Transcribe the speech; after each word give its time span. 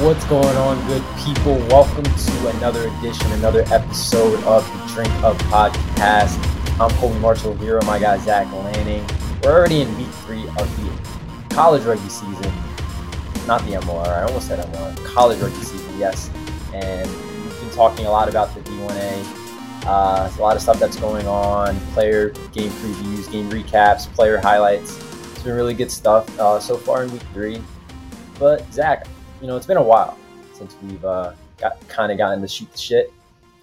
What's 0.00 0.26
going 0.26 0.56
on, 0.58 0.86
good 0.88 1.02
people? 1.16 1.56
Welcome 1.70 2.04
to 2.04 2.48
another 2.56 2.88
edition, 2.98 3.32
another 3.32 3.62
episode 3.72 4.44
of 4.44 4.62
the 4.66 4.92
Drink 4.92 5.10
Up 5.24 5.38
Podcast. 5.44 6.36
I'm 6.78 6.90
Colby 6.98 7.18
Marshall 7.18 7.54
here 7.56 7.78
with 7.78 7.86
my 7.86 7.98
guy 7.98 8.18
Zach 8.18 8.52
Lanning. 8.52 9.02
We're 9.42 9.52
already 9.52 9.80
in 9.80 9.96
week 9.96 10.08
three 10.26 10.46
of 10.48 10.56
the 10.76 11.54
college 11.54 11.84
rugby 11.84 12.10
season, 12.10 12.52
not 13.46 13.64
the 13.64 13.72
MLR. 13.72 14.06
I 14.06 14.24
almost 14.24 14.48
said 14.48 14.58
MLR. 14.70 15.02
College 15.06 15.40
rugby 15.40 15.64
season, 15.64 15.98
yes. 15.98 16.30
And 16.74 17.08
we've 17.08 17.60
been 17.60 17.70
talking 17.70 18.04
a 18.04 18.10
lot 18.10 18.28
about 18.28 18.54
the 18.54 18.60
D1A. 18.60 19.86
Uh, 19.86 20.30
a 20.30 20.42
lot 20.42 20.56
of 20.56 20.62
stuff 20.62 20.78
that's 20.78 20.96
going 20.98 21.26
on, 21.26 21.74
player 21.94 22.28
game 22.52 22.70
previews, 22.70 23.32
game 23.32 23.48
recaps, 23.48 24.12
player 24.12 24.36
highlights. 24.36 24.98
It's 24.98 25.42
been 25.42 25.54
really 25.54 25.74
good 25.74 25.90
stuff 25.90 26.28
uh, 26.38 26.60
so 26.60 26.76
far 26.76 27.04
in 27.04 27.12
week 27.12 27.22
three. 27.32 27.62
But 28.38 28.70
Zach, 28.70 29.06
you 29.40 29.46
know, 29.46 29.56
it's 29.56 29.66
been 29.66 29.76
a 29.76 29.82
while 29.82 30.16
since 30.54 30.74
we've 30.82 31.04
uh, 31.04 31.32
got 31.58 31.86
kind 31.88 32.10
of 32.12 32.18
gotten 32.18 32.40
to 32.40 32.48
shoot 32.48 32.70
the 32.72 32.78
shit. 32.78 33.12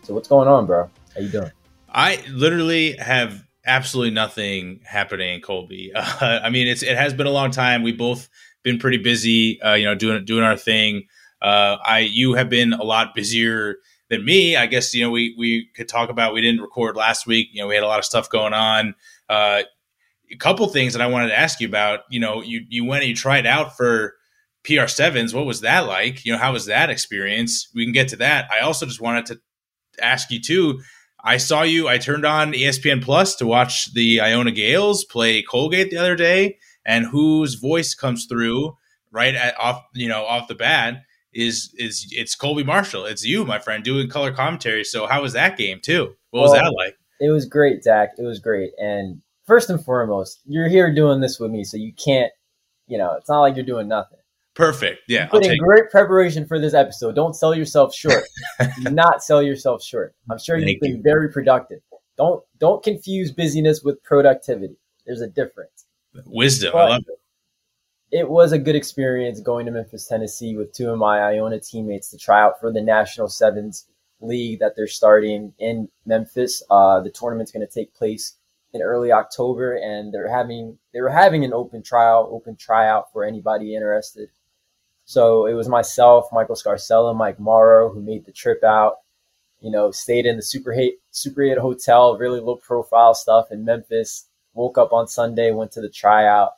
So 0.03 0.13
what's 0.13 0.27
going 0.27 0.47
on, 0.47 0.65
bro? 0.65 0.89
How 1.13 1.21
you 1.21 1.29
doing? 1.29 1.51
I 1.89 2.23
literally 2.29 2.97
have 2.97 3.43
absolutely 3.65 4.11
nothing 4.11 4.81
happening, 4.83 5.41
Colby. 5.41 5.91
Uh, 5.93 6.39
I 6.43 6.49
mean, 6.49 6.67
it's 6.67 6.83
it 6.83 6.97
has 6.97 7.13
been 7.13 7.27
a 7.27 7.31
long 7.31 7.51
time. 7.51 7.83
We 7.83 7.91
both 7.91 8.29
been 8.63 8.79
pretty 8.79 8.97
busy, 8.97 9.61
uh, 9.61 9.73
you 9.73 9.85
know, 9.85 9.95
doing 9.95 10.23
doing 10.25 10.43
our 10.43 10.57
thing. 10.57 11.07
Uh, 11.41 11.77
I 11.83 11.99
you 11.99 12.33
have 12.33 12.49
been 12.49 12.73
a 12.73 12.83
lot 12.83 13.15
busier 13.15 13.77
than 14.09 14.23
me. 14.23 14.55
I 14.55 14.65
guess 14.65 14.93
you 14.93 15.03
know 15.03 15.11
we 15.11 15.35
we 15.37 15.67
could 15.75 15.87
talk 15.87 16.09
about. 16.09 16.33
We 16.33 16.41
didn't 16.41 16.61
record 16.61 16.95
last 16.95 17.27
week. 17.27 17.49
You 17.51 17.61
know, 17.61 17.67
we 17.67 17.75
had 17.75 17.83
a 17.83 17.87
lot 17.87 17.99
of 17.99 18.05
stuff 18.05 18.29
going 18.29 18.53
on. 18.53 18.95
Uh, 19.29 19.63
a 20.31 20.35
couple 20.37 20.67
things 20.67 20.93
that 20.93 21.01
I 21.01 21.07
wanted 21.07 21.29
to 21.29 21.37
ask 21.37 21.59
you 21.59 21.67
about. 21.67 22.01
You 22.09 22.19
know, 22.19 22.41
you 22.41 22.65
you 22.69 22.85
went 22.85 23.03
and 23.03 23.09
you 23.09 23.15
tried 23.15 23.45
out 23.45 23.77
for 23.77 24.15
PR 24.63 24.87
sevens. 24.87 25.33
What 25.33 25.45
was 25.45 25.61
that 25.61 25.87
like? 25.87 26.25
You 26.25 26.33
know, 26.33 26.37
how 26.37 26.53
was 26.53 26.65
that 26.67 26.89
experience? 26.89 27.69
We 27.73 27.85
can 27.85 27.93
get 27.93 28.07
to 28.09 28.15
that. 28.17 28.49
I 28.51 28.59
also 28.59 28.85
just 28.85 29.01
wanted 29.01 29.25
to 29.27 29.41
ask 30.01 30.31
you 30.31 30.41
too. 30.41 30.81
I 31.23 31.37
saw 31.37 31.63
you. 31.63 31.87
I 31.87 31.97
turned 31.97 32.25
on 32.25 32.53
ESPN 32.53 33.01
Plus 33.01 33.35
to 33.37 33.45
watch 33.45 33.93
the 33.93 34.19
Iona 34.19 34.51
Gales 34.51 35.05
play 35.05 35.41
Colgate 35.41 35.89
the 35.89 35.97
other 35.97 36.15
day, 36.15 36.57
and 36.85 37.05
whose 37.05 37.55
voice 37.55 37.93
comes 37.93 38.25
through 38.25 38.75
right 39.11 39.35
at 39.35 39.57
off 39.59 39.83
you 39.93 40.09
know 40.09 40.25
off 40.25 40.47
the 40.47 40.55
bat 40.55 41.03
is 41.33 41.73
is 41.77 42.07
it's 42.11 42.35
Colby 42.35 42.63
Marshall. 42.63 43.05
It's 43.05 43.25
you, 43.25 43.45
my 43.45 43.59
friend, 43.59 43.83
doing 43.83 44.09
color 44.09 44.31
commentary. 44.31 44.83
So 44.83 45.07
how 45.07 45.21
was 45.21 45.33
that 45.33 45.57
game 45.57 45.79
too? 45.81 46.15
What 46.31 46.41
was 46.41 46.53
that 46.53 46.65
oh, 46.65 46.71
like? 46.71 46.97
It 47.19 47.29
was 47.29 47.45
great, 47.45 47.83
Zach. 47.83 48.09
It 48.17 48.23
was 48.23 48.39
great. 48.39 48.71
And 48.77 49.21
first 49.45 49.69
and 49.69 49.83
foremost, 49.83 50.41
you're 50.45 50.67
here 50.67 50.93
doing 50.93 51.21
this 51.21 51.39
with 51.39 51.51
me, 51.51 51.63
so 51.63 51.77
you 51.77 51.93
can't. 51.93 52.31
You 52.87 52.97
know, 52.97 53.13
it's 53.13 53.29
not 53.29 53.41
like 53.41 53.55
you're 53.55 53.65
doing 53.65 53.87
nothing. 53.87 54.19
Perfect. 54.55 55.01
Yeah. 55.07 55.25
Put 55.27 55.45
in 55.45 55.57
great 55.57 55.89
preparation 55.89 56.45
for 56.45 56.59
this 56.59 56.73
episode. 56.73 57.15
Don't 57.15 57.35
sell 57.35 57.55
yourself 57.55 57.93
short. 57.93 58.23
Do 58.83 58.91
not 58.91 59.23
sell 59.23 59.41
yourself 59.41 59.83
short. 59.83 60.13
I'm 60.29 60.37
sure 60.37 60.57
you've 60.57 60.79
been 60.79 60.97
you. 60.97 61.01
very 61.01 61.31
productive. 61.31 61.79
Don't 62.17 62.43
don't 62.59 62.83
confuse 62.83 63.31
busyness 63.31 63.81
with 63.83 64.03
productivity. 64.03 64.75
There's 65.05 65.21
a 65.21 65.27
difference. 65.27 65.85
Wisdom. 66.25 66.71
But 66.73 66.79
I 66.79 66.89
love 66.89 67.03
it. 67.07 67.19
It 68.15 68.29
was 68.29 68.51
a 68.51 68.59
good 68.59 68.75
experience 68.75 69.39
going 69.39 69.65
to 69.65 69.71
Memphis, 69.71 70.07
Tennessee 70.07 70.55
with 70.55 70.71
two 70.71 70.91
of 70.91 70.99
my 70.99 71.19
Iona 71.19 71.59
teammates 71.59 72.11
to 72.11 72.17
try 72.17 72.39
out 72.39 72.59
for 72.59 72.71
the 72.71 72.81
National 72.81 73.27
Sevens 73.27 73.87
League 74.21 74.59
that 74.59 74.73
they're 74.75 74.85
starting 74.85 75.51
in 75.57 75.89
Memphis. 76.05 76.61
Uh, 76.69 76.99
the 76.99 77.09
tournament's 77.09 77.51
going 77.51 77.65
to 77.65 77.73
take 77.73 77.95
place 77.95 78.35
in 78.71 78.83
early 78.83 79.11
October, 79.11 79.75
and 79.75 80.13
they're 80.13 80.31
having 80.31 80.77
they 80.93 81.01
were 81.01 81.09
having 81.09 81.43
an 81.43 81.53
open 81.53 81.81
trial, 81.81 82.29
open 82.31 82.55
tryout 82.55 83.11
for 83.11 83.23
anybody 83.23 83.75
interested. 83.75 84.29
So 85.05 85.45
it 85.45 85.53
was 85.53 85.67
myself, 85.67 86.27
Michael 86.31 86.55
Scarcella, 86.55 87.15
Mike 87.15 87.39
Morrow, 87.39 87.91
who 87.91 88.01
made 88.01 88.25
the 88.25 88.31
trip 88.31 88.63
out. 88.63 88.97
You 89.59 89.71
know, 89.71 89.91
stayed 89.91 90.25
in 90.25 90.35
the 90.35 90.41
Super 90.41 90.73
Eight 90.73 90.95
Super 91.11 91.43
Eight 91.43 91.57
hotel, 91.57 92.17
really 92.17 92.39
low 92.39 92.57
profile 92.57 93.13
stuff 93.13 93.47
in 93.51 93.63
Memphis. 93.63 94.27
Woke 94.53 94.77
up 94.77 94.93
on 94.93 95.07
Sunday, 95.07 95.51
went 95.51 95.71
to 95.71 95.81
the 95.81 95.89
tryout, 95.89 96.51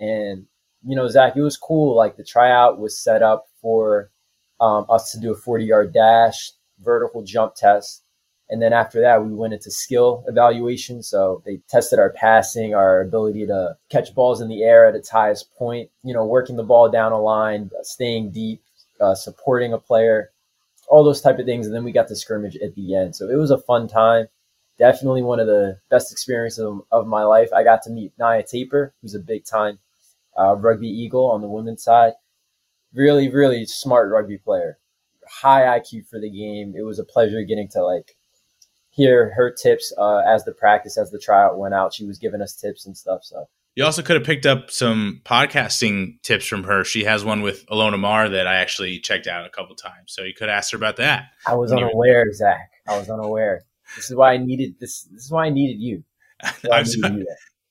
and 0.00 0.46
you 0.86 0.94
know, 0.94 1.08
Zach, 1.08 1.36
it 1.36 1.42
was 1.42 1.56
cool. 1.56 1.96
Like 1.96 2.16
the 2.16 2.24
tryout 2.24 2.78
was 2.78 2.98
set 2.98 3.22
up 3.22 3.46
for 3.60 4.10
um, 4.60 4.86
us 4.88 5.10
to 5.12 5.20
do 5.20 5.32
a 5.32 5.36
40 5.36 5.64
yard 5.64 5.92
dash, 5.92 6.52
vertical 6.82 7.22
jump 7.22 7.54
test, 7.56 8.04
and 8.48 8.62
then 8.62 8.72
after 8.72 9.00
that, 9.00 9.24
we 9.24 9.34
went 9.34 9.54
into 9.54 9.70
skill 9.70 10.24
evaluation. 10.28 11.02
So 11.02 11.42
they 11.44 11.60
tested 11.68 11.98
our 11.98 12.10
passing, 12.10 12.74
our 12.74 13.00
ability 13.00 13.46
to 13.46 13.76
catch 13.90 14.14
balls 14.14 14.40
in 14.40 14.48
the 14.48 14.62
air 14.62 14.86
at 14.86 14.94
its 14.94 15.08
highest 15.08 15.52
point, 15.56 15.90
you 16.04 16.14
know, 16.14 16.24
working 16.24 16.56
the 16.56 16.62
ball 16.62 16.88
down 16.88 17.12
a 17.12 17.20
line, 17.20 17.70
staying 17.82 18.30
deep, 18.30 18.62
uh, 19.00 19.14
supporting 19.16 19.72
a 19.72 19.78
player, 19.78 20.30
all 20.88 21.02
those 21.02 21.20
type 21.20 21.40
of 21.40 21.46
things. 21.46 21.66
And 21.66 21.74
then 21.74 21.82
we 21.82 21.90
got 21.90 22.08
the 22.08 22.14
scrimmage 22.14 22.56
at 22.56 22.76
the 22.76 22.94
end. 22.94 23.16
So 23.16 23.28
it 23.28 23.34
was 23.34 23.50
a 23.50 23.58
fun 23.58 23.88
time. 23.88 24.28
Definitely 24.78 25.22
one 25.22 25.40
of 25.40 25.46
the 25.48 25.78
best 25.90 26.12
experiences 26.12 26.64
of, 26.64 26.82
of 26.92 27.06
my 27.06 27.24
life. 27.24 27.52
I 27.52 27.64
got 27.64 27.82
to 27.82 27.90
meet 27.90 28.12
Naya 28.18 28.44
Tapper, 28.44 28.94
who's 29.02 29.14
a 29.14 29.18
big 29.18 29.44
time 29.44 29.80
uh, 30.38 30.54
rugby 30.54 30.88
eagle 30.88 31.30
on 31.30 31.40
the 31.40 31.48
women's 31.48 31.82
side. 31.82 32.12
Really, 32.94 33.28
really 33.28 33.66
smart 33.66 34.10
rugby 34.12 34.38
player. 34.38 34.78
High 35.28 35.80
IQ 35.80 36.06
for 36.08 36.20
the 36.20 36.30
game. 36.30 36.74
It 36.76 36.82
was 36.82 37.00
a 37.00 37.04
pleasure 37.04 37.42
getting 37.42 37.68
to 37.70 37.82
like 37.82 38.15
hear 38.96 39.32
her 39.36 39.50
tips 39.52 39.92
uh, 39.98 40.22
as 40.26 40.44
the 40.44 40.52
practice, 40.52 40.96
as 40.98 41.10
the 41.10 41.18
tryout 41.18 41.58
went 41.58 41.74
out. 41.74 41.92
She 41.92 42.04
was 42.04 42.18
giving 42.18 42.40
us 42.40 42.54
tips 42.54 42.86
and 42.86 42.96
stuff. 42.96 43.20
So 43.22 43.46
you 43.74 43.84
also 43.84 44.02
could 44.02 44.16
have 44.16 44.24
picked 44.24 44.46
up 44.46 44.70
some 44.70 45.20
podcasting 45.24 46.20
tips 46.22 46.46
from 46.46 46.64
her. 46.64 46.82
She 46.82 47.04
has 47.04 47.24
one 47.24 47.42
with 47.42 47.66
Ilona 47.66 47.98
Maher 47.98 48.30
that 48.30 48.46
I 48.46 48.56
actually 48.56 48.98
checked 48.98 49.26
out 49.26 49.44
a 49.44 49.50
couple 49.50 49.76
times. 49.76 50.06
So 50.12 50.22
you 50.22 50.32
could 50.34 50.48
ask 50.48 50.72
her 50.72 50.78
about 50.78 50.96
that. 50.96 51.26
I 51.46 51.54
was 51.54 51.72
unaware, 51.72 52.32
Zach. 52.32 52.70
I 52.88 52.98
was 52.98 53.10
unaware. 53.10 53.62
This 53.94 54.10
is 54.10 54.16
why 54.16 54.32
I 54.32 54.38
needed 54.38 54.76
this. 54.80 55.04
This 55.12 55.24
is 55.26 55.30
why 55.30 55.46
I 55.46 55.50
needed 55.50 55.80
you. 55.80 56.02
I 56.72 56.82
needed 56.82 57.26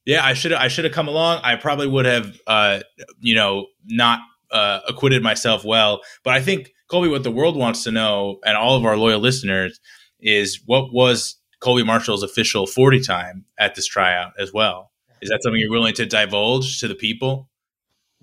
yeah, 0.05 0.23
I 0.23 0.33
should 0.33 0.53
I 0.53 0.67
should 0.67 0.85
have 0.85 0.93
come 0.93 1.07
along. 1.07 1.41
I 1.43 1.55
probably 1.55 1.87
would 1.87 2.05
have, 2.05 2.39
uh, 2.45 2.81
you 3.19 3.33
know, 3.33 3.67
not 3.85 4.19
uh, 4.51 4.81
acquitted 4.87 5.23
myself 5.23 5.65
well. 5.65 6.01
But 6.23 6.35
I 6.35 6.41
think 6.41 6.71
Colby, 6.87 7.09
what 7.09 7.23
the 7.23 7.31
world 7.31 7.57
wants 7.57 7.83
to 7.85 7.91
know, 7.91 8.39
and 8.45 8.55
all 8.55 8.77
of 8.77 8.85
our 8.85 8.95
loyal 8.95 9.19
listeners, 9.19 9.79
is 10.19 10.61
what 10.65 10.93
was 10.93 11.37
Colby 11.59 11.83
Marshall's 11.83 12.23
official 12.23 12.67
40 12.67 13.01
time 13.01 13.45
at 13.57 13.75
this 13.75 13.85
tryout 13.85 14.33
as 14.39 14.53
well? 14.53 14.91
Is 15.21 15.29
that 15.29 15.41
something 15.41 15.59
you're 15.59 15.71
willing 15.71 15.93
to 15.95 16.05
divulge 16.05 16.79
to 16.79 16.87
the 16.87 16.95
people? 16.95 17.49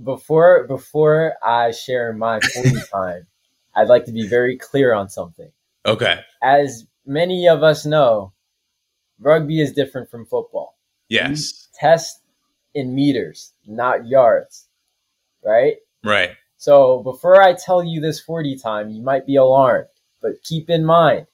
Before 0.03 0.65
before 0.67 1.35
I 1.43 1.71
share 1.73 2.13
my 2.13 2.41
40 2.41 2.71
time, 2.93 3.27
I'd 3.75 3.89
like 3.89 4.05
to 4.07 4.13
be 4.13 4.27
very 4.27 4.57
clear 4.57 4.95
on 4.95 5.09
something. 5.09 5.51
Okay. 5.87 6.21
As 6.43 6.87
many 7.07 7.49
of 7.49 7.63
us 7.63 7.85
know, 7.85 8.33
rugby 9.19 9.61
is 9.61 9.73
different 9.73 10.11
from 10.11 10.27
football. 10.27 10.79
Yes. 11.09 11.69
We 11.75 11.89
test 11.89 12.21
in 12.75 12.95
meters, 12.95 13.53
not 13.67 14.07
yards. 14.07 14.69
Right? 15.45 15.77
Right. 16.05 16.31
So 16.57 17.03
before 17.03 17.43
I 17.43 17.55
tell 17.55 17.83
you 17.83 18.01
this 18.01 18.21
40 18.21 18.57
time, 18.57 18.91
you 18.91 19.03
might 19.03 19.27
be 19.27 19.35
alarmed, 19.37 19.89
but 20.21 20.43
keep 20.45 20.71
in 20.71 20.85
mind 20.85 21.27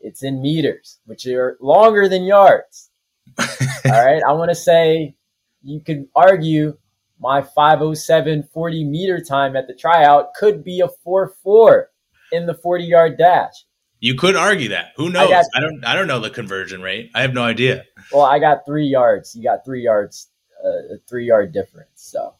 it's 0.00 0.22
in 0.22 0.40
meters, 0.42 0.98
which 1.06 1.26
are 1.26 1.56
longer 1.60 2.08
than 2.08 2.24
yards. 2.24 2.90
All 3.38 3.46
right. 3.84 4.22
I 4.22 4.32
want 4.32 4.50
to 4.50 4.54
say 4.54 5.14
you 5.62 5.80
could 5.80 6.08
argue 6.14 6.76
my 7.20 7.42
507 7.42 8.48
40 8.52 8.84
meter 8.84 9.20
time 9.20 9.56
at 9.56 9.66
the 9.66 9.74
tryout 9.74 10.34
could 10.34 10.62
be 10.62 10.80
a 10.80 10.88
4 10.88 11.34
4 11.42 11.90
in 12.32 12.46
the 12.46 12.54
40 12.54 12.84
yard 12.84 13.18
dash. 13.18 13.52
You 14.00 14.14
could 14.14 14.36
argue 14.36 14.68
that. 14.68 14.92
Who 14.96 15.10
knows? 15.10 15.28
I, 15.28 15.30
got, 15.30 15.44
I, 15.54 15.60
don't. 15.60 15.84
I 15.84 15.94
don't 15.96 16.06
know 16.06 16.20
the 16.20 16.30
conversion 16.30 16.80
rate. 16.80 17.10
I 17.16 17.22
have 17.22 17.34
no 17.34 17.42
idea. 17.42 17.84
Well, 18.12 18.24
I 18.24 18.38
got 18.38 18.64
three 18.64 18.86
yards. 18.86 19.34
You 19.34 19.42
got 19.42 19.64
three 19.64 19.82
yards, 19.82 20.28
uh, 20.64 20.94
a 20.94 20.98
three 21.08 21.26
yard 21.26 21.52
difference. 21.52 21.90
So, 21.96 22.34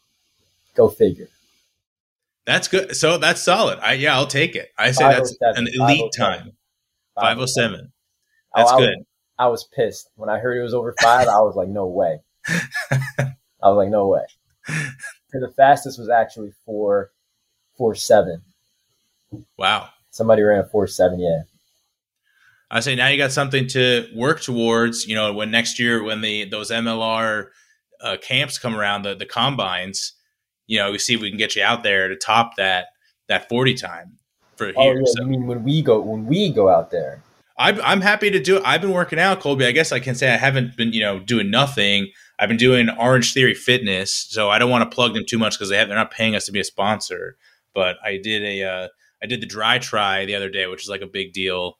go 0.76 0.88
figure. 0.88 1.28
That's 2.48 2.68
good. 2.68 2.96
So 2.96 3.18
that's 3.18 3.42
solid. 3.42 3.78
I 3.80 3.94
yeah, 3.94 4.14
I'll 4.14 4.26
take 4.26 4.54
it. 4.54 4.70
I 4.78 4.92
say 4.92 5.04
that's 5.08 5.34
an 5.42 5.68
elite 5.74 6.12
time. 6.16 6.52
507. 7.20 7.92
That's 8.54 8.72
I, 8.72 8.78
good. 8.78 8.98
I 9.38 9.46
was 9.48 9.68
pissed. 9.74 10.10
When 10.16 10.28
I 10.28 10.38
heard 10.38 10.58
it 10.58 10.62
was 10.62 10.74
over 10.74 10.94
five, 11.00 11.28
I 11.28 11.40
was 11.40 11.54
like, 11.56 11.68
no 11.68 11.86
way. 11.86 12.20
I 12.48 13.68
was 13.68 13.76
like, 13.76 13.90
no 13.90 14.08
way. 14.08 14.24
the 15.32 15.52
fastest 15.56 15.98
was 15.98 16.08
actually 16.08 16.52
four, 16.64 17.10
four 17.76 17.94
seven. 17.94 18.42
Wow. 19.56 19.88
Somebody 20.10 20.42
ran 20.42 20.60
a 20.60 20.64
four 20.64 20.86
seven, 20.86 21.20
yeah. 21.20 21.42
I 22.70 22.80
say 22.80 22.94
now 22.94 23.08
you 23.08 23.16
got 23.16 23.32
something 23.32 23.66
to 23.68 24.08
work 24.14 24.40
towards. 24.40 25.06
You 25.06 25.14
know, 25.14 25.32
when 25.32 25.50
next 25.50 25.78
year 25.78 26.02
when 26.02 26.20
the 26.20 26.44
those 26.44 26.70
MLR 26.70 27.46
uh, 28.02 28.16
camps 28.20 28.58
come 28.58 28.76
around, 28.76 29.02
the 29.02 29.14
the 29.14 29.24
combines, 29.24 30.12
you 30.66 30.78
know, 30.78 30.90
we 30.90 30.98
see 30.98 31.14
if 31.14 31.20
we 31.20 31.30
can 31.30 31.38
get 31.38 31.56
you 31.56 31.62
out 31.62 31.82
there 31.82 32.08
to 32.08 32.16
top 32.16 32.56
that 32.56 32.88
that 33.28 33.48
forty 33.48 33.74
time 33.74 34.17
for 34.58 34.72
oh. 34.76 34.92
Yeah, 34.92 35.00
so. 35.04 35.22
I 35.22 35.24
mean, 35.24 35.46
when 35.46 35.64
we 35.64 35.80
go 35.80 36.00
when 36.00 36.26
we 36.26 36.50
go 36.50 36.68
out 36.68 36.90
there, 36.90 37.22
I'm 37.56 37.80
I'm 37.82 38.00
happy 38.00 38.30
to 38.30 38.40
do 38.40 38.56
it. 38.56 38.62
I've 38.66 38.82
been 38.82 38.92
working 38.92 39.18
out, 39.18 39.40
Colby. 39.40 39.64
I 39.64 39.72
guess 39.72 39.92
I 39.92 40.00
can 40.00 40.14
say 40.14 40.32
I 40.32 40.36
haven't 40.36 40.76
been 40.76 40.92
you 40.92 41.00
know 41.00 41.20
doing 41.20 41.50
nothing. 41.50 42.08
I've 42.38 42.48
been 42.48 42.58
doing 42.58 42.88
Orange 42.90 43.32
Theory 43.32 43.54
Fitness, 43.54 44.26
so 44.28 44.50
I 44.50 44.58
don't 44.58 44.70
want 44.70 44.88
to 44.88 44.94
plug 44.94 45.14
them 45.14 45.24
too 45.26 45.38
much 45.38 45.54
because 45.54 45.70
they 45.70 45.76
have 45.76 45.88
they're 45.88 45.96
not 45.96 46.10
paying 46.10 46.34
us 46.34 46.46
to 46.46 46.52
be 46.52 46.60
a 46.60 46.64
sponsor. 46.64 47.36
but 47.74 47.96
I 48.04 48.18
did 48.18 48.42
a 48.42 48.62
uh, 48.64 48.88
I 49.22 49.26
did 49.26 49.40
the 49.40 49.46
DriTri 49.46 50.26
the 50.26 50.34
other 50.34 50.50
day, 50.50 50.66
which 50.66 50.82
is 50.82 50.88
like 50.88 51.00
a 51.00 51.06
big 51.06 51.32
deal 51.32 51.78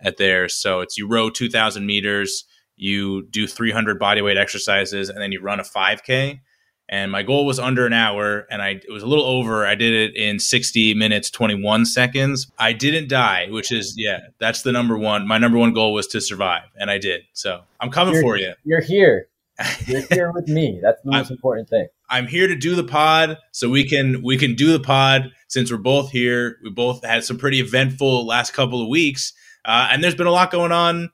at 0.00 0.16
there. 0.16 0.48
So 0.48 0.80
it's 0.80 0.98
you 0.98 1.08
row 1.08 1.30
2,000 1.30 1.86
meters, 1.86 2.44
you 2.76 3.26
do 3.30 3.46
300 3.46 3.98
bodyweight 3.98 4.36
exercises, 4.36 5.08
and 5.08 5.20
then 5.20 5.32
you 5.32 5.40
run 5.40 5.60
a 5.60 5.64
5K. 5.64 6.40
And 6.88 7.10
my 7.10 7.22
goal 7.22 7.46
was 7.46 7.58
under 7.58 7.84
an 7.84 7.92
hour, 7.92 8.46
and 8.50 8.62
I 8.62 8.70
it 8.70 8.90
was 8.92 9.02
a 9.02 9.06
little 9.06 9.24
over. 9.24 9.66
I 9.66 9.74
did 9.74 9.92
it 9.92 10.16
in 10.16 10.38
60 10.38 10.94
minutes 10.94 11.30
21 11.30 11.84
seconds. 11.84 12.50
I 12.58 12.72
didn't 12.72 13.08
die, 13.08 13.48
which 13.50 13.72
is 13.72 13.94
yeah, 13.96 14.20
that's 14.38 14.62
the 14.62 14.70
number 14.70 14.96
one. 14.96 15.26
My 15.26 15.38
number 15.38 15.58
one 15.58 15.72
goal 15.72 15.92
was 15.92 16.06
to 16.08 16.20
survive, 16.20 16.62
and 16.76 16.90
I 16.90 16.98
did. 16.98 17.22
So 17.32 17.62
I'm 17.80 17.90
coming 17.90 18.14
you're, 18.14 18.22
for 18.22 18.36
you. 18.36 18.54
You're 18.64 18.80
here. 18.80 19.28
You're 19.86 20.02
here 20.10 20.32
with 20.32 20.48
me. 20.48 20.80
That's 20.82 21.00
the 21.02 21.12
most 21.12 21.30
important 21.30 21.70
thing. 21.70 21.88
I'm 22.10 22.26
here 22.26 22.46
to 22.46 22.54
do 22.54 22.74
the 22.74 22.84
pod, 22.84 23.38
so 23.52 23.70
we 23.70 23.88
can 23.88 24.22
we 24.22 24.36
can 24.36 24.54
do 24.54 24.70
the 24.70 24.80
pod 24.80 25.32
since 25.48 25.72
we're 25.72 25.78
both 25.78 26.10
here. 26.10 26.58
We 26.62 26.68
both 26.68 27.02
had 27.02 27.24
some 27.24 27.38
pretty 27.38 27.60
eventful 27.60 28.26
last 28.26 28.52
couple 28.52 28.82
of 28.82 28.88
weeks, 28.88 29.32
uh, 29.64 29.88
and 29.90 30.04
there's 30.04 30.14
been 30.14 30.26
a 30.26 30.30
lot 30.30 30.50
going 30.50 30.72
on 30.72 31.10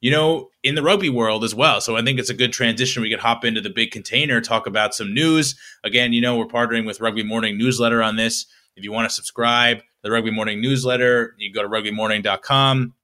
you 0.00 0.10
know, 0.10 0.50
in 0.66 0.74
the 0.74 0.82
rugby 0.82 1.08
world 1.08 1.44
as 1.44 1.54
well. 1.54 1.80
So 1.80 1.96
I 1.96 2.02
think 2.02 2.18
it's 2.18 2.28
a 2.28 2.34
good 2.34 2.52
transition. 2.52 3.00
We 3.00 3.08
could 3.08 3.20
hop 3.20 3.44
into 3.44 3.60
the 3.60 3.70
big 3.70 3.92
container, 3.92 4.40
talk 4.40 4.66
about 4.66 4.94
some 4.94 5.14
news. 5.14 5.54
Again, 5.84 6.12
you 6.12 6.20
know, 6.20 6.36
we're 6.36 6.46
partnering 6.46 6.84
with 6.84 7.00
Rugby 7.00 7.22
Morning 7.22 7.56
Newsletter 7.56 8.02
on 8.02 8.16
this. 8.16 8.46
If 8.74 8.82
you 8.82 8.90
want 8.90 9.08
to 9.08 9.14
subscribe 9.14 9.78
to 9.78 9.84
the 10.02 10.10
Rugby 10.10 10.32
Morning 10.32 10.60
Newsletter, 10.60 11.34
you 11.38 11.52
go 11.52 11.62
to 11.62 11.68
rugbymorning.com. 11.68 12.94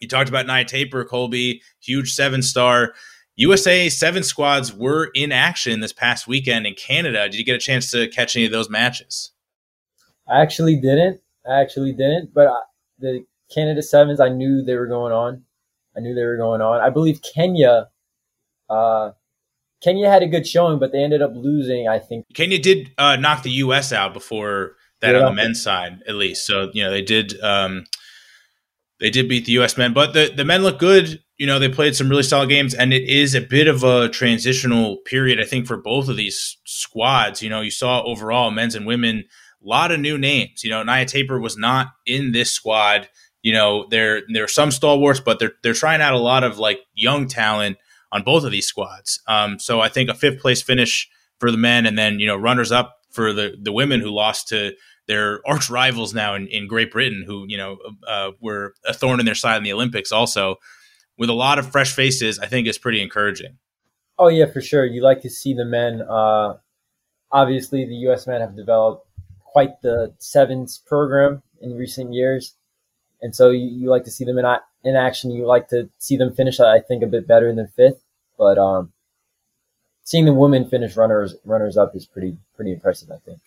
You 0.00 0.08
talked 0.08 0.30
about 0.30 0.46
Naya 0.46 0.64
Tapper, 0.64 1.04
Colby, 1.04 1.60
huge 1.80 2.14
seven 2.14 2.40
star. 2.40 2.94
USA 3.36 3.90
seven 3.90 4.22
squads 4.22 4.72
were 4.72 5.10
in 5.14 5.32
action 5.32 5.80
this 5.80 5.92
past 5.92 6.26
weekend 6.26 6.66
in 6.66 6.74
Canada. 6.74 7.28
Did 7.28 7.38
you 7.38 7.44
get 7.44 7.56
a 7.56 7.58
chance 7.58 7.90
to 7.90 8.08
catch 8.08 8.36
any 8.36 8.46
of 8.46 8.52
those 8.52 8.70
matches? 8.70 9.32
I 10.26 10.40
actually 10.40 10.76
didn't. 10.76 11.20
I 11.46 11.60
actually 11.60 11.92
didn't, 11.92 12.32
but 12.32 12.48
the 12.98 13.26
Canada 13.52 13.82
sevens, 13.82 14.18
I 14.18 14.30
knew 14.30 14.62
they 14.62 14.76
were 14.76 14.86
going 14.86 15.12
on. 15.12 15.44
I 15.96 16.00
knew 16.00 16.14
they 16.14 16.24
were 16.24 16.36
going 16.36 16.60
on. 16.60 16.80
I 16.80 16.90
believe 16.90 17.20
Kenya, 17.22 17.88
uh, 18.70 19.10
Kenya 19.82 20.08
had 20.08 20.22
a 20.22 20.28
good 20.28 20.46
showing, 20.46 20.78
but 20.78 20.92
they 20.92 21.02
ended 21.02 21.22
up 21.22 21.32
losing. 21.34 21.88
I 21.88 21.98
think 21.98 22.26
Kenya 22.34 22.58
did 22.58 22.92
uh, 22.98 23.16
knock 23.16 23.42
the 23.42 23.50
U.S. 23.50 23.92
out 23.92 24.14
before 24.14 24.76
that 25.00 25.14
yeah. 25.14 25.20
on 25.20 25.24
the 25.26 25.42
men's 25.42 25.62
side, 25.62 26.02
at 26.06 26.14
least. 26.14 26.46
So 26.46 26.70
you 26.72 26.82
know 26.82 26.90
they 26.90 27.02
did 27.02 27.38
um, 27.42 27.84
they 29.00 29.10
did 29.10 29.28
beat 29.28 29.44
the 29.44 29.52
U.S. 29.52 29.76
men, 29.76 29.92
but 29.92 30.14
the 30.14 30.32
the 30.34 30.44
men 30.44 30.62
look 30.62 30.78
good. 30.78 31.22
You 31.36 31.46
know 31.46 31.58
they 31.58 31.68
played 31.68 31.96
some 31.96 32.08
really 32.08 32.22
solid 32.22 32.48
games, 32.48 32.72
and 32.72 32.92
it 32.92 33.08
is 33.08 33.34
a 33.34 33.40
bit 33.40 33.66
of 33.66 33.82
a 33.82 34.08
transitional 34.08 34.98
period, 34.98 35.40
I 35.40 35.44
think, 35.44 35.66
for 35.66 35.76
both 35.76 36.08
of 36.08 36.16
these 36.16 36.56
squads. 36.64 37.42
You 37.42 37.50
know, 37.50 37.60
you 37.60 37.70
saw 37.70 38.02
overall 38.02 38.50
men's 38.50 38.74
and 38.74 38.86
women 38.86 39.24
a 39.62 39.68
lot 39.68 39.90
of 39.90 40.00
new 40.00 40.16
names. 40.16 40.62
You 40.64 40.70
know, 40.70 40.82
Naya 40.82 41.04
Tapper 41.04 41.40
was 41.40 41.56
not 41.56 41.88
in 42.06 42.32
this 42.32 42.50
squad 42.50 43.08
you 43.42 43.52
know, 43.52 43.86
there 43.90 44.22
there 44.32 44.44
are 44.44 44.48
some 44.48 44.70
stalwarts, 44.70 45.20
but 45.20 45.38
they're 45.38 45.52
they're 45.62 45.74
trying 45.74 46.00
out 46.00 46.14
a 46.14 46.18
lot 46.18 46.44
of 46.44 46.58
like 46.58 46.80
young 46.94 47.26
talent 47.26 47.76
on 48.12 48.22
both 48.22 48.44
of 48.44 48.52
these 48.52 48.66
squads. 48.66 49.20
Um, 49.26 49.58
so 49.58 49.80
I 49.80 49.88
think 49.88 50.08
a 50.08 50.14
fifth 50.14 50.40
place 50.40 50.62
finish 50.62 51.08
for 51.38 51.50
the 51.50 51.56
men, 51.56 51.84
and 51.84 51.98
then 51.98 52.20
you 52.20 52.26
know 52.26 52.36
runners 52.36 52.70
up 52.70 52.98
for 53.10 53.32
the 53.32 53.56
the 53.60 53.72
women 53.72 54.00
who 54.00 54.10
lost 54.10 54.48
to 54.48 54.72
their 55.08 55.40
arch 55.46 55.68
rivals 55.68 56.14
now 56.14 56.34
in, 56.34 56.46
in 56.46 56.68
Great 56.68 56.92
Britain, 56.92 57.24
who 57.26 57.44
you 57.48 57.56
know 57.56 57.78
uh, 58.06 58.30
were 58.40 58.74
a 58.86 58.94
thorn 58.94 59.18
in 59.18 59.26
their 59.26 59.34
side 59.34 59.56
in 59.56 59.64
the 59.64 59.72
Olympics. 59.72 60.12
Also, 60.12 60.56
with 61.18 61.28
a 61.28 61.34
lot 61.34 61.58
of 61.58 61.70
fresh 61.70 61.92
faces, 61.92 62.38
I 62.38 62.46
think 62.46 62.68
is 62.68 62.78
pretty 62.78 63.02
encouraging. 63.02 63.58
Oh 64.18 64.28
yeah, 64.28 64.46
for 64.46 64.60
sure. 64.60 64.84
You 64.84 65.02
like 65.02 65.22
to 65.22 65.30
see 65.30 65.52
the 65.52 65.64
men. 65.64 66.02
Uh, 66.08 66.58
obviously, 67.32 67.84
the 67.86 67.96
U.S. 68.06 68.28
men 68.28 68.40
have 68.40 68.54
developed 68.54 69.08
quite 69.44 69.82
the 69.82 70.14
sevens 70.18 70.78
program 70.78 71.42
in 71.60 71.74
recent 71.74 72.14
years 72.14 72.54
and 73.22 73.34
so 73.34 73.50
you, 73.50 73.66
you 73.66 73.88
like 73.88 74.04
to 74.04 74.10
see 74.10 74.24
them 74.24 74.38
in 74.38 74.44
in 74.84 74.96
action. 74.96 75.30
You 75.30 75.46
like 75.46 75.68
to 75.68 75.88
see 75.98 76.16
them 76.16 76.34
finish, 76.34 76.60
I 76.60 76.80
think, 76.80 77.02
a 77.02 77.06
bit 77.06 77.26
better 77.26 77.54
than 77.54 77.68
fifth. 77.68 78.02
But 78.36 78.58
um, 78.58 78.92
seeing 80.04 80.24
the 80.24 80.34
women 80.34 80.68
finish 80.68 80.96
runners 80.96 81.34
runners 81.44 81.76
up 81.76 81.94
is 81.94 82.04
pretty 82.04 82.36
pretty 82.54 82.72
impressive, 82.72 83.10
I 83.10 83.18
think. 83.24 83.38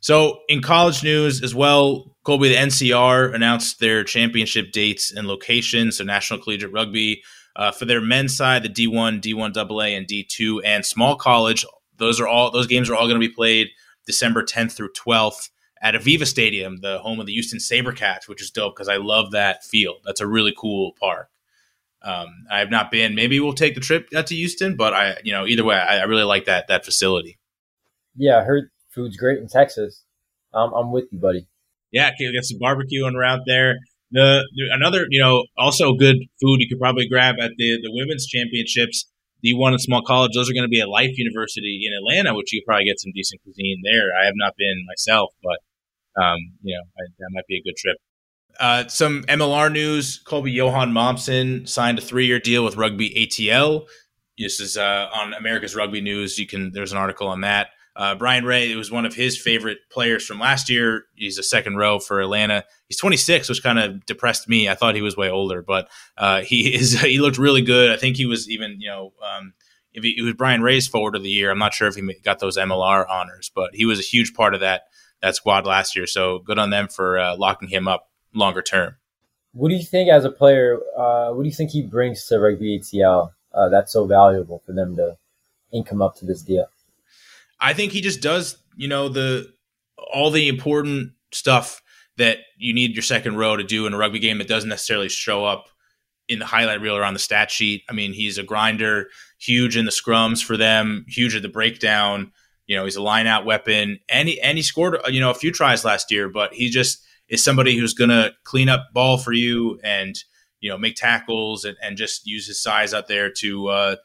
So, 0.00 0.40
in 0.48 0.60
college 0.60 1.02
news 1.02 1.42
as 1.42 1.54
well, 1.54 2.14
Colby, 2.24 2.50
the 2.50 2.56
NCR 2.56 3.34
announced 3.34 3.80
their 3.80 4.04
championship 4.04 4.72
dates 4.72 5.12
and 5.12 5.26
locations. 5.26 5.98
So, 5.98 6.04
National 6.04 6.40
Collegiate 6.40 6.72
Rugby 6.72 7.22
uh, 7.56 7.70
for 7.70 7.84
their 7.84 8.00
men's 8.00 8.36
side, 8.36 8.62
the 8.62 8.68
D1, 8.68 9.22
D1 9.22 9.56
AA, 9.56 9.96
and 9.96 10.06
D2, 10.06 10.60
and 10.64 10.84
small 10.84 11.16
college. 11.16 11.64
Those 11.96 12.20
are 12.20 12.28
all 12.28 12.50
those 12.50 12.66
games 12.66 12.90
are 12.90 12.94
all 12.94 13.06
going 13.06 13.20
to 13.20 13.28
be 13.28 13.32
played 13.32 13.68
December 14.06 14.42
10th 14.42 14.72
through 14.72 14.92
12th 14.92 15.48
at 15.84 15.94
AVEVA 15.94 16.26
Stadium, 16.26 16.78
the 16.80 16.98
home 16.98 17.20
of 17.20 17.26
the 17.26 17.34
Houston 17.34 17.58
Sabercats, 17.58 18.26
which 18.26 18.40
is 18.40 18.50
dope 18.50 18.74
because 18.74 18.88
I 18.88 18.96
love 18.96 19.32
that 19.32 19.62
field. 19.64 19.98
That's 20.06 20.22
a 20.22 20.26
really 20.26 20.54
cool 20.56 20.92
park. 20.98 21.28
Um, 22.02 22.28
I 22.50 22.58
have 22.58 22.70
not 22.70 22.90
been. 22.90 23.14
Maybe 23.14 23.38
we'll 23.38 23.52
take 23.52 23.74
the 23.74 23.82
trip 23.82 24.08
out 24.16 24.26
to 24.28 24.34
Houston, 24.34 24.76
but 24.76 24.94
I, 24.94 25.18
you 25.24 25.32
know, 25.32 25.46
either 25.46 25.62
way, 25.62 25.76
I, 25.76 25.98
I 25.98 26.04
really 26.04 26.24
like 26.24 26.46
that 26.46 26.68
that 26.68 26.86
facility. 26.86 27.38
Yeah, 28.16 28.38
I 28.38 28.44
heard 28.44 28.70
food's 28.94 29.18
great 29.18 29.38
in 29.38 29.46
Texas. 29.46 30.02
Um, 30.54 30.72
I'm 30.72 30.90
with 30.90 31.04
you, 31.12 31.18
buddy. 31.18 31.46
Yeah, 31.92 32.08
okay, 32.08 32.32
get 32.32 32.44
some 32.44 32.58
barbecue 32.58 33.06
and 33.06 33.18
route 33.18 33.42
there. 33.46 33.74
The, 34.10 34.46
the, 34.54 34.70
another, 34.72 35.06
you 35.10 35.20
know, 35.20 35.44
also 35.58 35.94
good 35.94 36.16
food 36.40 36.60
you 36.60 36.68
could 36.68 36.80
probably 36.80 37.08
grab 37.08 37.36
at 37.40 37.52
the 37.58 37.78
the 37.82 37.90
women's 37.92 38.26
championships. 38.26 39.10
D1 39.44 39.68
and 39.68 39.80
small 39.80 40.00
college, 40.00 40.32
those 40.34 40.48
are 40.48 40.54
going 40.54 40.64
to 40.64 40.72
be 40.72 40.80
at 40.80 40.88
Life 40.88 41.18
University 41.18 41.84
in 41.84 41.92
Atlanta, 41.92 42.34
which 42.34 42.54
you 42.54 42.62
probably 42.66 42.86
get 42.86 42.98
some 42.98 43.12
decent 43.14 43.42
cuisine 43.42 43.82
there. 43.84 44.08
I 44.18 44.24
have 44.24 44.32
not 44.36 44.54
been 44.56 44.86
myself, 44.88 45.34
but 45.42 45.58
um, 46.20 46.38
you 46.62 46.76
know, 46.76 46.82
I, 46.98 47.02
that 47.18 47.30
might 47.32 47.46
be 47.46 47.56
a 47.56 47.62
good 47.62 47.76
trip. 47.76 47.96
Uh, 48.60 48.86
some 48.88 49.24
MLR 49.24 49.72
news: 49.72 50.20
Colby 50.24 50.52
Johan 50.52 50.92
Momsen 50.92 51.68
signed 51.68 51.98
a 51.98 52.02
three-year 52.02 52.38
deal 52.38 52.64
with 52.64 52.76
Rugby 52.76 53.10
ATL. 53.10 53.86
This 54.38 54.60
is 54.60 54.76
uh, 54.76 55.08
on 55.12 55.32
America's 55.34 55.76
Rugby 55.76 56.00
News. 56.00 56.38
You 56.38 56.46
can 56.46 56.72
there's 56.72 56.92
an 56.92 56.98
article 56.98 57.28
on 57.28 57.42
that. 57.42 57.68
Uh, 57.96 58.14
Brian 58.16 58.44
Ray 58.44 58.72
it 58.72 58.76
was 58.76 58.90
one 58.90 59.06
of 59.06 59.14
his 59.14 59.40
favorite 59.40 59.78
players 59.90 60.26
from 60.26 60.40
last 60.40 60.68
year. 60.68 61.04
He's 61.14 61.38
a 61.38 61.44
second 61.44 61.76
row 61.76 62.00
for 62.00 62.20
Atlanta. 62.20 62.64
He's 62.88 62.98
26, 62.98 63.48
which 63.48 63.62
kind 63.62 63.78
of 63.78 64.04
depressed 64.06 64.48
me. 64.48 64.68
I 64.68 64.74
thought 64.74 64.96
he 64.96 65.02
was 65.02 65.16
way 65.16 65.30
older, 65.30 65.62
but 65.62 65.88
uh, 66.18 66.42
he 66.42 66.74
is. 66.74 67.00
He 67.00 67.18
looked 67.18 67.38
really 67.38 67.62
good. 67.62 67.90
I 67.92 67.96
think 67.96 68.16
he 68.16 68.26
was 68.26 68.48
even 68.48 68.80
you 68.80 68.88
know. 68.88 69.12
Um, 69.22 69.54
if 69.92 70.02
he, 70.02 70.16
it 70.18 70.22
was 70.22 70.34
Brian 70.34 70.60
Ray's 70.60 70.88
forward 70.88 71.14
of 71.14 71.22
the 71.22 71.30
year, 71.30 71.52
I'm 71.52 71.58
not 71.58 71.72
sure 71.72 71.86
if 71.86 71.94
he 71.94 72.02
got 72.24 72.40
those 72.40 72.58
MLR 72.58 73.08
honors, 73.08 73.52
but 73.54 73.70
he 73.74 73.84
was 73.84 74.00
a 74.00 74.02
huge 74.02 74.34
part 74.34 74.54
of 74.54 74.60
that 74.60 74.88
that 75.24 75.34
squad 75.34 75.66
last 75.66 75.96
year. 75.96 76.06
So 76.06 76.40
good 76.40 76.58
on 76.58 76.70
them 76.70 76.88
for 76.88 77.18
uh, 77.18 77.36
locking 77.36 77.68
him 77.68 77.88
up 77.88 78.10
longer 78.34 78.62
term. 78.62 78.96
What 79.52 79.70
do 79.70 79.74
you 79.74 79.82
think 79.82 80.10
as 80.10 80.24
a 80.24 80.30
player? 80.30 80.78
Uh, 80.96 81.30
what 81.30 81.42
do 81.44 81.48
you 81.48 81.54
think 81.54 81.70
he 81.70 81.82
brings 81.82 82.26
to 82.26 82.38
rugby 82.38 82.78
ATL 82.78 83.30
uh, 83.54 83.68
that's 83.70 83.92
so 83.92 84.06
valuable 84.06 84.62
for 84.66 84.72
them 84.72 84.96
to 84.96 85.16
ink 85.72 85.88
him 85.88 86.02
up 86.02 86.16
to 86.16 86.26
this 86.26 86.42
deal? 86.42 86.66
I 87.60 87.72
think 87.72 87.92
he 87.92 88.00
just 88.00 88.20
does, 88.20 88.58
you 88.76 88.88
know, 88.88 89.08
the 89.08 89.50
all 90.12 90.30
the 90.30 90.48
important 90.48 91.12
stuff 91.32 91.82
that 92.16 92.38
you 92.58 92.74
need 92.74 92.94
your 92.94 93.02
second 93.02 93.36
row 93.36 93.56
to 93.56 93.64
do 93.64 93.86
in 93.86 93.94
a 93.94 93.96
rugby 93.96 94.18
game 94.18 94.38
that 94.38 94.48
doesn't 94.48 94.68
necessarily 94.68 95.08
show 95.08 95.44
up 95.44 95.68
in 96.28 96.38
the 96.38 96.44
highlight 96.44 96.80
reel 96.80 96.96
or 96.96 97.04
on 97.04 97.14
the 97.14 97.18
stat 97.18 97.50
sheet. 97.50 97.82
I 97.88 97.92
mean, 97.92 98.12
he's 98.12 98.38
a 98.38 98.42
grinder, 98.42 99.08
huge 99.38 99.76
in 99.76 99.84
the 99.84 99.90
scrums 99.90 100.44
for 100.44 100.56
them, 100.56 101.06
huge 101.08 101.34
at 101.34 101.42
the 101.42 101.48
breakdown. 101.48 102.32
You 102.66 102.76
know, 102.76 102.84
he's 102.84 102.96
a 102.96 103.02
line 103.02 103.26
out 103.26 103.44
weapon, 103.44 103.98
and 104.08 104.28
he 104.28 104.40
and 104.40 104.56
he 104.56 104.62
scored 104.62 104.96
you 105.08 105.20
know 105.20 105.30
a 105.30 105.34
few 105.34 105.52
tries 105.52 105.84
last 105.84 106.10
year, 106.10 106.28
but 106.28 106.54
he 106.54 106.70
just 106.70 107.04
is 107.28 107.42
somebody 107.42 107.76
who's 107.76 107.94
going 107.94 108.10
to 108.10 108.32
clean 108.44 108.68
up 108.68 108.88
ball 108.92 109.18
for 109.18 109.32
you 109.32 109.78
and 109.82 110.22
you 110.60 110.70
know 110.70 110.78
make 110.78 110.96
tackles 110.96 111.64
and, 111.64 111.76
and 111.82 111.96
just 111.96 112.26
use 112.26 112.46
his 112.46 112.62
size 112.62 112.94
out 112.94 113.08
there 113.08 113.30
to 113.30 113.68
uh, 113.68 113.96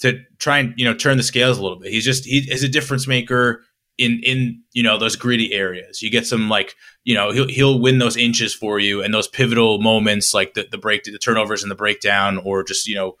to 0.00 0.20
try 0.38 0.58
and 0.58 0.74
you 0.76 0.84
know 0.84 0.94
turn 0.94 1.16
the 1.16 1.22
scales 1.22 1.58
a 1.58 1.62
little 1.62 1.78
bit. 1.78 1.92
He's 1.92 2.04
just 2.04 2.24
he 2.24 2.38
is 2.50 2.62
a 2.62 2.68
difference 2.68 3.06
maker 3.06 3.62
in 3.98 4.20
in 4.24 4.62
you 4.72 4.82
know 4.82 4.98
those 4.98 5.14
gritty 5.14 5.52
areas. 5.52 6.02
You 6.02 6.10
get 6.10 6.26
some 6.26 6.48
like 6.48 6.74
you 7.04 7.14
know 7.14 7.32
he'll 7.32 7.48
he'll 7.48 7.78
win 7.78 7.98
those 7.98 8.16
inches 8.16 8.54
for 8.54 8.80
you 8.80 9.02
and 9.02 9.12
those 9.12 9.28
pivotal 9.28 9.80
moments 9.80 10.32
like 10.32 10.54
the 10.54 10.66
the 10.70 10.78
break 10.78 11.04
the 11.04 11.18
turnovers 11.18 11.62
and 11.62 11.70
the 11.70 11.76
breakdown 11.76 12.38
or 12.38 12.64
just 12.64 12.88
you 12.88 12.94
know 12.94 13.16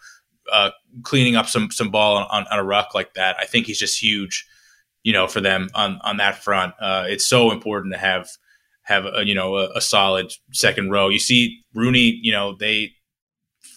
uh, 0.50 0.70
cleaning 1.02 1.36
up 1.36 1.46
some 1.46 1.70
some 1.70 1.90
ball 1.90 2.16
on, 2.30 2.46
on 2.50 2.58
a 2.58 2.64
ruck 2.64 2.94
like 2.94 3.14
that. 3.14 3.36
I 3.38 3.44
think 3.44 3.66
he's 3.66 3.78
just 3.78 4.02
huge 4.02 4.46
you 5.02 5.12
know, 5.12 5.26
for 5.26 5.40
them 5.40 5.68
on 5.74 5.98
on 6.02 6.18
that 6.18 6.42
front. 6.42 6.74
Uh, 6.80 7.04
it's 7.08 7.26
so 7.26 7.50
important 7.50 7.94
to 7.94 7.98
have 7.98 8.28
have 8.82 9.06
a, 9.06 9.24
you 9.24 9.34
know 9.34 9.56
a, 9.56 9.70
a, 9.76 9.80
solid 9.80 10.32
second 10.52 10.90
row. 10.90 11.08
You 11.08 11.18
see 11.18 11.62
Rooney, 11.74 12.18
you 12.22 12.32
know, 12.32 12.56
they 12.56 12.92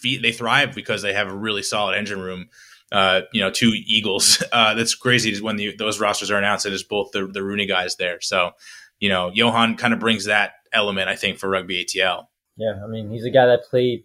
they 0.02 0.32
thrive 0.32 0.74
because 0.74 1.02
they 1.02 1.12
have 1.14 1.28
a 1.28 1.34
really 1.34 1.62
solid 1.62 1.96
engine 1.96 2.20
room. 2.20 2.48
Uh, 2.92 3.22
you 3.32 3.40
know, 3.40 3.50
two 3.50 3.72
Eagles. 3.86 4.42
Uh, 4.52 4.74
that's 4.74 4.94
crazy 4.94 5.40
when 5.42 5.56
the, 5.56 5.74
those 5.76 5.98
rosters 5.98 6.30
are 6.30 6.38
announced. 6.38 6.64
It 6.64 6.72
is 6.72 6.84
both 6.84 7.10
the 7.12 7.26
the 7.26 7.42
Rooney 7.42 7.66
guys 7.66 7.96
there. 7.96 8.20
So, 8.20 8.52
you 9.00 9.08
know, 9.08 9.30
Johan 9.32 9.76
kind 9.76 9.92
of 9.92 10.00
brings 10.00 10.26
that 10.26 10.52
element, 10.72 11.08
I 11.08 11.16
think, 11.16 11.38
for 11.38 11.48
rugby 11.48 11.84
ATL. 11.84 12.26
Yeah, 12.56 12.74
I 12.84 12.86
mean, 12.86 13.10
he's 13.10 13.24
a 13.24 13.30
guy 13.30 13.46
that 13.46 13.64
played 13.64 14.04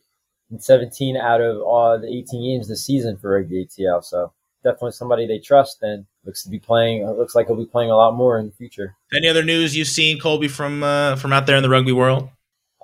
in 0.49 0.59
17 0.59 1.17
out 1.17 1.41
of 1.41 1.61
all 1.61 1.99
the 1.99 2.07
18 2.07 2.43
games 2.43 2.67
this 2.67 2.85
season 2.85 3.17
for 3.17 3.31
rugby 3.31 3.65
ATL. 3.65 4.03
So 4.03 4.33
definitely 4.63 4.91
somebody 4.91 5.27
they 5.27 5.39
trust. 5.39 5.83
And 5.83 6.05
looks 6.29 6.43
to 6.43 6.49
be 6.49 6.59
playing. 6.59 7.03
Looks 7.05 7.33
like 7.33 7.47
he'll 7.47 7.55
be 7.55 7.65
playing 7.65 7.89
a 7.89 7.95
lot 7.95 8.13
more 8.13 8.37
in 8.37 8.45
the 8.45 8.51
future. 8.51 8.95
Any 9.11 9.27
other 9.27 9.43
news 9.43 9.75
you've 9.75 9.87
seen, 9.87 10.19
Colby, 10.19 10.47
from 10.47 10.83
uh, 10.83 11.15
from 11.15 11.33
out 11.33 11.47
there 11.47 11.57
in 11.57 11.63
the 11.63 11.69
rugby 11.69 11.91
world? 11.91 12.29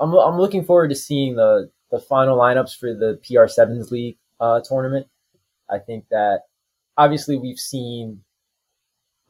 I'm 0.01 0.11
I'm 0.15 0.39
looking 0.39 0.65
forward 0.65 0.89
to 0.89 0.95
seeing 0.95 1.35
the 1.35 1.69
the 1.91 1.99
final 1.99 2.37
lineups 2.37 2.75
for 2.75 2.95
the 2.95 3.19
PR 3.23 3.47
Sevens 3.47 3.91
League 3.91 4.17
uh, 4.39 4.61
tournament. 4.67 5.05
I 5.69 5.77
think 5.77 6.05
that 6.09 6.41
obviously 6.97 7.37
we've 7.37 7.59
seen 7.59 8.21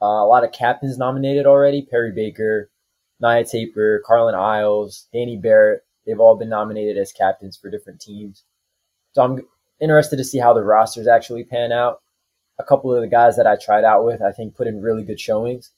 uh, 0.00 0.06
a 0.06 0.26
lot 0.26 0.44
of 0.44 0.52
captains 0.52 0.96
nominated 0.96 1.44
already. 1.44 1.82
Perry 1.82 2.12
Baker, 2.12 2.70
Naya 3.20 3.44
Tapper, 3.44 4.02
Carlin 4.06 4.34
Isles, 4.34 5.08
Danny 5.12 5.36
Barrett. 5.36 5.82
They've 6.06 6.20
all 6.20 6.36
been 6.36 6.48
nominated 6.48 6.96
as 6.96 7.12
captains 7.12 7.58
for 7.58 7.70
different 7.70 8.00
teams. 8.00 8.44
So 9.12 9.22
I'm 9.22 9.40
interested 9.78 10.16
to 10.16 10.24
see 10.24 10.38
how 10.38 10.54
the 10.54 10.64
rosters 10.64 11.06
actually 11.06 11.44
pan 11.44 11.70
out. 11.70 12.00
A 12.58 12.64
couple 12.64 12.94
of 12.94 13.00
the 13.00 13.08
guys 13.08 13.36
that 13.36 13.46
I 13.46 13.56
tried 13.56 13.84
out 13.84 14.04
with, 14.04 14.22
I 14.22 14.32
think, 14.32 14.56
put 14.56 14.66
in 14.66 14.82
really 14.82 15.02
good 15.02 15.20
showings. 15.20 15.70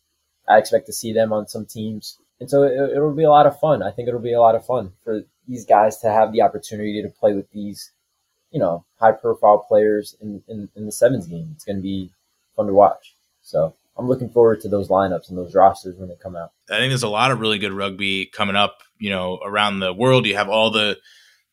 I 0.48 0.58
expect 0.58 0.86
to 0.86 0.92
see 0.92 1.12
them 1.12 1.32
on 1.32 1.48
some 1.48 1.66
teams. 1.66 2.18
And 2.40 2.48
so 2.48 2.62
it, 2.62 2.96
it'll 2.96 3.14
be 3.14 3.24
a 3.24 3.30
lot 3.30 3.46
of 3.46 3.58
fun. 3.58 3.82
I 3.82 3.90
think 3.90 4.08
it'll 4.08 4.20
be 4.20 4.32
a 4.32 4.40
lot 4.40 4.54
of 4.54 4.64
fun 4.64 4.92
for 5.04 5.22
these 5.46 5.64
guys 5.64 5.98
to 5.98 6.10
have 6.10 6.32
the 6.32 6.42
opportunity 6.42 7.02
to 7.02 7.08
play 7.08 7.34
with 7.34 7.50
these, 7.52 7.90
you 8.50 8.60
know, 8.60 8.84
high 9.00 9.12
profile 9.12 9.58
players 9.58 10.16
in, 10.20 10.42
in, 10.48 10.68
in 10.76 10.86
the 10.86 10.92
sevens 10.92 11.26
game. 11.26 11.50
It's 11.54 11.64
going 11.64 11.76
to 11.76 11.82
be 11.82 12.10
fun 12.56 12.66
to 12.66 12.72
watch. 12.72 13.14
So 13.42 13.74
I'm 13.96 14.06
looking 14.06 14.30
forward 14.30 14.60
to 14.60 14.68
those 14.68 14.88
lineups 14.88 15.28
and 15.28 15.36
those 15.36 15.54
rosters 15.54 15.96
when 15.96 16.08
they 16.08 16.14
come 16.14 16.36
out. 16.36 16.52
I 16.70 16.78
think 16.78 16.90
there's 16.90 17.02
a 17.02 17.08
lot 17.08 17.30
of 17.30 17.40
really 17.40 17.58
good 17.58 17.72
rugby 17.72 18.26
coming 18.26 18.56
up, 18.56 18.78
you 18.98 19.10
know, 19.10 19.40
around 19.44 19.80
the 19.80 19.92
world. 19.92 20.26
You 20.26 20.36
have 20.36 20.48
all 20.48 20.70
the 20.70 20.98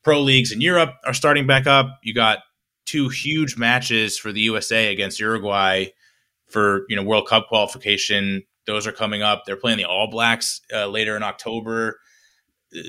pro 0.03 0.21
leagues 0.21 0.51
in 0.51 0.61
Europe 0.61 0.93
are 1.05 1.13
starting 1.13 1.47
back 1.47 1.65
up. 1.65 1.99
You 2.03 2.13
got 2.13 2.39
two 2.85 3.09
huge 3.09 3.57
matches 3.57 4.17
for 4.17 4.31
the 4.31 4.41
USA 4.41 4.91
against 4.91 5.19
Uruguay 5.19 5.87
for, 6.47 6.85
you 6.89 6.95
know, 6.95 7.03
World 7.03 7.27
Cup 7.27 7.47
qualification. 7.47 8.43
Those 8.67 8.87
are 8.87 8.91
coming 8.91 9.21
up. 9.21 9.43
They're 9.45 9.55
playing 9.55 9.77
the 9.77 9.85
All 9.85 10.09
Blacks 10.09 10.61
uh, 10.73 10.87
later 10.87 11.15
in 11.15 11.23
October. 11.23 11.99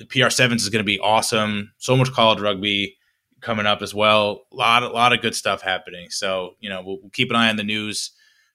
PR 0.09 0.31
Sevens 0.31 0.63
is 0.63 0.69
going 0.69 0.85
to 0.85 0.87
be 0.87 0.99
awesome. 1.01 1.73
So 1.79 1.97
much 1.97 2.13
college 2.13 2.41
rugby 2.41 2.97
coming 3.41 3.67
up 3.67 3.83
as 3.83 3.95
well. 3.95 4.43
A 4.53 4.57
lot, 4.57 4.83
a 4.83 4.89
lot 4.89 5.13
of 5.13 5.21
good 5.21 5.35
stuff 5.35 5.63
happening. 5.63 6.11
So, 6.11 6.57
you 6.61 6.69
know, 6.69 6.83
we'll, 6.85 6.99
we'll 7.01 7.11
keep 7.11 7.31
an 7.31 7.37
eye 7.37 7.49
on 7.49 7.57
the 7.57 7.65
news 7.65 8.13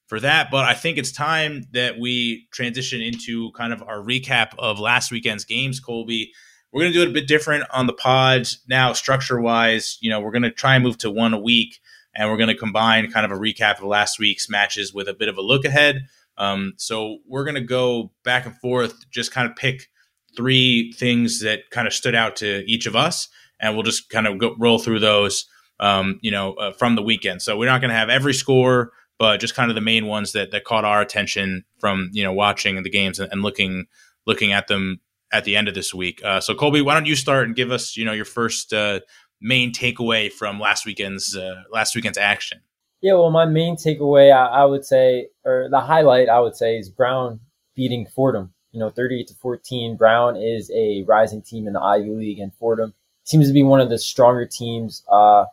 for 0.07 0.19
that. 0.19 0.51
But 0.51 0.65
I 0.65 0.73
think 0.73 0.97
it's 0.97 1.11
time 1.11 1.63
that 1.71 1.99
we 1.99 2.47
transition 2.51 3.01
into 3.01 3.51
kind 3.51 3.71
of 3.71 3.81
our 3.83 3.99
recap 3.99 4.53
of 4.59 4.79
last 4.79 5.11
weekend's 5.11 5.45
games, 5.45 5.79
Colby. 5.79 6.33
We're 6.71 6.81
going 6.81 6.93
to 6.93 6.99
do 6.99 7.03
it 7.03 7.09
a 7.09 7.13
bit 7.13 7.27
different 7.27 7.65
on 7.71 7.87
the 7.87 7.93
pods 7.93 8.61
now, 8.67 8.93
structure 8.93 9.39
wise. 9.41 9.97
You 10.01 10.09
know, 10.09 10.21
we're 10.21 10.31
going 10.31 10.43
to 10.43 10.51
try 10.51 10.75
and 10.75 10.83
move 10.83 10.97
to 10.99 11.11
one 11.11 11.33
a 11.33 11.39
week, 11.39 11.79
and 12.15 12.29
we're 12.29 12.37
going 12.37 12.49
to 12.49 12.55
combine 12.55 13.11
kind 13.11 13.25
of 13.25 13.31
a 13.31 13.39
recap 13.39 13.79
of 13.79 13.83
last 13.83 14.19
week's 14.19 14.49
matches 14.49 14.93
with 14.93 15.07
a 15.07 15.13
bit 15.13 15.27
of 15.27 15.37
a 15.37 15.41
look 15.41 15.65
ahead. 15.65 16.07
Um, 16.37 16.73
so 16.77 17.19
we're 17.27 17.43
going 17.43 17.55
to 17.55 17.61
go 17.61 18.11
back 18.23 18.45
and 18.45 18.55
forth, 18.57 19.09
just 19.09 19.31
kind 19.31 19.49
of 19.49 19.55
pick 19.55 19.89
three 20.35 20.93
things 20.93 21.41
that 21.41 21.69
kind 21.71 21.87
of 21.87 21.93
stood 21.93 22.15
out 22.15 22.37
to 22.37 22.63
each 22.65 22.85
of 22.85 22.95
us, 22.95 23.27
and 23.59 23.75
we'll 23.75 23.83
just 23.83 24.09
kind 24.09 24.27
of 24.27 24.37
go, 24.37 24.55
roll 24.57 24.79
through 24.79 24.99
those, 24.99 25.45
um, 25.81 26.19
you 26.21 26.31
know, 26.31 26.53
uh, 26.53 26.71
from 26.71 26.95
the 26.95 27.01
weekend. 27.01 27.41
So 27.41 27.57
we're 27.57 27.65
not 27.65 27.81
going 27.81 27.91
to 27.91 27.97
have 27.97 28.09
every 28.09 28.33
score 28.33 28.91
but 29.21 29.39
just 29.39 29.53
kind 29.53 29.69
of 29.69 29.75
the 29.75 29.81
main 29.81 30.07
ones 30.07 30.31
that 30.31 30.49
that 30.49 30.63
caught 30.63 30.83
our 30.83 30.99
attention 30.99 31.63
from 31.77 32.09
you 32.11 32.23
know 32.23 32.33
watching 32.33 32.81
the 32.81 32.89
games 32.89 33.19
and, 33.19 33.31
and 33.31 33.43
looking 33.43 33.85
looking 34.25 34.51
at 34.51 34.67
them 34.67 34.99
at 35.31 35.43
the 35.43 35.55
end 35.55 35.67
of 35.67 35.73
this 35.75 35.93
week. 35.93 36.21
Uh, 36.23 36.39
so 36.39 36.53
Colby, 36.53 36.81
why 36.81 36.93
don't 36.93 37.05
you 37.05 37.15
start 37.15 37.47
and 37.47 37.55
give 37.55 37.71
us 37.71 37.95
you 37.95 38.05
know 38.05 38.13
your 38.13 38.25
first 38.25 38.73
uh, 38.73 38.99
main 39.41 39.71
takeaway 39.71 40.31
from 40.31 40.59
last 40.59 40.85
weekend's 40.85 41.35
uh, 41.35 41.63
last 41.71 41.95
weekend's 41.95 42.17
action? 42.17 42.59
Yeah, 43.01 43.13
well, 43.13 43.31
my 43.31 43.45
main 43.45 43.77
takeaway, 43.77 44.31
I, 44.31 44.61
I, 44.61 44.65
would 44.65 44.85
say, 44.85 45.29
or 45.43 45.67
the 45.71 45.79
highlight, 45.79 46.29
I 46.29 46.39
would 46.39 46.55
say, 46.55 46.77
is 46.77 46.87
Brown 46.87 47.39
beating 47.75 48.05
Fordham. 48.05 48.53
You 48.73 48.79
know, 48.79 48.91
38 48.91 49.27
to 49.27 49.33
14. 49.33 49.97
Brown 49.97 50.37
is 50.37 50.71
a 50.71 51.03
rising 51.07 51.41
team 51.41 51.65
in 51.65 51.73
the 51.73 51.81
Ivy 51.81 52.11
League, 52.11 52.39
and 52.39 52.53
Fordham 52.53 52.93
seems 53.23 53.47
to 53.47 53.53
be 53.53 53.63
one 53.63 53.81
of 53.81 53.89
the 53.89 53.97
stronger 53.97 54.45
teams. 54.45 55.03
Uh, 55.11 55.45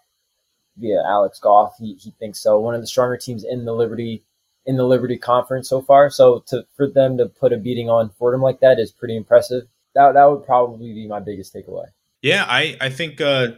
via 0.78 1.02
Alex 1.04 1.38
Goff. 1.38 1.74
He, 1.78 1.94
he 1.94 2.12
thinks 2.18 2.40
so. 2.40 2.58
One 2.58 2.74
of 2.74 2.80
the 2.80 2.86
stronger 2.86 3.16
teams 3.16 3.44
in 3.44 3.64
the 3.64 3.72
Liberty 3.72 4.24
in 4.68 4.76
the 4.76 4.84
Liberty 4.84 5.16
Conference 5.16 5.68
so 5.68 5.80
far. 5.80 6.10
So 6.10 6.44
to 6.48 6.64
for 6.76 6.86
them 6.86 7.16
to 7.16 7.26
put 7.26 7.52
a 7.54 7.56
beating 7.56 7.88
on 7.88 8.10
Fordham 8.10 8.42
like 8.42 8.60
that 8.60 8.78
is 8.78 8.92
pretty 8.92 9.16
impressive. 9.16 9.64
That 9.94 10.12
that 10.12 10.24
would 10.26 10.44
probably 10.44 10.92
be 10.92 11.08
my 11.08 11.18
biggest 11.18 11.54
takeaway. 11.54 11.86
Yeah, 12.22 12.44
I 12.46 12.76
I 12.80 12.90
think 12.90 13.20
uh, 13.20 13.48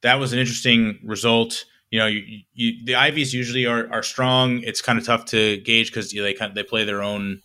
that 0.00 0.18
was 0.18 0.32
an 0.32 0.38
interesting 0.38 0.98
result. 1.04 1.66
You 1.90 1.98
know, 1.98 2.06
you, 2.06 2.22
you, 2.54 2.84
the 2.84 2.94
Ivies 2.94 3.34
usually 3.34 3.66
are, 3.66 3.92
are 3.92 4.02
strong. 4.02 4.62
It's 4.62 4.80
kind 4.80 4.98
of 4.98 5.04
tough 5.04 5.26
to 5.26 5.58
gauge 5.58 5.90
because 5.90 6.12
you 6.12 6.20
know, 6.20 6.24
they 6.24 6.34
kind 6.34 6.50
of, 6.50 6.54
they 6.54 6.62
play 6.62 6.84
their 6.84 7.02
own 7.02 7.42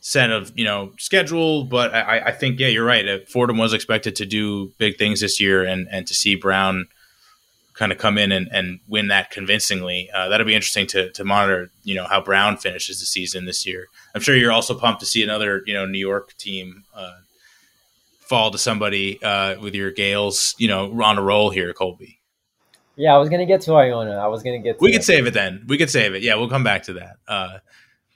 set 0.00 0.30
of 0.30 0.52
you 0.56 0.64
know 0.64 0.92
schedule. 0.98 1.64
But 1.64 1.94
I, 1.94 2.20
I 2.26 2.32
think 2.32 2.60
yeah, 2.60 2.68
you're 2.68 2.84
right. 2.84 3.08
Uh, 3.08 3.18
Fordham 3.28 3.56
was 3.56 3.72
expected 3.72 4.14
to 4.16 4.26
do 4.26 4.72
big 4.76 4.98
things 4.98 5.20
this 5.20 5.40
year, 5.40 5.64
and 5.64 5.88
and 5.90 6.06
to 6.06 6.14
see 6.14 6.34
Brown 6.34 6.86
kind 7.80 7.92
of 7.92 7.96
come 7.96 8.18
in 8.18 8.30
and, 8.30 8.46
and 8.52 8.78
win 8.88 9.08
that 9.08 9.30
convincingly. 9.30 10.10
Uh, 10.14 10.28
that'll 10.28 10.46
be 10.46 10.54
interesting 10.54 10.86
to, 10.86 11.10
to 11.12 11.24
monitor, 11.24 11.70
you 11.82 11.94
know, 11.94 12.04
how 12.04 12.20
Brown 12.20 12.58
finishes 12.58 13.00
the 13.00 13.06
season 13.06 13.46
this 13.46 13.64
year. 13.64 13.86
I'm 14.14 14.20
sure 14.20 14.36
you're 14.36 14.52
also 14.52 14.78
pumped 14.78 15.00
to 15.00 15.06
see 15.06 15.22
another, 15.22 15.62
you 15.64 15.72
know, 15.72 15.86
New 15.86 15.98
York 15.98 16.36
team 16.36 16.84
uh, 16.94 17.16
fall 18.20 18.50
to 18.50 18.58
somebody 18.58 19.20
uh, 19.22 19.58
with 19.60 19.74
your 19.74 19.90
Gales, 19.92 20.54
you 20.58 20.68
know, 20.68 20.92
on 21.02 21.16
a 21.16 21.22
roll 21.22 21.48
here, 21.48 21.72
Colby. 21.72 22.20
Yeah, 22.96 23.14
I 23.14 23.18
was 23.18 23.30
gonna 23.30 23.46
get 23.46 23.62
to 23.62 23.72
Iona. 23.72 24.18
I 24.18 24.26
was 24.26 24.42
gonna 24.42 24.58
get. 24.58 24.78
we 24.78 24.92
could 24.92 25.04
save 25.04 25.26
it 25.26 25.32
then. 25.32 25.64
We 25.66 25.78
could 25.78 25.88
save 25.88 26.14
it. 26.14 26.22
Yeah, 26.22 26.34
we'll 26.34 26.50
come 26.50 26.64
back 26.64 26.82
to 26.82 26.92
that. 26.94 27.16
Uh, 27.26 27.58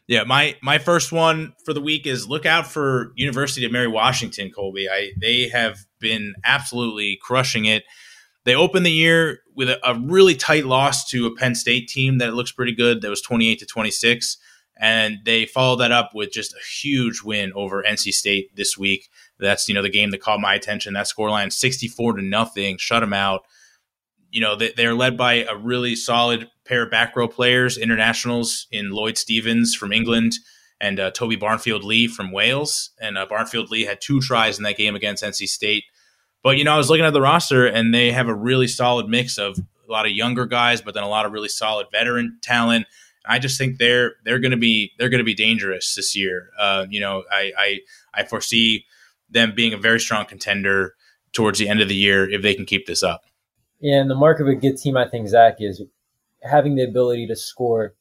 yeah, 0.07 0.25
my 0.25 0.57
my 0.61 0.77
first 0.77 1.11
one 1.11 1.55
for 1.65 1.73
the 1.73 1.81
week 1.81 2.07
is 2.07 2.29
look 2.29 2.45
out 2.45 2.67
for 2.67 3.13
University 3.17 3.65
of 3.65 3.73
Mary 3.73 3.89
Washington, 3.89 4.51
Colby. 4.51 4.91
I 4.91 5.13
they 5.19 5.49
have 5.49 5.79
been 6.01 6.35
absolutely 6.45 7.19
crushing 7.23 7.65
it 7.65 7.85
they 8.45 8.55
opened 8.55 8.87
the 8.87 8.93
year 8.93 9.41
with 9.55 9.69
a, 9.69 9.89
a, 9.89 9.99
really 9.99 10.35
tight 10.35 10.67
loss 10.67 11.09
to 11.11 11.27
a 11.27 11.35
Penn 11.35 11.55
State 11.55 11.89
team 11.89 12.19
that 12.19 12.35
looks 12.35 12.53
pretty 12.53 12.75
good. 12.75 13.03
That 13.03 13.11
was 13.11 13.23
28 13.23 13.59
to 13.61 13.67
26. 13.67 14.37
And 14.77 15.19
they 15.25 15.47
followed 15.47 15.77
that 15.77 15.93
up 15.93 16.11
with 16.15 16.33
just 16.33 16.53
a 16.53 16.81
huge 16.81 17.23
win 17.23 17.53
over 17.55 17.85
NC 17.85 18.13
State 18.13 18.55
this 18.57 18.77
week. 18.77 19.09
That's, 19.39 19.69
you 19.69 19.75
know, 19.75 19.83
the 19.83 19.89
game 19.89 20.11
that 20.11 20.21
caught 20.21 20.41
my 20.41 20.55
attention. 20.55 20.95
That 20.95 21.07
scoreline 21.07 21.53
64 21.53 22.15
to 22.15 22.23
nothing, 22.23 22.77
shut 22.79 23.01
them 23.01 23.13
out. 23.13 23.43
You 24.31 24.41
know, 24.41 24.57
they, 24.57 24.73
they're 24.77 24.95
led 24.95 25.17
by 25.17 25.45
a 25.45 25.57
really 25.57 25.95
solid 25.95 26.49
pair 26.67 26.83
of 26.83 26.91
back 26.91 27.15
row 27.15 27.29
players, 27.29 27.79
internationals 27.79 28.67
in 28.73 28.91
Lloyd 28.91 29.17
Stevens 29.17 29.77
from 29.77 29.93
England 29.93 30.33
and 30.81 30.99
uh, 30.99 31.11
Toby 31.13 31.37
Barnfield 31.37 31.85
Lee 31.85 32.09
from 32.09 32.33
Wales. 32.33 32.91
And 33.01 33.17
uh, 33.17 33.27
Barnfield 33.27 33.71
Lee 33.71 33.85
had 33.85 34.01
two 34.01 34.21
tries 34.21 34.59
in 34.59 34.65
that 34.65 34.77
game 34.77 34.97
against 34.97 35.23
NC 35.23 35.47
State. 35.47 35.85
But 36.45 36.59
you 36.59 36.65
know, 36.65 36.75
I 36.75 36.77
was 36.77 36.91
looking 36.91 37.07
at 37.07 37.13
the 37.15 37.23
roster, 37.23 37.67
and 37.67 37.93
they 37.93 38.13
have 38.13 38.29
a 38.29 38.35
really 38.35 38.69
solid 38.69 39.09
mix 39.09 39.39
of 39.39 39.59
a 39.59 39.91
lot 39.91 40.07
of 40.07 40.13
younger 40.13 40.47
guys, 40.47 40.81
but 40.83 40.95
then 40.95 41.03
a 41.03 41.09
lot 41.09 41.27
of 41.27 41.33
really 41.33 41.49
solid 41.49 41.87
veteran 41.91 42.39
talent. 42.43 42.87
I 43.27 43.39
just 43.39 43.57
think 43.57 43.79
they're 43.79 44.13
they're 44.25 44.39
going 44.39 44.51
to 44.53 44.59
be 44.59 44.93
they're 44.99 45.09
going 45.09 45.19
to 45.19 45.25
be 45.25 45.35
dangerous 45.35 45.95
this 45.95 46.15
year. 46.15 46.51
Uh, 46.61 46.87
you 46.89 47.01
know, 47.01 47.25
I, 47.33 47.53
I 47.59 47.81
I 48.13 48.25
foresee 48.25 48.85
them 49.31 49.55
being 49.57 49.73
a 49.73 49.79
very 49.79 49.99
strong 49.99 50.27
contender 50.27 50.95
towards 51.33 51.59
the 51.59 51.69
end 51.69 51.81
of 51.81 51.89
the 51.89 51.97
year 51.97 52.29
if 52.31 52.43
they 52.43 52.55
can 52.55 52.67
keep 52.67 52.87
this 52.87 53.03
up. 53.03 53.25
Yeah, 53.81 54.01
and 54.01 54.11
the 54.11 54.15
mark 54.15 54.39
of 54.39 54.47
a 54.47 54.55
good 54.55 54.77
team, 54.77 54.99
I 54.99 55.09
think, 55.09 55.29
Zach, 55.29 55.57
is 55.61 55.83
having 56.43 56.77
the 56.77 56.85
ability 56.85 57.27
to 57.29 57.37
score 57.37 57.95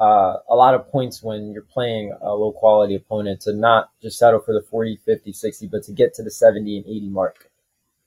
uh, 0.00 0.36
a 0.48 0.56
lot 0.56 0.74
of 0.74 0.88
points 0.90 1.22
when 1.22 1.52
you're 1.52 1.62
playing 1.62 2.12
a 2.20 2.34
low 2.34 2.52
quality 2.52 2.96
opponent 2.96 3.40
to 3.42 3.52
not 3.52 3.90
just 4.02 4.18
settle 4.18 4.40
for 4.40 4.52
the 4.52 4.62
40, 4.62 4.96
50, 5.04 5.32
60, 5.32 5.68
but 5.68 5.84
to 5.84 5.92
get 5.92 6.14
to 6.14 6.22
the 6.22 6.30
70 6.30 6.78
and 6.78 6.86
80 6.86 7.08
mark. 7.08 7.50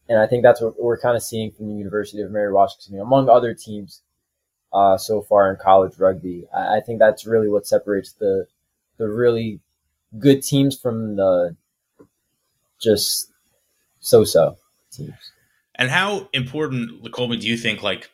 And 0.09 0.19
I 0.19 0.25
think 0.25 0.41
that's 0.41 0.59
what 0.59 0.81
we're 0.81 0.99
kind 0.99 1.15
of 1.15 1.21
seeing 1.21 1.51
from 1.51 1.67
the 1.67 1.75
University 1.75 2.21
of 2.21 2.31
Mary 2.31 2.51
Washington, 2.51 2.99
among 2.99 3.29
other 3.29 3.53
teams 3.53 4.01
uh, 4.73 4.97
so 4.97 5.21
far 5.21 5.51
in 5.51 5.57
college 5.57 5.97
rugby. 5.99 6.47
I, 6.53 6.77
I 6.77 6.81
think 6.81 6.97
that's 6.99 7.25
really 7.25 7.47
what 7.47 7.67
separates 7.67 8.13
the 8.13 8.47
the 8.97 9.07
really 9.07 9.59
good 10.17 10.41
teams 10.41 10.77
from 10.77 11.15
the 11.15 11.55
just 12.81 13.31
so-so 13.99 14.57
teams. 14.91 15.13
And 15.75 15.89
how 15.89 16.27
important, 16.33 17.09
Colby, 17.13 17.37
do 17.37 17.47
you 17.47 17.55
think 17.55 17.83
like 17.83 18.09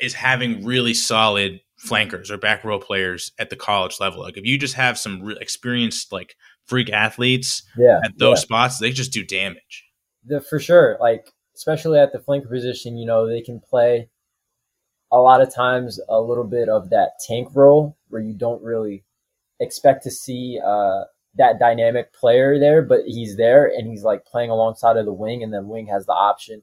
is 0.00 0.12
having 0.12 0.64
really 0.64 0.92
solid 0.92 1.60
flankers 1.76 2.30
or 2.30 2.36
back 2.36 2.64
row 2.64 2.80
players 2.80 3.32
at 3.38 3.48
the 3.48 3.56
college 3.56 4.00
level? 4.00 4.22
Like 4.22 4.36
if 4.36 4.44
you 4.44 4.58
just 4.58 4.74
have 4.74 4.98
some 4.98 5.22
re- 5.22 5.38
experienced 5.40 6.12
like 6.12 6.34
freak 6.66 6.90
athletes 6.90 7.62
yeah, 7.78 8.00
at 8.04 8.18
those 8.18 8.38
yeah. 8.38 8.42
spots, 8.42 8.78
they 8.78 8.90
just 8.90 9.12
do 9.12 9.24
damage 9.24 9.83
the 10.24 10.40
for 10.40 10.58
sure, 10.58 10.96
like 11.00 11.32
especially 11.54 11.98
at 11.98 12.12
the 12.12 12.18
flanker 12.18 12.48
position, 12.48 12.96
you 12.96 13.06
know, 13.06 13.28
they 13.28 13.40
can 13.40 13.60
play 13.60 14.08
a 15.12 15.18
lot 15.18 15.40
of 15.40 15.54
times 15.54 16.00
a 16.08 16.20
little 16.20 16.44
bit 16.44 16.68
of 16.68 16.90
that 16.90 17.12
tank 17.26 17.48
role 17.54 17.96
where 18.08 18.22
you 18.22 18.34
don't 18.34 18.62
really 18.62 19.04
expect 19.60 20.02
to 20.02 20.10
see 20.10 20.58
uh, 20.64 21.04
that 21.36 21.58
dynamic 21.58 22.12
player 22.12 22.58
there, 22.58 22.82
but 22.82 23.00
he's 23.06 23.36
there 23.36 23.66
and 23.66 23.86
he's 23.88 24.02
like 24.02 24.24
playing 24.24 24.50
alongside 24.50 24.96
of 24.96 25.04
the 25.04 25.12
wing, 25.12 25.42
and 25.42 25.52
then 25.52 25.68
wing 25.68 25.86
has 25.86 26.06
the 26.06 26.12
option, 26.12 26.62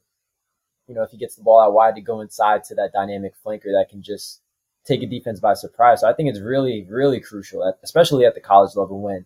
you 0.88 0.96
know, 0.96 1.04
if 1.04 1.12
he 1.12 1.18
gets 1.18 1.36
the 1.36 1.44
ball 1.44 1.62
out 1.62 1.74
wide 1.74 1.96
to 1.96 2.02
go 2.02 2.20
inside 2.22 2.64
to 2.66 2.76
that 2.76 2.92
dynamic 2.94 3.34
flanker 3.46 3.72
that 3.72 3.88
can 3.90 4.02
just 4.02 4.42
take 4.86 5.04
a 5.04 5.08
defense 5.08 5.40
by 5.40 5.54
surprise. 5.54 6.02
So 6.02 6.10
I 6.10 6.14
think 6.14 6.30
it's 6.30 6.40
really, 6.40 6.86
really 6.90 7.20
crucial, 7.20 7.74
especially 7.84 8.26
at 8.26 8.34
the 8.34 8.42
college 8.42 8.76
level 8.76 9.00
when, 9.02 9.26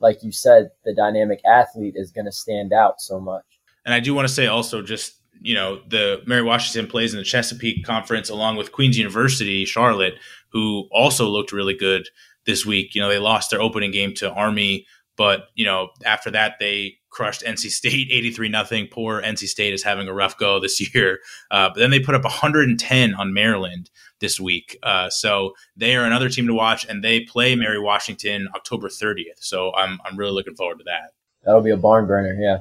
like 0.00 0.22
you 0.22 0.32
said, 0.32 0.70
the 0.84 0.94
dynamic 0.94 1.40
athlete 1.44 1.94
is 1.96 2.10
going 2.10 2.24
to 2.24 2.32
stand 2.32 2.72
out 2.72 3.00
so 3.00 3.20
much. 3.20 3.44
And 3.86 3.94
I 3.94 4.00
do 4.00 4.12
want 4.12 4.28
to 4.28 4.34
say 4.34 4.48
also 4.48 4.82
just 4.82 5.14
you 5.40 5.54
know 5.54 5.80
the 5.88 6.22
Mary 6.26 6.42
Washington 6.42 6.90
plays 6.90 7.14
in 7.14 7.18
the 7.18 7.24
Chesapeake 7.24 7.84
Conference 7.84 8.28
along 8.28 8.56
with 8.56 8.72
Queens 8.72 8.98
University 8.98 9.64
Charlotte, 9.64 10.14
who 10.50 10.88
also 10.90 11.28
looked 11.28 11.52
really 11.52 11.74
good 11.74 12.08
this 12.44 12.66
week. 12.66 12.94
You 12.94 13.00
know 13.00 13.08
they 13.08 13.18
lost 13.18 13.50
their 13.50 13.62
opening 13.62 13.92
game 13.92 14.12
to 14.14 14.30
Army, 14.30 14.86
but 15.16 15.48
you 15.54 15.64
know 15.64 15.90
after 16.04 16.30
that 16.32 16.56
they 16.58 16.96
crushed 17.10 17.42
NC 17.42 17.70
State 17.70 18.08
83 18.12 18.48
nothing. 18.48 18.88
Poor 18.90 19.22
NC 19.22 19.46
State 19.46 19.72
is 19.72 19.82
having 19.82 20.08
a 20.08 20.12
rough 20.12 20.36
go 20.36 20.60
this 20.60 20.80
year. 20.94 21.20
Uh, 21.50 21.68
but 21.68 21.78
then 21.78 21.90
they 21.90 22.00
put 22.00 22.14
up 22.14 22.24
110 22.24 23.14
on 23.14 23.32
Maryland 23.32 23.88
this 24.20 24.40
week. 24.40 24.78
Uh, 24.82 25.08
so 25.08 25.52
they 25.76 25.96
are 25.96 26.04
another 26.04 26.28
team 26.28 26.46
to 26.46 26.54
watch, 26.54 26.84
and 26.86 27.04
they 27.04 27.20
play 27.20 27.54
Mary 27.54 27.78
Washington 27.78 28.48
October 28.54 28.88
30th. 28.88 29.38
So 29.38 29.72
I'm 29.74 30.00
I'm 30.04 30.16
really 30.16 30.32
looking 30.32 30.56
forward 30.56 30.78
to 30.78 30.84
that. 30.84 31.12
That'll 31.44 31.62
be 31.62 31.70
a 31.70 31.76
barn 31.76 32.08
burner, 32.08 32.36
yeah. 32.40 32.58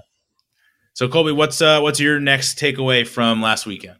So 0.96 1.10
Colby, 1.10 1.34
what's 1.34 1.62
uh, 1.62 1.82
what's 1.82 2.00
your 2.00 2.22
next 2.22 2.58
takeaway 2.58 3.06
from 3.06 3.42
last 3.42 3.66
weekend? 3.66 3.98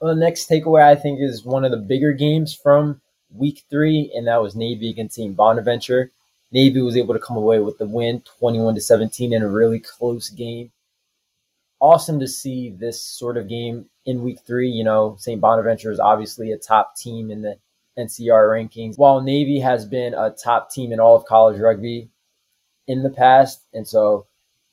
Well, 0.00 0.14
the 0.14 0.20
next 0.20 0.48
takeaway 0.48 0.82
I 0.82 0.94
think 0.94 1.20
is 1.20 1.44
one 1.44 1.62
of 1.62 1.72
the 1.72 1.76
bigger 1.76 2.14
games 2.14 2.54
from 2.54 3.02
week 3.30 3.64
three, 3.68 4.10
and 4.14 4.26
that 4.26 4.40
was 4.40 4.56
Navy 4.56 4.88
against 4.88 5.16
St. 5.16 5.36
Bonaventure. 5.36 6.10
Navy 6.52 6.80
was 6.80 6.96
able 6.96 7.12
to 7.12 7.20
come 7.20 7.36
away 7.36 7.58
with 7.58 7.76
the 7.76 7.86
win, 7.86 8.22
twenty-one 8.22 8.74
to 8.74 8.80
seventeen, 8.80 9.34
in 9.34 9.42
a 9.42 9.48
really 9.48 9.78
close 9.78 10.30
game. 10.30 10.72
Awesome 11.80 12.18
to 12.18 12.28
see 12.28 12.70
this 12.70 13.04
sort 13.04 13.36
of 13.36 13.46
game 13.46 13.84
in 14.06 14.22
week 14.22 14.38
three. 14.46 14.70
You 14.70 14.84
know, 14.84 15.16
St. 15.18 15.38
Bonaventure 15.38 15.92
is 15.92 16.00
obviously 16.00 16.52
a 16.52 16.56
top 16.56 16.96
team 16.96 17.30
in 17.30 17.42
the 17.42 17.58
NCR 17.98 18.48
rankings, 18.48 18.96
while 18.96 19.20
Navy 19.20 19.60
has 19.60 19.84
been 19.84 20.14
a 20.14 20.30
top 20.30 20.70
team 20.70 20.92
in 20.94 20.98
all 21.00 21.14
of 21.14 21.26
college 21.26 21.60
rugby 21.60 22.08
in 22.86 23.02
the 23.02 23.10
past, 23.10 23.60
and 23.74 23.86
so 23.86 24.26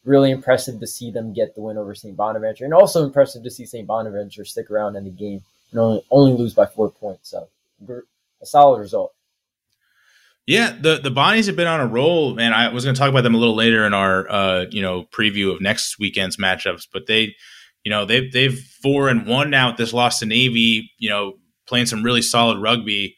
really 0.04 0.32
impressive 0.32 0.80
to 0.80 0.88
see 0.88 1.12
them 1.12 1.34
get 1.34 1.56
the 1.56 1.62
win 1.62 1.78
over 1.78 1.94
St. 1.94 2.16
Bonaventure, 2.16 2.66
and 2.66 2.74
also 2.74 3.04
impressive 3.04 3.44
to 3.44 3.52
see 3.52 3.66
St. 3.66 3.88
Bonaventure 3.88 4.46
stick 4.46 4.72
around 4.72 4.96
in 4.96 5.04
the 5.04 5.12
game 5.12 5.44
and 5.72 5.80
only 5.80 6.04
only 6.12 6.34
lose 6.34 6.54
by 6.54 6.66
four 6.66 6.90
points. 6.90 7.30
So 7.30 7.48
a 8.42 8.46
solid 8.46 8.80
result. 8.80 9.14
Yeah, 10.48 10.76
the 10.80 10.98
the 10.98 11.12
Bonnies 11.12 11.46
have 11.48 11.56
been 11.56 11.68
on 11.68 11.80
a 11.80 11.88
roll, 11.88 12.40
and 12.40 12.54
I 12.54 12.70
was 12.70 12.84
going 12.84 12.96
to 12.96 13.00
talk 13.00 13.10
about 13.10 13.22
them 13.22 13.36
a 13.36 13.38
little 13.38 13.56
later 13.56 13.86
in 13.86 13.94
our 13.94 14.30
uh, 14.30 14.66
you 14.70 14.82
know 14.82 15.04
preview 15.04 15.54
of 15.54 15.62
next 15.62 16.00
weekend's 16.00 16.38
matchups, 16.38 16.88
but 16.92 17.06
they, 17.08 17.36
you 17.84 17.92
know, 17.92 18.06
they've 18.06 18.32
they've 18.32 18.60
four 18.60 19.08
and 19.08 19.28
one 19.28 19.50
now 19.50 19.70
with 19.70 19.78
this 19.78 19.94
loss 19.94 20.20
to 20.20 20.26
Navy. 20.26 20.92
You 20.98 21.10
know, 21.10 21.34
playing 21.68 21.86
some 21.86 22.04
really 22.04 22.22
solid 22.22 22.60
rugby. 22.60 23.16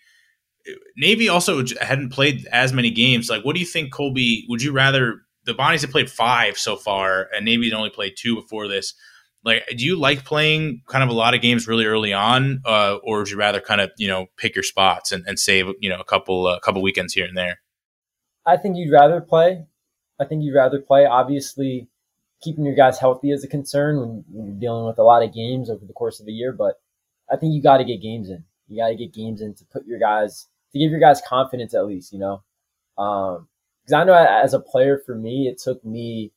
Navy 0.95 1.27
also 1.27 1.63
hadn't 1.81 2.11
played 2.11 2.45
as 2.47 2.71
many 2.71 2.89
games. 2.89 3.29
Like, 3.29 3.43
what 3.43 3.53
do 3.53 3.59
you 3.59 3.65
think, 3.65 3.91
Colby? 3.91 4.45
Would 4.49 4.61
you 4.61 4.71
rather 4.71 5.21
the 5.45 5.53
Bonnies 5.53 5.81
have 5.81 5.91
played 5.91 6.09
five 6.09 6.57
so 6.57 6.75
far, 6.75 7.27
and 7.35 7.45
Navy 7.45 7.71
only 7.73 7.89
played 7.89 8.13
two 8.17 8.35
before 8.35 8.67
this. 8.67 8.93
Like, 9.43 9.65
do 9.75 9.83
you 9.83 9.97
like 9.97 10.23
playing 10.23 10.83
kind 10.87 11.03
of 11.03 11.09
a 11.09 11.13
lot 11.13 11.33
of 11.33 11.41
games 11.41 11.67
really 11.67 11.85
early 11.85 12.13
on, 12.13 12.61
uh, 12.65 12.97
or 13.03 13.19
would 13.19 13.29
you 13.29 13.37
rather 13.37 13.59
kind 13.59 13.81
of 13.81 13.91
you 13.97 14.07
know 14.07 14.27
pick 14.37 14.55
your 14.55 14.63
spots 14.63 15.11
and, 15.11 15.23
and 15.27 15.37
save 15.37 15.67
you 15.79 15.89
know 15.89 15.99
a 15.99 16.05
couple 16.05 16.47
a 16.47 16.53
uh, 16.53 16.59
couple 16.59 16.81
weekends 16.81 17.13
here 17.13 17.25
and 17.25 17.37
there? 17.37 17.59
I 18.45 18.57
think 18.57 18.77
you'd 18.77 18.91
rather 18.91 19.21
play. 19.21 19.65
I 20.19 20.25
think 20.25 20.43
you'd 20.43 20.55
rather 20.55 20.79
play. 20.79 21.05
Obviously, 21.05 21.89
keeping 22.41 22.65
your 22.65 22.75
guys 22.75 22.99
healthy 22.99 23.31
is 23.31 23.43
a 23.43 23.47
concern 23.47 23.99
when, 23.99 24.23
when 24.29 24.45
you're 24.47 24.59
dealing 24.59 24.85
with 24.85 24.99
a 24.99 25.03
lot 25.03 25.23
of 25.23 25.33
games 25.33 25.69
over 25.69 25.85
the 25.85 25.93
course 25.93 26.19
of 26.19 26.25
the 26.25 26.31
year. 26.31 26.53
But 26.53 26.75
I 27.31 27.35
think 27.35 27.53
you 27.53 27.61
got 27.61 27.77
to 27.77 27.85
get 27.85 28.01
games 28.01 28.29
in. 28.29 28.43
You 28.67 28.81
got 28.81 28.89
to 28.89 28.95
get 28.95 29.13
games 29.13 29.41
in 29.41 29.55
to 29.55 29.65
put 29.71 29.85
your 29.85 29.99
guys 29.99 30.47
to 30.71 30.79
give 30.79 30.91
your 30.91 30.99
guys 30.99 31.21
confidence 31.27 31.73
at 31.73 31.85
least. 31.85 32.13
You 32.13 32.19
know, 32.19 32.43
um, 32.97 33.47
because 33.83 33.93
I 33.93 34.03
know 34.05 34.13
as 34.13 34.53
a 34.53 34.59
player, 34.59 35.01
for 35.05 35.15
me, 35.15 35.47
it 35.47 35.59
took 35.59 35.83
me 35.83 36.31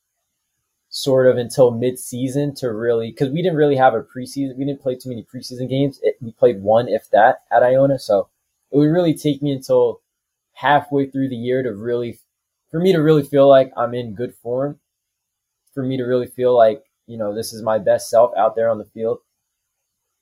sort 0.89 1.27
of 1.27 1.37
until 1.37 1.71
mid-season 1.71 2.55
to 2.55 2.71
really 2.71 3.11
because 3.11 3.29
we 3.29 3.41
didn't 3.41 3.57
really 3.57 3.75
have 3.75 3.93
a 3.93 4.01
preseason. 4.01 4.57
We 4.57 4.65
didn't 4.65 4.81
play 4.81 4.95
too 4.95 5.09
many 5.09 5.23
preseason 5.23 5.69
games. 5.69 5.99
It, 6.01 6.17
we 6.21 6.31
played 6.31 6.61
one, 6.61 6.87
if 6.87 7.09
that, 7.11 7.43
at 7.51 7.63
Iona. 7.63 7.99
So 7.99 8.29
it 8.71 8.77
would 8.77 8.85
really 8.91 9.13
take 9.13 9.41
me 9.41 9.51
until 9.51 10.01
halfway 10.53 11.09
through 11.09 11.29
the 11.29 11.35
year 11.35 11.63
to 11.63 11.73
really, 11.73 12.19
for 12.71 12.79
me 12.79 12.91
to 12.93 12.99
really 12.99 13.23
feel 13.23 13.47
like 13.47 13.71
I'm 13.77 13.93
in 13.93 14.15
good 14.15 14.33
form. 14.35 14.79
For 15.73 15.83
me 15.83 15.97
to 15.97 16.03
really 16.03 16.27
feel 16.27 16.57
like 16.57 16.83
you 17.05 17.17
know 17.17 17.35
this 17.35 17.53
is 17.53 17.61
my 17.61 17.77
best 17.77 18.09
self 18.09 18.31
out 18.35 18.55
there 18.55 18.69
on 18.69 18.79
the 18.79 18.85
field. 18.85 19.19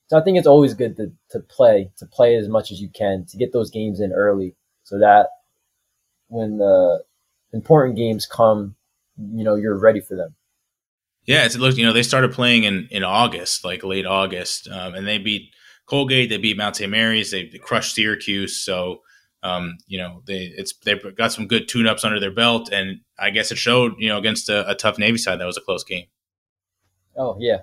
So 0.07 0.19
I 0.19 0.21
think 0.21 0.37
it's 0.37 0.47
always 0.47 0.73
good 0.73 0.97
to 0.97 1.11
to 1.29 1.39
play 1.39 1.91
to 1.97 2.05
play 2.05 2.35
as 2.35 2.49
much 2.49 2.71
as 2.71 2.81
you 2.81 2.89
can 2.89 3.25
to 3.29 3.37
get 3.37 3.53
those 3.53 3.71
games 3.71 4.01
in 4.01 4.11
early, 4.11 4.55
so 4.83 4.99
that 4.99 5.29
when 6.27 6.57
the 6.57 7.03
important 7.55 7.95
games 7.95 8.27
come, 8.27 8.75
you 9.17 9.43
know, 9.43 9.55
you're 9.55 9.79
ready 9.79 10.01
for 10.01 10.15
them. 10.15 10.35
Yeah, 11.25 11.45
it's 11.45 11.55
look, 11.55 11.75
you 11.77 11.85
know, 11.85 11.93
they 11.93 12.03
started 12.03 12.33
playing 12.33 12.65
in 12.65 12.87
in 12.91 13.03
August, 13.03 13.65
like 13.65 13.83
late 13.83 14.05
August, 14.05 14.67
um, 14.69 14.93
and 14.93 15.07
they 15.07 15.17
beat 15.17 15.49
Colgate, 15.87 16.29
they 16.29 16.37
beat 16.37 16.57
Mount 16.57 16.75
St. 16.75 16.91
Mary's, 16.91 17.31
they, 17.31 17.47
they 17.47 17.57
crushed 17.57 17.95
Syracuse. 17.95 18.63
So, 18.63 19.01
um, 19.41 19.77
you 19.87 19.97
know, 19.97 20.21
they 20.27 20.53
it's 20.55 20.73
they've 20.83 21.01
got 21.15 21.31
some 21.31 21.47
good 21.47 21.67
tune 21.67 21.87
ups 21.87 22.03
under 22.03 22.19
their 22.19 22.33
belt, 22.33 22.69
and 22.71 22.99
I 23.17 23.31
guess 23.31 23.51
it 23.51 23.57
showed, 23.57 23.93
you 23.97 24.09
know, 24.09 24.19
against 24.19 24.49
a, 24.49 24.69
a 24.69 24.75
tough 24.75 24.99
Navy 24.99 25.17
side 25.17 25.39
that 25.39 25.45
was 25.45 25.57
a 25.57 25.61
close 25.61 25.83
game. 25.83 26.05
Oh 27.17 27.37
yeah, 27.39 27.61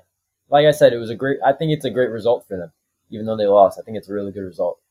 like 0.49 0.67
I 0.67 0.73
said, 0.73 0.93
it 0.93 0.99
was 0.99 1.11
a 1.11 1.15
great. 1.15 1.39
I 1.45 1.53
think 1.53 1.71
it's 1.73 1.85
a 1.85 1.91
great 1.91 2.11
result 2.11 2.47
for 2.49 2.57
them, 2.57 2.73
even 3.11 3.27
though 3.27 3.37
they 3.37 3.47
lost. 3.47 3.79
I 3.79 3.83
think 3.83 3.97
it's 3.97 4.09
a 4.09 4.13
really 4.13 4.33
good 4.33 4.41
result 4.41 4.82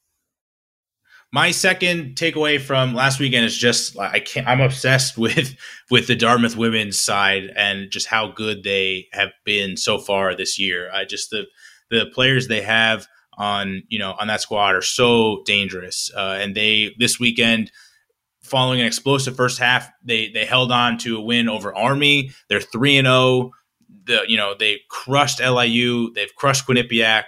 my 1.34 1.52
second 1.52 2.15
takeaway 2.15 2.60
from 2.60 2.94
last 2.94 3.20
weekend 3.20 3.46
is 3.46 3.58
just 3.58 3.98
I 3.98 4.20
can't 4.20 4.48
I'm 4.48 4.62
obsessed 4.62 5.17
with 5.17 5.56
with 5.89 6.08
the 6.08 6.15
Dartmouth 6.15 6.58
women's 6.58 7.02
side 7.02 7.52
and 7.56 7.89
just 7.89 8.08
how 8.08 8.32
good 8.32 8.63
they 8.63 9.08
have 9.13 9.32
been 9.46 9.78
so 9.78 9.98
far 9.98 10.36
this 10.36 10.60
year. 10.60 10.91
I 10.94 11.06
just 11.06 11.30
the 11.30 11.46
the 11.89 12.06
players 12.13 12.48
they 12.48 12.62
have 12.62 13.08
on 13.38 13.84
you 13.88 14.00
know 14.00 14.15
on 14.20 14.28
that 14.28 14.41
squad 14.41 14.76
are 14.76 14.82
so 14.82 15.41
dangerous, 15.46 16.12
uh, 16.15 16.38
and 16.39 16.56
they 16.56 16.94
this 17.00 17.20
weekend 17.20 17.72
following 18.41 18.82
an 18.82 18.88
explosive 18.88 19.36
first 19.36 19.60
half 19.60 19.89
they 20.04 20.30
they 20.30 20.46
held 20.46 20.72
on 20.72 20.98
to 20.98 21.17
a 21.17 21.22
win 21.22 21.48
over 21.48 21.76
Army. 21.76 22.32
They're 22.50 22.62
three 22.62 22.98
and 22.98 23.06
zero. 23.06 23.15
Oh. 23.15 23.52
The 24.06 24.24
you 24.28 24.36
know 24.36 24.56
they 24.58 24.80
crushed 24.89 25.39
LIU. 25.39 26.12
They've 26.13 26.34
crushed 26.36 26.67
Quinnipiac 26.67 27.26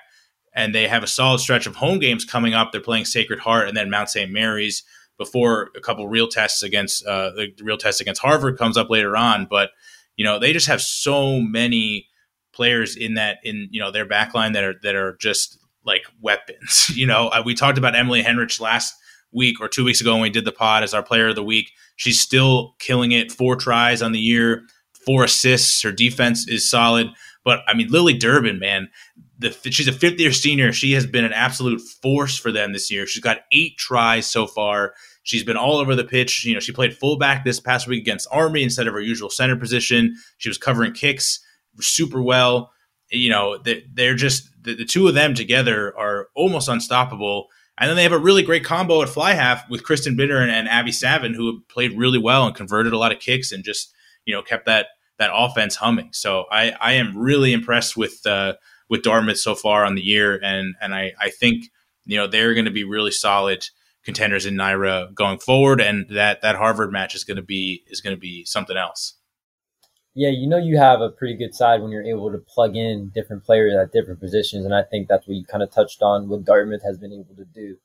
and 0.55 0.73
they 0.73 0.87
have 0.87 1.03
a 1.03 1.07
solid 1.07 1.39
stretch 1.39 1.65
of 1.65 1.75
home 1.75 1.99
games 1.99 2.25
coming 2.25 2.53
up. 2.53 2.71
They're 2.71 2.81
playing 2.81 3.05
Sacred 3.05 3.39
Heart 3.39 3.67
and 3.67 3.77
then 3.77 3.89
Mount 3.89 4.09
St. 4.09 4.31
Mary's 4.31 4.83
before 5.17 5.69
a 5.75 5.79
couple 5.79 6.07
real 6.07 6.27
tests 6.27 6.63
against 6.63 7.05
uh, 7.05 7.31
the 7.31 7.53
real 7.61 7.77
test 7.77 8.01
against 8.01 8.21
Harvard 8.21 8.57
comes 8.57 8.77
up 8.77 8.89
later 8.89 9.15
on. 9.15 9.47
But 9.49 9.71
you 10.15 10.25
know 10.25 10.39
they 10.39 10.53
just 10.53 10.67
have 10.67 10.81
so 10.81 11.39
many 11.39 12.07
players 12.53 12.95
in 12.95 13.15
that 13.15 13.37
in 13.43 13.67
you 13.71 13.81
know 13.81 13.91
their 13.91 14.05
backline 14.05 14.53
that 14.53 14.63
are 14.63 14.75
that 14.83 14.95
are 14.95 15.17
just 15.19 15.57
like 15.85 16.05
weapons. 16.21 16.91
You 16.95 17.07
know, 17.07 17.29
uh, 17.29 17.41
we 17.43 17.55
talked 17.55 17.77
about 17.77 17.95
Emily 17.95 18.21
Henrich 18.21 18.59
last 18.59 18.93
week 19.31 19.59
or 19.59 19.67
two 19.67 19.83
weeks 19.83 19.99
ago 19.99 20.13
when 20.13 20.21
we 20.21 20.29
did 20.29 20.45
the 20.45 20.51
pod 20.51 20.83
as 20.83 20.93
our 20.93 21.03
player 21.03 21.29
of 21.29 21.35
the 21.35 21.43
week. 21.43 21.71
She's 21.95 22.19
still 22.19 22.75
killing 22.79 23.11
it. 23.11 23.31
Four 23.31 23.55
tries 23.55 24.01
on 24.01 24.11
the 24.11 24.19
year, 24.19 24.63
four 25.05 25.23
assists. 25.23 25.81
Her 25.81 25.91
defense 25.91 26.47
is 26.47 26.69
solid. 26.69 27.07
But 27.43 27.61
I 27.67 27.73
mean, 27.73 27.89
Lily 27.89 28.13
Durbin, 28.13 28.59
man, 28.59 28.89
the, 29.37 29.51
she's 29.71 29.87
a 29.87 29.93
fifth 29.93 30.19
year 30.19 30.31
senior. 30.31 30.71
She 30.71 30.93
has 30.93 31.05
been 31.05 31.25
an 31.25 31.33
absolute 31.33 31.81
force 31.81 32.37
for 32.37 32.51
them 32.51 32.73
this 32.73 32.91
year. 32.91 33.07
She's 33.07 33.23
got 33.23 33.41
eight 33.51 33.77
tries 33.77 34.27
so 34.29 34.47
far. 34.47 34.93
She's 35.23 35.43
been 35.43 35.57
all 35.57 35.77
over 35.77 35.95
the 35.95 36.03
pitch. 36.03 36.45
You 36.45 36.53
know, 36.53 36.59
she 36.59 36.71
played 36.71 36.95
fullback 36.95 37.43
this 37.43 37.59
past 37.59 37.87
week 37.87 38.01
against 38.01 38.27
Army 38.31 38.63
instead 38.63 38.87
of 38.87 38.93
her 38.93 39.01
usual 39.01 39.29
center 39.29 39.55
position. 39.55 40.15
She 40.37 40.49
was 40.49 40.57
covering 40.57 40.93
kicks 40.93 41.39
super 41.79 42.21
well. 42.21 42.71
You 43.09 43.29
know, 43.29 43.57
they're 43.57 44.15
just 44.15 44.49
the, 44.61 44.75
the 44.75 44.85
two 44.85 45.07
of 45.07 45.13
them 45.13 45.33
together 45.33 45.97
are 45.97 46.27
almost 46.35 46.67
unstoppable. 46.67 47.47
And 47.77 47.89
then 47.89 47.95
they 47.95 48.03
have 48.03 48.11
a 48.11 48.19
really 48.19 48.43
great 48.43 48.63
combo 48.63 49.01
at 49.01 49.09
fly 49.09 49.33
half 49.33 49.67
with 49.69 49.83
Kristen 49.83 50.15
Bitter 50.15 50.39
and, 50.39 50.51
and 50.51 50.67
Abby 50.69 50.91
Savin, 50.91 51.33
who 51.33 51.61
played 51.69 51.97
really 51.97 52.19
well 52.19 52.45
and 52.45 52.55
converted 52.55 52.93
a 52.93 52.97
lot 52.97 53.11
of 53.11 53.19
kicks 53.19 53.51
and 53.51 53.63
just 53.63 53.93
you 54.25 54.33
know 54.33 54.41
kept 54.41 54.65
that 54.65 54.87
that 55.19 55.31
offense 55.33 55.75
humming. 55.75 56.09
So 56.11 56.45
I 56.51 56.71
I 56.79 56.93
am 56.93 57.17
really 57.17 57.53
impressed 57.53 57.95
with 57.97 58.25
uh, 58.25 58.53
with 58.89 59.03
Dartmouth 59.03 59.37
so 59.37 59.55
far 59.55 59.85
on 59.85 59.95
the 59.95 60.01
year, 60.01 60.39
and 60.43 60.75
and 60.81 60.93
I 60.93 61.13
I 61.19 61.29
think 61.29 61.65
you 62.05 62.17
know 62.17 62.27
they're 62.27 62.53
going 62.53 62.65
to 62.65 62.71
be 62.71 62.83
really 62.83 63.11
solid 63.11 63.65
contenders 64.03 64.45
in 64.45 64.55
NIRA 64.55 65.09
going 65.13 65.39
forward, 65.39 65.81
and 65.81 66.07
that 66.09 66.41
that 66.41 66.55
Harvard 66.55 66.91
match 66.91 67.15
is 67.15 67.23
going 67.23 67.37
to 67.37 67.43
be 67.43 67.83
is 67.87 68.01
going 68.01 68.15
to 68.15 68.19
be 68.19 68.45
something 68.45 68.77
else. 68.77 69.15
Yeah, 70.15 70.29
you 70.29 70.47
know 70.47 70.57
you 70.57 70.77
have 70.77 71.01
a 71.01 71.09
pretty 71.09 71.35
good 71.35 71.55
side 71.55 71.81
when 71.81 71.91
you're 71.91 72.03
able 72.03 72.31
to 72.31 72.37
plug 72.37 72.75
in 72.75 73.09
different 73.15 73.43
players 73.43 73.73
at 73.75 73.91
different 73.91 74.19
positions, 74.19 74.65
and 74.65 74.75
I 74.75 74.83
think 74.83 75.07
that's 75.07 75.27
what 75.27 75.35
you 75.35 75.45
kind 75.45 75.63
of 75.63 75.71
touched 75.71 76.01
on. 76.01 76.29
What 76.29 76.45
Dartmouth 76.45 76.83
has 76.83 76.97
been 76.97 77.13
able 77.13 77.35
to 77.35 77.45
do. 77.45 77.77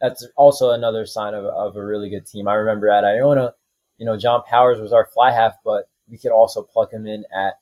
That's 0.00 0.26
also 0.36 0.70
another 0.70 1.06
sign 1.06 1.34
of, 1.34 1.44
of 1.44 1.76
a 1.76 1.84
really 1.84 2.10
good 2.10 2.26
team. 2.26 2.48
I 2.48 2.54
remember 2.54 2.88
at 2.88 3.04
Iona, 3.04 3.54
you 3.98 4.06
know, 4.06 4.16
John 4.16 4.42
Powers 4.48 4.78
was 4.78 4.92
our 4.92 5.06
fly 5.12 5.32
half, 5.32 5.54
but 5.64 5.88
we 6.08 6.18
could 6.18 6.32
also 6.32 6.62
plug 6.62 6.92
him 6.92 7.06
in 7.06 7.24
at 7.34 7.54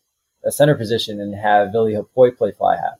a 0.44 0.52
center 0.52 0.74
position 0.74 1.20
and 1.20 1.35
have 1.35 1.72
Billy 1.72 1.94
Hapoy 1.94 2.37
play 2.37 2.52
fly 2.52 2.76
half. 2.76 2.98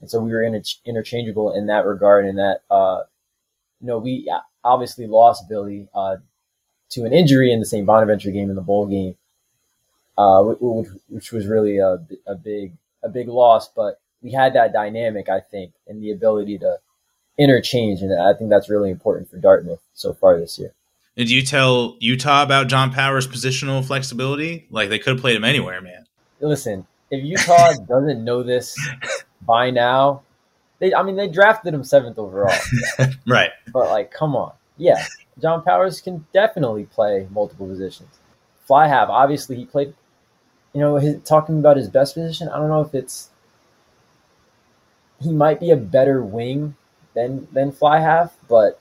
And 0.00 0.10
so 0.10 0.20
we 0.20 0.32
were 0.32 0.42
inter- 0.42 0.62
interchangeable 0.84 1.52
in 1.52 1.66
that 1.66 1.84
regard, 1.84 2.26
in 2.26 2.36
that 2.36 2.62
uh, 2.70 3.02
you 3.80 3.86
know, 3.86 3.98
we 3.98 4.30
obviously 4.62 5.06
lost 5.06 5.48
Billy 5.48 5.88
uh, 5.94 6.16
to 6.90 7.04
an 7.04 7.12
injury 7.12 7.52
in 7.52 7.60
the 7.60 7.66
St. 7.66 7.86
Bonaventure 7.86 8.30
game 8.30 8.50
in 8.50 8.56
the 8.56 8.62
bowl 8.62 8.86
game, 8.86 9.16
uh, 10.18 10.42
which, 10.42 10.88
which, 11.08 11.32
was 11.32 11.46
really 11.46 11.78
a, 11.78 11.98
a 12.26 12.34
big 12.34 12.72
a 13.02 13.08
big 13.08 13.28
loss. 13.28 13.68
But 13.68 14.00
we 14.22 14.32
had 14.32 14.54
that 14.54 14.72
dynamic, 14.72 15.28
I 15.28 15.40
think, 15.40 15.72
and 15.86 16.02
the 16.02 16.12
ability 16.12 16.58
to 16.58 16.78
interchange, 17.38 18.02
and 18.02 18.20
I 18.20 18.34
think 18.34 18.50
that's 18.50 18.68
really 18.68 18.90
important 18.90 19.30
for 19.30 19.38
Dartmouth 19.38 19.80
so 19.94 20.12
far 20.12 20.38
this 20.38 20.58
year. 20.58 20.74
Did 21.16 21.30
you 21.30 21.42
tell 21.42 21.96
Utah 22.00 22.42
about 22.42 22.68
John 22.68 22.92
Powers' 22.92 23.26
positional 23.26 23.84
flexibility? 23.84 24.66
Like 24.70 24.90
they 24.90 24.98
could 24.98 25.14
have 25.14 25.20
played 25.20 25.36
him 25.36 25.44
anywhere, 25.44 25.80
man. 25.80 26.04
Listen, 26.40 26.86
if 27.10 27.24
Utah 27.24 27.72
doesn't 27.88 28.24
know 28.24 28.42
this 28.42 28.76
by 29.42 29.70
now, 29.70 30.22
they 30.78 30.94
I 30.94 31.02
mean 31.02 31.16
they 31.16 31.28
drafted 31.28 31.74
him 31.74 31.84
seventh 31.84 32.18
overall. 32.18 32.56
right. 33.26 33.50
But 33.72 33.90
like, 33.90 34.10
come 34.10 34.34
on. 34.34 34.52
Yeah. 34.76 35.04
John 35.40 35.62
Powers 35.62 36.00
can 36.00 36.26
definitely 36.32 36.84
play 36.86 37.26
multiple 37.30 37.66
positions. 37.66 38.18
Fly 38.64 38.86
half, 38.88 39.08
obviously 39.08 39.56
he 39.56 39.64
played 39.64 39.94
you 40.72 40.80
know, 40.80 40.96
his, 40.96 41.22
talking 41.24 41.58
about 41.58 41.76
his 41.76 41.88
best 41.88 42.14
position, 42.14 42.48
I 42.48 42.58
don't 42.58 42.68
know 42.68 42.80
if 42.80 42.94
it's 42.94 43.30
he 45.20 45.32
might 45.32 45.60
be 45.60 45.70
a 45.70 45.76
better 45.76 46.22
wing 46.22 46.76
than 47.14 47.46
than 47.52 47.72
fly 47.72 48.00
half, 48.00 48.36
but 48.48 48.80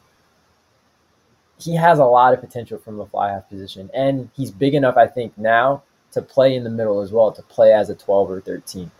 he 1.60 1.76
has 1.76 2.00
a 2.00 2.06
lot 2.06 2.34
of 2.34 2.40
potential 2.40 2.78
from 2.78 2.98
the 2.98 3.06
fly 3.06 3.32
half 3.32 3.50
position, 3.50 3.90
and 3.94 4.30
he's 4.36 4.52
big 4.52 4.76
enough, 4.76 4.98
I 4.98 5.08
think, 5.08 5.38
now 5.38 5.84
to 6.12 6.22
play 6.22 6.56
in 6.56 6.64
the 6.64 6.70
middle 6.70 7.02
as 7.02 7.12
well, 7.12 7.32
to 7.32 7.42
play 7.44 7.72
as 7.74 7.90
a 7.90 7.96
twelve 7.96 8.32
or 8.32 8.42
thirteen. 8.42 8.92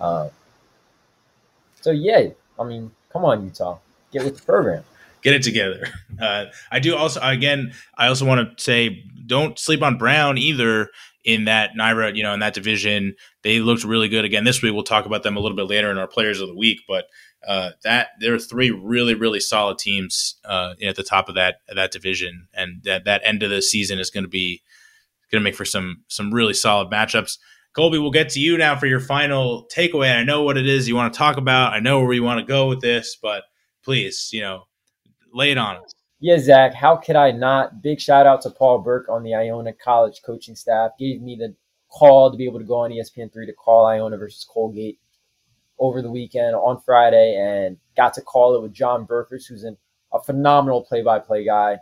Uh, 0.00 0.28
so 1.80 1.90
yeah, 1.90 2.28
I 2.58 2.64
mean, 2.64 2.90
come 3.12 3.24
on, 3.24 3.44
Utah, 3.44 3.78
get 4.12 4.24
with 4.24 4.36
the 4.36 4.42
program. 4.42 4.84
Get 5.22 5.34
it 5.34 5.42
together. 5.44 5.86
Uh, 6.20 6.46
I 6.70 6.80
do 6.80 6.96
also, 6.96 7.20
again, 7.22 7.72
I 7.96 8.08
also 8.08 8.26
want 8.26 8.58
to 8.58 8.62
say, 8.62 9.04
don't 9.24 9.56
sleep 9.56 9.80
on 9.80 9.96
Brown 9.96 10.36
either 10.36 10.88
in 11.24 11.44
that 11.44 11.76
NIRA, 11.76 12.16
you 12.16 12.24
know, 12.24 12.34
in 12.34 12.40
that 12.40 12.54
division. 12.54 13.14
They 13.42 13.60
looked 13.60 13.84
really 13.84 14.08
good 14.08 14.24
again 14.24 14.42
this 14.42 14.62
week. 14.62 14.74
We'll 14.74 14.82
talk 14.82 15.06
about 15.06 15.22
them 15.22 15.36
a 15.36 15.40
little 15.40 15.56
bit 15.56 15.68
later 15.68 15.92
in 15.92 15.98
our 15.98 16.08
players 16.08 16.40
of 16.40 16.48
the 16.48 16.56
week, 16.56 16.80
but 16.88 17.04
uh, 17.46 17.70
that 17.84 18.08
there 18.18 18.34
are 18.34 18.38
three 18.40 18.72
really, 18.72 19.14
really 19.14 19.38
solid 19.38 19.78
teams 19.78 20.34
uh, 20.44 20.74
at 20.82 20.96
the 20.96 21.04
top 21.04 21.28
of 21.28 21.36
that 21.36 21.60
that 21.72 21.92
division, 21.92 22.48
and 22.52 22.82
that 22.82 23.04
that 23.04 23.22
end 23.24 23.44
of 23.44 23.50
the 23.50 23.62
season 23.62 24.00
is 24.00 24.10
going 24.10 24.24
to 24.24 24.28
be 24.28 24.60
going 25.32 25.42
to 25.42 25.44
make 25.44 25.56
for 25.56 25.64
some 25.64 26.04
some 26.08 26.32
really 26.32 26.54
solid 26.54 26.90
matchups. 26.90 27.38
Colby, 27.74 27.98
we'll 27.98 28.10
get 28.10 28.28
to 28.30 28.40
you 28.40 28.58
now 28.58 28.78
for 28.78 28.86
your 28.86 29.00
final 29.00 29.66
takeaway. 29.74 30.14
I 30.14 30.24
know 30.24 30.42
what 30.42 30.58
it 30.58 30.66
is 30.66 30.88
you 30.88 30.94
want 30.94 31.12
to 31.12 31.18
talk 31.18 31.38
about. 31.38 31.72
I 31.72 31.80
know 31.80 32.02
where 32.02 32.12
you 32.12 32.22
want 32.22 32.40
to 32.40 32.46
go 32.46 32.68
with 32.68 32.82
this, 32.82 33.16
but 33.20 33.44
please, 33.82 34.28
you 34.30 34.42
know, 34.42 34.64
lay 35.32 35.52
it 35.52 35.58
on 35.58 35.76
us. 35.76 35.94
Yeah, 36.20 36.38
Zach, 36.38 36.74
how 36.74 36.96
could 36.96 37.16
I 37.16 37.30
not? 37.30 37.82
Big 37.82 37.98
shout 37.98 38.26
out 38.26 38.42
to 38.42 38.50
Paul 38.50 38.78
Burke 38.78 39.08
on 39.08 39.22
the 39.22 39.34
Iona 39.34 39.72
College 39.72 40.20
coaching 40.24 40.54
staff. 40.54 40.92
Gave 40.98 41.22
me 41.22 41.34
the 41.34 41.56
call 41.90 42.30
to 42.30 42.36
be 42.36 42.44
able 42.44 42.58
to 42.58 42.64
go 42.64 42.76
on 42.76 42.90
ESPN3 42.90 43.46
to 43.46 43.52
call 43.54 43.86
Iona 43.86 44.18
versus 44.18 44.46
Colgate 44.48 45.00
over 45.78 46.02
the 46.02 46.10
weekend 46.10 46.54
on 46.54 46.80
Friday 46.80 47.36
and 47.36 47.76
got 47.96 48.14
to 48.14 48.20
call 48.20 48.54
it 48.54 48.62
with 48.62 48.72
John 48.72 49.06
Burfers, 49.06 49.46
who's 49.48 49.64
an, 49.64 49.76
a 50.12 50.22
phenomenal 50.22 50.84
play 50.84 51.02
by 51.02 51.18
play 51.18 51.44
guy. 51.44 51.78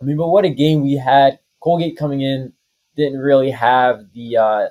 I 0.00 0.04
mean, 0.04 0.16
but 0.16 0.28
what 0.28 0.44
a 0.44 0.50
game 0.50 0.82
we 0.82 0.94
had. 0.94 1.38
Colgate 1.66 1.96
coming 1.96 2.20
in 2.20 2.52
didn't 2.96 3.18
really 3.18 3.50
have 3.50 4.12
the, 4.14 4.36
uh, 4.36 4.66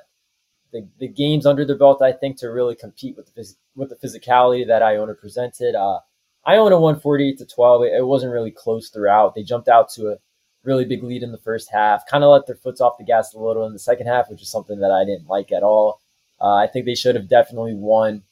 the, 0.72 0.88
the 0.98 1.08
games 1.08 1.44
under 1.44 1.62
their 1.62 1.76
belt, 1.76 2.00
I 2.00 2.10
think, 2.10 2.38
to 2.38 2.46
really 2.46 2.74
compete 2.74 3.18
with 3.18 3.34
the, 3.34 3.46
with 3.74 3.90
the 3.90 3.96
physicality 3.96 4.66
that 4.66 4.82
Iona 4.82 5.12
presented. 5.12 5.74
Uh, 5.74 6.00
Iona 6.48 6.80
won 6.80 6.98
48 6.98 7.36
to 7.36 7.44
12. 7.44 7.82
It, 7.82 7.92
it 7.98 8.06
wasn't 8.06 8.32
really 8.32 8.50
close 8.50 8.88
throughout. 8.88 9.34
They 9.34 9.42
jumped 9.42 9.68
out 9.68 9.90
to 9.90 10.12
a 10.12 10.16
really 10.64 10.86
big 10.86 11.02
lead 11.02 11.22
in 11.22 11.32
the 11.32 11.38
first 11.38 11.70
half, 11.70 12.06
kind 12.06 12.24
of 12.24 12.30
let 12.30 12.46
their 12.46 12.56
foots 12.56 12.80
off 12.80 12.96
the 12.96 13.04
gas 13.04 13.34
a 13.34 13.38
little 13.38 13.66
in 13.66 13.74
the 13.74 13.78
second 13.78 14.06
half, 14.06 14.30
which 14.30 14.40
is 14.40 14.50
something 14.50 14.80
that 14.80 14.90
I 14.90 15.04
didn't 15.04 15.28
like 15.28 15.52
at 15.52 15.62
all. 15.62 16.00
Uh, 16.40 16.54
I 16.54 16.66
think 16.66 16.86
they 16.86 16.94
should 16.94 17.14
have 17.14 17.28
definitely 17.28 17.74
won 17.74 18.22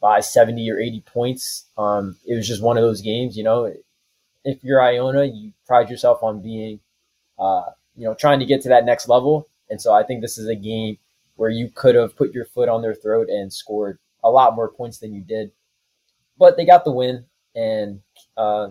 by 0.00 0.20
70 0.20 0.70
or 0.70 0.78
80 0.78 1.02
points. 1.02 1.66
Um, 1.76 2.16
it 2.26 2.36
was 2.36 2.48
just 2.48 2.62
one 2.62 2.78
of 2.78 2.82
those 2.82 3.02
games, 3.02 3.36
you 3.36 3.44
know. 3.44 3.70
If 4.46 4.64
you're 4.64 4.82
Iona, 4.82 5.26
you 5.26 5.52
pride 5.66 5.90
yourself 5.90 6.22
on 6.22 6.40
being, 6.40 6.80
uh, 7.38 7.64
you 7.98 8.04
know, 8.04 8.14
trying 8.14 8.38
to 8.38 8.46
get 8.46 8.62
to 8.62 8.68
that 8.68 8.84
next 8.84 9.08
level. 9.08 9.48
And 9.68 9.80
so 9.80 9.92
I 9.92 10.04
think 10.04 10.22
this 10.22 10.38
is 10.38 10.48
a 10.48 10.54
game 10.54 10.96
where 11.36 11.50
you 11.50 11.68
could 11.74 11.94
have 11.94 12.16
put 12.16 12.32
your 12.32 12.46
foot 12.46 12.68
on 12.68 12.80
their 12.80 12.94
throat 12.94 13.28
and 13.28 13.52
scored 13.52 13.98
a 14.24 14.30
lot 14.30 14.56
more 14.56 14.70
points 14.70 14.98
than 14.98 15.12
you 15.12 15.20
did. 15.20 15.50
But 16.38 16.56
they 16.56 16.64
got 16.64 16.84
the 16.84 16.92
win 16.92 17.26
and 17.54 18.00
uh, 18.36 18.70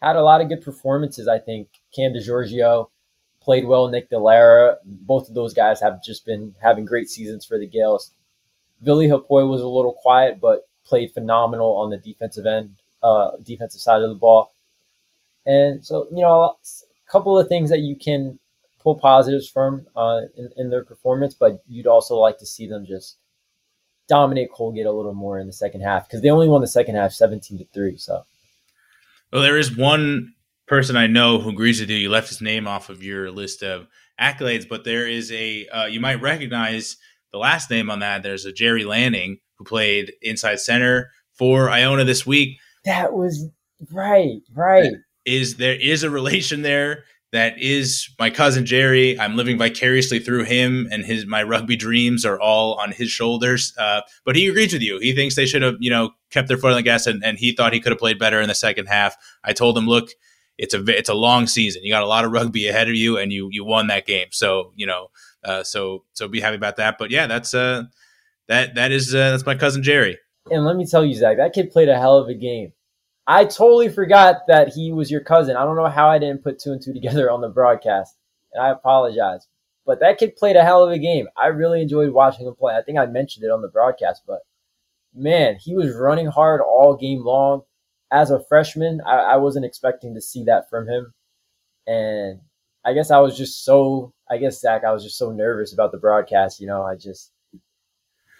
had 0.00 0.16
a 0.16 0.22
lot 0.22 0.40
of 0.40 0.48
good 0.48 0.62
performances. 0.62 1.28
I 1.28 1.38
think 1.38 1.68
Cam 1.94 2.12
DeGiorgio 2.12 2.88
played 3.40 3.66
well. 3.66 3.88
Nick 3.88 4.10
Delara, 4.10 4.76
both 4.84 5.28
of 5.28 5.34
those 5.34 5.54
guys 5.54 5.80
have 5.80 6.02
just 6.02 6.24
been 6.24 6.54
having 6.62 6.84
great 6.84 7.10
seasons 7.10 7.44
for 7.44 7.58
the 7.58 7.66
Gales. 7.66 8.12
Vili 8.80 9.08
Hapoy 9.08 9.48
was 9.48 9.60
a 9.60 9.68
little 9.68 9.94
quiet, 9.94 10.40
but 10.40 10.68
played 10.84 11.12
phenomenal 11.12 11.76
on 11.76 11.90
the 11.90 11.96
defensive 11.96 12.46
end, 12.46 12.76
uh, 13.02 13.32
defensive 13.42 13.80
side 13.80 14.02
of 14.02 14.08
the 14.08 14.14
ball. 14.14 14.52
And 15.44 15.84
so, 15.84 16.06
you 16.10 16.22
know, 16.22 16.56
couple 17.08 17.38
of 17.38 17.48
things 17.48 17.70
that 17.70 17.80
you 17.80 17.96
can 17.96 18.38
pull 18.80 18.96
positives 18.96 19.48
from 19.48 19.86
uh, 19.96 20.22
in, 20.36 20.50
in 20.56 20.70
their 20.70 20.84
performance, 20.84 21.34
but 21.34 21.62
you'd 21.68 21.86
also 21.86 22.16
like 22.16 22.38
to 22.38 22.46
see 22.46 22.66
them 22.66 22.86
just 22.86 23.18
dominate 24.08 24.52
Colgate 24.52 24.86
a 24.86 24.92
little 24.92 25.14
more 25.14 25.38
in 25.38 25.46
the 25.46 25.52
second 25.52 25.80
half 25.80 26.06
because 26.06 26.22
they 26.22 26.30
only 26.30 26.48
won 26.48 26.60
the 26.60 26.66
second 26.66 26.94
half 26.94 27.12
17 27.12 27.58
to 27.58 27.64
3. 27.72 27.96
So, 27.96 28.24
well, 29.32 29.42
there 29.42 29.58
is 29.58 29.76
one 29.76 30.34
person 30.66 30.96
I 30.96 31.06
know 31.06 31.38
who 31.38 31.50
agrees 31.50 31.80
with 31.80 31.90
you. 31.90 31.96
You 31.96 32.10
left 32.10 32.28
his 32.28 32.40
name 32.40 32.68
off 32.68 32.88
of 32.88 33.02
your 33.02 33.30
list 33.30 33.62
of 33.62 33.86
accolades, 34.20 34.68
but 34.68 34.84
there 34.84 35.08
is 35.08 35.32
a, 35.32 35.66
uh, 35.68 35.86
you 35.86 36.00
might 36.00 36.20
recognize 36.20 36.96
the 37.32 37.38
last 37.38 37.70
name 37.70 37.90
on 37.90 38.00
that. 38.00 38.22
There's 38.22 38.46
a 38.46 38.52
Jerry 38.52 38.84
Lanning 38.84 39.38
who 39.56 39.64
played 39.64 40.12
inside 40.22 40.60
center 40.60 41.10
for 41.32 41.70
Iona 41.70 42.04
this 42.04 42.26
week. 42.26 42.58
That 42.84 43.14
was 43.14 43.48
right, 43.90 44.40
right. 44.54 44.92
Is 45.26 45.56
there 45.56 45.74
is 45.74 46.02
a 46.02 46.10
relation 46.10 46.62
there? 46.62 47.04
that 47.32 47.58
is 47.58 48.08
my 48.18 48.30
cousin 48.30 48.64
Jerry. 48.64 49.18
I'm 49.18 49.36
living 49.36 49.58
vicariously 49.58 50.20
through 50.20 50.44
him, 50.44 50.88
and 50.90 51.04
his 51.04 51.26
my 51.26 51.42
rugby 51.42 51.76
dreams 51.76 52.24
are 52.24 52.40
all 52.40 52.74
on 52.74 52.92
his 52.92 53.10
shoulders. 53.10 53.74
Uh, 53.78 54.02
but 54.24 54.36
he 54.36 54.46
agrees 54.48 54.72
with 54.72 54.82
you. 54.82 54.98
He 55.00 55.14
thinks 55.14 55.34
they 55.34 55.46
should 55.46 55.62
have, 55.62 55.74
you 55.78 55.90
know, 55.90 56.12
kept 56.30 56.48
their 56.48 56.56
foot 56.56 56.70
on 56.70 56.76
the 56.76 56.82
gas, 56.82 57.06
and, 57.06 57.24
and 57.24 57.38
he 57.38 57.52
thought 57.52 57.72
he 57.72 57.80
could 57.80 57.92
have 57.92 57.98
played 57.98 58.18
better 58.18 58.40
in 58.40 58.48
the 58.48 58.54
second 58.54 58.86
half. 58.86 59.16
I 59.44 59.52
told 59.52 59.76
him, 59.76 59.86
look, 59.86 60.10
it's 60.56 60.72
a 60.72 60.82
it's 60.86 61.08
a 61.08 61.14
long 61.14 61.46
season. 61.46 61.82
You 61.84 61.92
got 61.92 62.02
a 62.02 62.06
lot 62.06 62.24
of 62.24 62.32
rugby 62.32 62.68
ahead 62.68 62.88
of 62.88 62.94
you, 62.94 63.18
and 63.18 63.32
you 63.32 63.48
you 63.50 63.64
won 63.64 63.88
that 63.88 64.06
game. 64.06 64.28
So 64.30 64.72
you 64.76 64.86
know, 64.86 65.08
uh, 65.44 65.64
so 65.64 66.04
so 66.12 66.28
be 66.28 66.40
happy 66.40 66.56
about 66.56 66.76
that. 66.76 66.96
But 66.96 67.10
yeah, 67.10 67.26
that's 67.26 67.54
uh 67.54 67.84
that 68.48 68.76
that 68.76 68.92
is 68.92 69.14
uh, 69.14 69.32
that's 69.32 69.44
my 69.44 69.56
cousin 69.56 69.82
Jerry. 69.82 70.18
And 70.48 70.64
let 70.64 70.76
me 70.76 70.86
tell 70.86 71.04
you, 71.04 71.14
Zach, 71.14 71.38
that 71.38 71.52
kid 71.52 71.70
played 71.70 71.88
a 71.88 71.98
hell 71.98 72.18
of 72.18 72.28
a 72.28 72.34
game. 72.34 72.72
I 73.26 73.44
totally 73.44 73.88
forgot 73.88 74.46
that 74.46 74.68
he 74.68 74.92
was 74.92 75.10
your 75.10 75.20
cousin. 75.20 75.56
I 75.56 75.64
don't 75.64 75.76
know 75.76 75.88
how 75.88 76.08
I 76.08 76.18
didn't 76.18 76.44
put 76.44 76.58
two 76.58 76.72
and 76.72 76.82
two 76.82 76.92
together 76.94 77.30
on 77.30 77.40
the 77.40 77.48
broadcast, 77.48 78.16
and 78.52 78.62
I 78.62 78.70
apologize. 78.70 79.48
But 79.84 80.00
that 80.00 80.18
kid 80.18 80.36
played 80.36 80.56
a 80.56 80.64
hell 80.64 80.84
of 80.84 80.90
a 80.90 80.98
game. 80.98 81.28
I 81.36 81.46
really 81.48 81.80
enjoyed 81.80 82.10
watching 82.10 82.46
him 82.46 82.54
play. 82.54 82.74
I 82.74 82.82
think 82.82 82.98
I 82.98 83.06
mentioned 83.06 83.44
it 83.44 83.52
on 83.52 83.62
the 83.62 83.68
broadcast, 83.68 84.22
but 84.26 84.40
man, 85.14 85.56
he 85.60 85.74
was 85.74 85.94
running 85.94 86.26
hard 86.26 86.60
all 86.60 86.96
game 86.96 87.24
long. 87.24 87.62
As 88.12 88.30
a 88.30 88.44
freshman, 88.48 89.00
I, 89.04 89.16
I 89.16 89.36
wasn't 89.36 89.64
expecting 89.64 90.14
to 90.14 90.20
see 90.20 90.44
that 90.44 90.70
from 90.70 90.88
him. 90.88 91.12
And 91.86 92.40
I 92.84 92.92
guess 92.92 93.10
I 93.10 93.18
was 93.18 93.36
just 93.36 93.64
so, 93.64 94.12
I 94.30 94.38
guess, 94.38 94.60
Zach, 94.60 94.84
I 94.84 94.92
was 94.92 95.02
just 95.02 95.18
so 95.18 95.32
nervous 95.32 95.72
about 95.72 95.90
the 95.90 95.98
broadcast. 95.98 96.60
You 96.60 96.68
know, 96.68 96.82
I 96.82 96.94
just, 96.94 97.32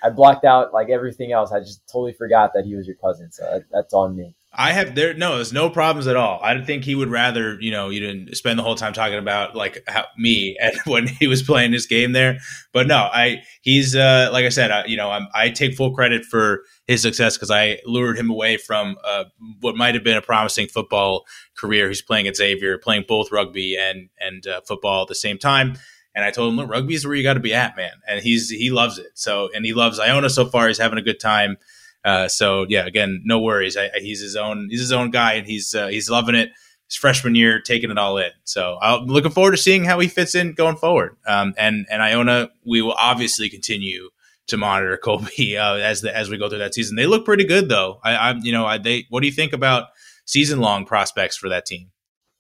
I 0.02 0.10
blocked 0.10 0.44
out 0.44 0.72
like 0.72 0.88
everything 0.88 1.32
else. 1.32 1.50
I 1.50 1.60
just 1.60 1.82
totally 1.90 2.12
forgot 2.12 2.52
that 2.54 2.64
he 2.64 2.76
was 2.76 2.86
your 2.86 2.96
cousin. 2.96 3.32
So 3.32 3.42
that, 3.44 3.64
that's 3.72 3.94
on 3.94 4.14
me. 4.14 4.34
I 4.58 4.72
have 4.72 4.94
there 4.94 5.12
no, 5.12 5.36
there's 5.36 5.52
no 5.52 5.68
problems 5.68 6.06
at 6.06 6.16
all. 6.16 6.40
I 6.42 6.58
think 6.62 6.84
he 6.84 6.94
would 6.94 7.10
rather, 7.10 7.60
you 7.60 7.70
know, 7.70 7.90
you 7.90 8.00
didn't 8.00 8.34
spend 8.36 8.58
the 8.58 8.62
whole 8.62 8.74
time 8.74 8.94
talking 8.94 9.18
about 9.18 9.54
like 9.54 9.82
how, 9.86 10.06
me 10.16 10.56
and 10.62 10.74
when 10.86 11.06
he 11.06 11.26
was 11.26 11.42
playing 11.42 11.72
his 11.72 11.86
game 11.86 12.12
there. 12.12 12.38
But 12.72 12.86
no, 12.86 12.96
I 12.96 13.42
he's 13.60 13.94
uh, 13.94 14.30
like 14.32 14.46
I 14.46 14.48
said, 14.48 14.70
I, 14.70 14.86
you 14.86 14.96
know, 14.96 15.10
I'm, 15.10 15.28
i 15.34 15.50
take 15.50 15.74
full 15.74 15.94
credit 15.94 16.24
for 16.24 16.64
his 16.86 17.02
success 17.02 17.36
because 17.36 17.50
I 17.50 17.80
lured 17.84 18.18
him 18.18 18.30
away 18.30 18.56
from 18.56 18.96
uh, 19.04 19.24
what 19.60 19.76
might 19.76 19.94
have 19.94 20.04
been 20.04 20.16
a 20.16 20.22
promising 20.22 20.68
football 20.68 21.26
career. 21.56 21.88
He's 21.88 22.02
playing 22.02 22.26
at 22.26 22.36
Xavier, 22.36 22.78
playing 22.78 23.04
both 23.06 23.30
rugby 23.30 23.76
and 23.76 24.08
and 24.18 24.46
uh, 24.46 24.62
football 24.62 25.02
at 25.02 25.08
the 25.08 25.14
same 25.14 25.36
time. 25.38 25.76
And 26.14 26.24
I 26.24 26.30
told 26.30 26.50
him, 26.50 26.56
look, 26.56 26.70
rugby 26.70 26.94
is 26.94 27.06
where 27.06 27.14
you 27.14 27.22
got 27.22 27.34
to 27.34 27.40
be 27.40 27.52
at, 27.52 27.76
man. 27.76 27.92
And 28.08 28.22
he's 28.22 28.48
he 28.48 28.70
loves 28.70 28.98
it. 28.98 29.10
So 29.14 29.50
and 29.54 29.66
he 29.66 29.74
loves 29.74 30.00
Iona 30.00 30.30
so 30.30 30.46
far. 30.46 30.66
He's 30.66 30.78
having 30.78 30.98
a 30.98 31.02
good 31.02 31.20
time. 31.20 31.58
Uh, 32.06 32.28
so 32.28 32.64
yeah, 32.68 32.86
again, 32.86 33.20
no 33.24 33.40
worries. 33.40 33.76
I, 33.76 33.86
I, 33.86 33.98
he's 33.98 34.20
his 34.20 34.36
own 34.36 34.68
he's 34.70 34.80
his 34.80 34.92
own 34.92 35.10
guy, 35.10 35.34
and 35.34 35.46
he's 35.46 35.74
uh, 35.74 35.88
he's 35.88 36.08
loving 36.08 36.36
it. 36.36 36.50
His 36.88 36.96
freshman 36.96 37.34
year, 37.34 37.60
taking 37.60 37.90
it 37.90 37.98
all 37.98 38.16
in. 38.16 38.30
So 38.44 38.78
I'm 38.80 39.06
looking 39.06 39.32
forward 39.32 39.50
to 39.50 39.56
seeing 39.56 39.84
how 39.84 39.98
he 39.98 40.06
fits 40.06 40.36
in 40.36 40.52
going 40.52 40.76
forward. 40.76 41.16
Um, 41.26 41.52
and 41.58 41.84
and 41.90 42.00
Iona, 42.00 42.50
we 42.64 42.80
will 42.80 42.92
obviously 42.92 43.50
continue 43.50 44.10
to 44.46 44.56
monitor 44.56 44.96
Colby 45.02 45.56
uh, 45.58 45.74
as 45.74 46.00
the 46.00 46.16
as 46.16 46.30
we 46.30 46.38
go 46.38 46.48
through 46.48 46.58
that 46.58 46.74
season. 46.74 46.94
They 46.94 47.06
look 47.06 47.24
pretty 47.24 47.44
good 47.44 47.68
though. 47.68 48.00
I, 48.04 48.30
am 48.30 48.38
you 48.44 48.52
know 48.52 48.66
I, 48.66 48.78
they 48.78 49.06
what 49.10 49.20
do 49.20 49.26
you 49.26 49.32
think 49.32 49.52
about 49.52 49.88
season 50.26 50.60
long 50.60 50.86
prospects 50.86 51.36
for 51.36 51.48
that 51.48 51.66
team? 51.66 51.90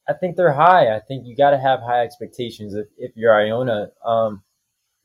I 0.08 0.12
think 0.12 0.36
they're 0.36 0.52
high. 0.52 0.94
I 0.94 1.00
think 1.00 1.26
you 1.26 1.34
got 1.36 1.50
to 1.50 1.58
have 1.58 1.80
high 1.80 2.04
expectations 2.04 2.74
if, 2.74 2.86
if 2.96 3.16
you're 3.16 3.34
Iona. 3.34 3.88
Um, 4.04 4.44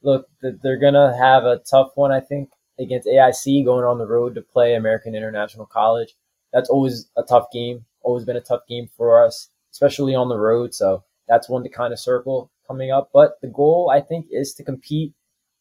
look, 0.04 0.28
they're 0.42 0.80
to 0.80 1.16
have 1.18 1.46
a 1.46 1.62
tough 1.70 1.90
one, 1.96 2.12
I 2.12 2.20
think, 2.20 2.50
against 2.82 3.08
AIC 3.08 3.66
going 3.66 3.86
on 3.86 3.98
the 3.98 4.08
road 4.08 4.36
to 4.36 4.42
play 4.42 4.76
American 4.76 5.16
International 5.16 5.66
College. 5.66 6.16
That's 6.54 6.70
always 6.70 7.10
a 7.18 7.24
tough 7.24 7.52
game, 7.52 7.86
always 8.02 8.26
been 8.26 8.38
a 8.38 8.42
tough 8.42 8.62
game 8.68 8.90
for 8.98 9.24
us, 9.24 9.50
especially 9.72 10.16
on 10.16 10.30
the 10.30 10.38
road. 10.38 10.74
So 10.74 11.04
that's 11.28 11.50
one 11.50 11.64
to 11.64 11.70
kind 11.70 11.94
of 11.94 12.00
circle 12.00 12.52
coming 12.68 12.92
up. 12.92 13.10
But 13.14 13.40
the 13.42 13.48
goal, 13.48 13.92
I 13.94 14.02
think, 14.02 14.28
is 14.32 14.54
to 14.56 14.64
compete 14.64 15.14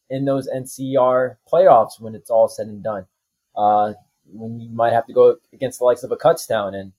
in 0.09 0.25
those 0.25 0.49
NCR 0.49 1.37
playoffs 1.51 2.01
when 2.01 2.15
it's 2.15 2.31
all 2.31 2.49
said 2.49 2.67
and 2.67 2.83
done. 2.83 3.07
Uh, 3.57 3.93
when 4.33 4.61
you 4.61 4.71
might 4.71 4.93
have 4.93 5.07
to 5.07 5.13
go 5.13 5.37
against 5.53 5.79
the 5.79 5.85
likes 5.85 6.03
of 6.03 6.13
a 6.13 6.17
Kutztown. 6.17 6.75
And 6.75 6.93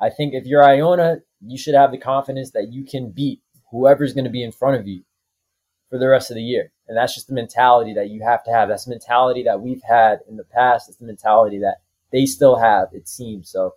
I 0.00 0.10
think 0.10 0.34
if 0.34 0.46
you're 0.46 0.64
Iona, 0.64 1.18
you 1.40 1.58
should 1.58 1.74
have 1.74 1.90
the 1.90 1.98
confidence 1.98 2.52
that 2.52 2.72
you 2.72 2.84
can 2.84 3.10
beat 3.10 3.40
whoever's 3.70 4.14
going 4.14 4.24
to 4.24 4.30
be 4.30 4.42
in 4.42 4.52
front 4.52 4.78
of 4.78 4.86
you 4.86 5.02
for 5.94 5.98
the 5.98 6.08
rest 6.08 6.28
of 6.28 6.34
the 6.34 6.42
year. 6.42 6.72
And 6.88 6.98
that's 6.98 7.14
just 7.14 7.28
the 7.28 7.34
mentality 7.34 7.94
that 7.94 8.10
you 8.10 8.20
have 8.24 8.42
to 8.42 8.50
have. 8.50 8.68
That's 8.68 8.86
the 8.86 8.90
mentality 8.90 9.44
that 9.44 9.60
we've 9.60 9.80
had 9.88 10.18
in 10.28 10.36
the 10.36 10.42
past. 10.42 10.88
It's 10.88 10.98
the 10.98 11.06
mentality 11.06 11.60
that 11.60 11.76
they 12.10 12.26
still 12.26 12.56
have, 12.56 12.88
it 12.92 13.08
seems. 13.08 13.48
So, 13.48 13.76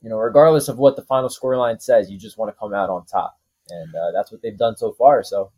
you 0.00 0.08
know, 0.08 0.16
regardless 0.16 0.68
of 0.68 0.78
what 0.78 0.96
the 0.96 1.02
final 1.02 1.28
scoreline 1.28 1.82
says, 1.82 2.10
you 2.10 2.16
just 2.16 2.38
want 2.38 2.54
to 2.54 2.58
come 2.58 2.72
out 2.72 2.88
on 2.88 3.04
top. 3.04 3.38
And 3.68 3.94
uh, 3.94 4.12
that's 4.14 4.32
what 4.32 4.40
they've 4.40 4.56
done 4.56 4.78
so 4.78 4.92
far. 4.92 5.22
So, 5.22 5.52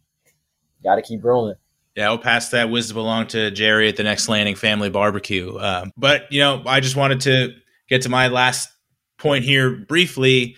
got 0.83 0.97
to 0.97 1.03
keep 1.03 1.23
rolling. 1.23 1.55
Yeah, 1.95 2.09
I'll 2.09 2.19
pass 2.19 2.51
that 2.51 2.69
wisdom 2.69 2.97
along 2.97 3.29
to 3.29 3.53
Jerry 3.53 3.89
at 3.89 3.95
the 3.95 4.03
next 4.03 4.29
Lanning 4.29 4.57
family 4.57 4.91
barbecue. 4.91 5.57
Um, 5.61 5.93
but, 5.97 6.25
you 6.33 6.41
know, 6.41 6.65
I 6.67 6.81
just 6.81 6.97
wanted 6.97 7.21
to 7.21 7.55
get 7.89 8.03
to 8.03 8.09
my 8.09 8.27
last 8.27 8.69
point 9.17 9.45
here 9.45 9.71
briefly. 9.71 10.57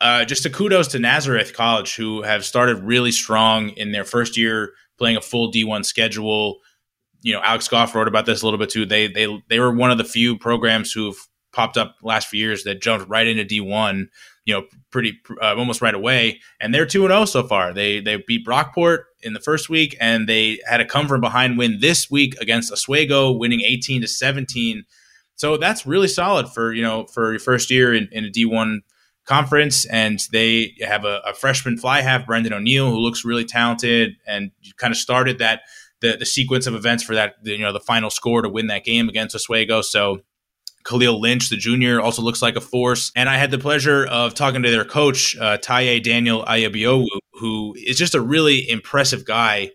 Uh, 0.00 0.24
just 0.24 0.46
a 0.46 0.50
kudos 0.50 0.88
to 0.88 0.98
Nazareth 0.98 1.52
College, 1.52 1.94
who 1.94 2.22
have 2.22 2.44
started 2.44 2.82
really 2.82 3.12
strong 3.12 3.70
in 3.70 3.92
their 3.92 4.04
first 4.04 4.36
year 4.36 4.72
playing 4.98 5.16
a 5.16 5.20
full 5.20 5.50
D1 5.52 5.84
schedule. 5.84 6.58
You 7.22 7.34
know, 7.34 7.42
Alex 7.42 7.68
Goff 7.68 7.94
wrote 7.94 8.08
about 8.08 8.24
this 8.24 8.42
a 8.42 8.46
little 8.46 8.58
bit 8.58 8.70
too. 8.70 8.86
They 8.86 9.08
they 9.08 9.42
they 9.48 9.58
were 9.58 9.74
one 9.74 9.90
of 9.90 9.98
the 9.98 10.04
few 10.04 10.38
programs 10.38 10.92
who've 10.92 11.18
popped 11.52 11.76
up 11.76 11.96
last 12.02 12.28
few 12.28 12.40
years 12.40 12.64
that 12.64 12.80
jumped 12.80 13.08
right 13.08 13.26
into 13.26 13.44
D1. 13.44 14.06
You 14.46 14.54
know, 14.54 14.66
pretty 14.90 15.18
uh, 15.42 15.54
almost 15.56 15.82
right 15.82 15.94
away, 15.94 16.40
and 16.60 16.74
they're 16.74 16.86
two 16.86 17.04
and 17.04 17.10
zero 17.10 17.22
oh 17.22 17.24
so 17.26 17.46
far. 17.46 17.74
They 17.74 18.00
they 18.00 18.22
beat 18.26 18.46
Brockport 18.46 19.00
in 19.22 19.34
the 19.34 19.40
first 19.40 19.68
week, 19.68 19.96
and 20.00 20.26
they 20.26 20.60
had 20.66 20.80
a 20.80 20.86
come 20.86 21.08
from 21.08 21.20
behind 21.20 21.58
win 21.58 21.78
this 21.80 22.10
week 22.10 22.34
against 22.40 22.72
Oswego, 22.72 23.32
winning 23.32 23.60
eighteen 23.60 24.00
to 24.00 24.08
seventeen. 24.08 24.84
So 25.36 25.58
that's 25.58 25.86
really 25.86 26.08
solid 26.08 26.48
for 26.48 26.72
you 26.72 26.82
know 26.82 27.06
for 27.06 27.32
your 27.32 27.40
first 27.40 27.70
year 27.70 27.94
in, 27.94 28.08
in 28.12 28.24
a 28.24 28.30
D 28.30 28.46
one 28.46 28.80
conference, 29.26 29.84
and 29.86 30.20
they 30.32 30.74
have 30.80 31.04
a, 31.04 31.20
a, 31.26 31.34
freshman 31.34 31.76
fly 31.76 32.00
half, 32.00 32.26
Brendan 32.26 32.52
O'Neill, 32.52 32.90
who 32.90 32.98
looks 32.98 33.24
really 33.24 33.44
talented, 33.44 34.16
and 34.26 34.50
kind 34.76 34.92
of 34.92 34.96
started 34.96 35.38
that 35.38 35.62
the, 36.00 36.16
the 36.16 36.26
sequence 36.26 36.66
of 36.66 36.74
events 36.74 37.02
for 37.02 37.14
that 37.14 37.34
you 37.42 37.58
know 37.58 37.72
the 37.72 37.80
final 37.80 38.10
score 38.10 38.42
to 38.42 38.48
win 38.48 38.68
that 38.68 38.84
game 38.84 39.08
against 39.08 39.34
Oswego. 39.34 39.82
So 39.82 40.22
Khalil 40.84 41.20
Lynch, 41.20 41.50
the 41.50 41.56
junior, 41.56 42.00
also 42.00 42.22
looks 42.22 42.42
like 42.42 42.56
a 42.56 42.60
force. 42.60 43.12
And 43.14 43.28
I 43.28 43.36
had 43.36 43.50
the 43.50 43.58
pleasure 43.58 44.06
of 44.06 44.34
talking 44.34 44.62
to 44.62 44.70
their 44.70 44.84
coach, 44.84 45.36
uh, 45.36 45.58
Taye 45.58 46.02
Daniel 46.02 46.44
Ayabiowu, 46.44 47.06
who 47.34 47.74
is 47.76 47.98
just 47.98 48.14
a 48.14 48.20
really 48.20 48.68
impressive 48.68 49.24
guy. 49.24 49.70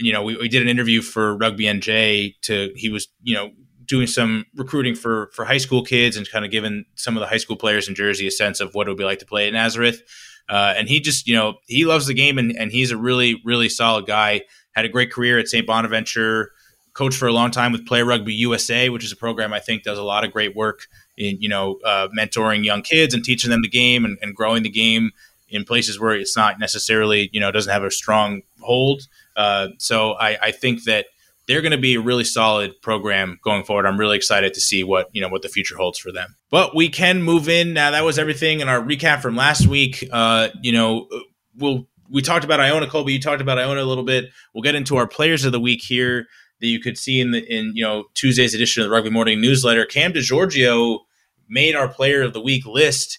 You 0.00 0.12
know, 0.12 0.22
we, 0.22 0.36
we 0.36 0.48
did 0.48 0.62
an 0.62 0.68
interview 0.68 1.02
for 1.02 1.36
Rugby 1.36 1.64
NJ 1.64 2.34
to, 2.42 2.72
he 2.74 2.88
was, 2.88 3.08
you 3.22 3.34
know, 3.34 3.50
doing 3.86 4.06
some 4.06 4.44
recruiting 4.54 4.94
for 4.94 5.30
for 5.34 5.44
high 5.44 5.58
school 5.58 5.82
kids 5.82 6.16
and 6.16 6.28
kind 6.30 6.44
of 6.44 6.50
giving 6.50 6.84
some 6.94 7.16
of 7.16 7.20
the 7.20 7.26
high 7.26 7.38
school 7.38 7.56
players 7.56 7.88
in 7.88 7.94
Jersey 7.94 8.26
a 8.26 8.30
sense 8.30 8.60
of 8.60 8.74
what 8.74 8.86
it 8.86 8.90
would 8.90 8.98
be 8.98 9.04
like 9.04 9.18
to 9.20 9.26
play 9.26 9.46
at 9.46 9.52
Nazareth. 9.52 10.02
Uh, 10.48 10.74
and 10.76 10.88
he 10.88 11.00
just, 11.00 11.26
you 11.26 11.34
know, 11.34 11.54
he 11.66 11.84
loves 11.84 12.06
the 12.06 12.14
game 12.14 12.38
and, 12.38 12.52
and 12.52 12.70
he's 12.70 12.90
a 12.90 12.96
really, 12.96 13.40
really 13.44 13.68
solid 13.68 14.06
guy. 14.06 14.42
Had 14.72 14.84
a 14.84 14.88
great 14.88 15.10
career 15.10 15.38
at 15.38 15.48
St. 15.48 15.66
Bonaventure, 15.66 16.52
coached 16.92 17.16
for 17.16 17.26
a 17.26 17.32
long 17.32 17.50
time 17.50 17.72
with 17.72 17.86
Play 17.86 18.02
Rugby 18.02 18.34
USA, 18.34 18.88
which 18.88 19.04
is 19.04 19.12
a 19.12 19.16
program 19.16 19.52
I 19.52 19.60
think 19.60 19.82
does 19.82 19.98
a 19.98 20.02
lot 20.02 20.24
of 20.24 20.32
great 20.32 20.54
work 20.54 20.86
in, 21.16 21.40
you 21.40 21.48
know, 21.48 21.78
uh, 21.84 22.08
mentoring 22.16 22.64
young 22.64 22.82
kids 22.82 23.14
and 23.14 23.24
teaching 23.24 23.50
them 23.50 23.62
the 23.62 23.68
game 23.68 24.04
and, 24.04 24.18
and, 24.20 24.34
growing 24.34 24.64
the 24.64 24.70
game 24.70 25.12
in 25.48 25.64
places 25.64 25.98
where 25.98 26.12
it's 26.12 26.36
not 26.36 26.58
necessarily, 26.58 27.30
you 27.32 27.40
know, 27.40 27.52
doesn't 27.52 27.72
have 27.72 27.84
a 27.84 27.90
strong 27.90 28.42
hold. 28.60 29.02
Uh, 29.36 29.68
so 29.78 30.14
I, 30.14 30.36
I 30.42 30.50
think 30.50 30.84
that 30.84 31.06
they're 31.46 31.60
going 31.60 31.72
to 31.72 31.78
be 31.78 31.94
a 31.94 32.00
really 32.00 32.24
solid 32.24 32.80
program 32.80 33.38
going 33.42 33.64
forward. 33.64 33.86
I'm 33.86 33.98
really 33.98 34.16
excited 34.16 34.54
to 34.54 34.60
see 34.60 34.82
what 34.82 35.08
you 35.12 35.20
know 35.20 35.28
what 35.28 35.42
the 35.42 35.48
future 35.48 35.76
holds 35.76 35.98
for 35.98 36.12
them. 36.12 36.36
But 36.50 36.74
we 36.74 36.88
can 36.88 37.22
move 37.22 37.48
in 37.48 37.72
now. 37.72 37.90
That 37.90 38.04
was 38.04 38.18
everything 38.18 38.60
in 38.60 38.68
our 38.68 38.80
recap 38.80 39.20
from 39.20 39.36
last 39.36 39.66
week. 39.66 40.08
Uh, 40.10 40.48
you 40.62 40.72
know, 40.72 41.08
we'll 41.56 41.86
we 42.10 42.22
talked 42.22 42.44
about 42.44 42.60
Iona 42.60 42.88
Colby. 42.88 43.12
You 43.12 43.20
talked 43.20 43.40
about 43.40 43.58
Iona 43.58 43.82
a 43.82 43.84
little 43.84 44.04
bit. 44.04 44.30
We'll 44.54 44.62
get 44.62 44.74
into 44.74 44.96
our 44.96 45.06
players 45.06 45.44
of 45.44 45.52
the 45.52 45.60
week 45.60 45.82
here 45.82 46.26
that 46.60 46.66
you 46.68 46.80
could 46.80 46.96
see 46.96 47.20
in 47.20 47.32
the 47.32 47.40
in 47.40 47.72
you 47.74 47.84
know 47.84 48.04
Tuesday's 48.14 48.54
edition 48.54 48.82
of 48.82 48.88
the 48.88 48.94
Rugby 48.94 49.10
Morning 49.10 49.40
newsletter. 49.40 49.84
Cam 49.84 50.12
DeGiorgio 50.12 51.00
made 51.48 51.74
our 51.74 51.88
player 51.88 52.22
of 52.22 52.32
the 52.32 52.40
week 52.40 52.64
list, 52.66 53.18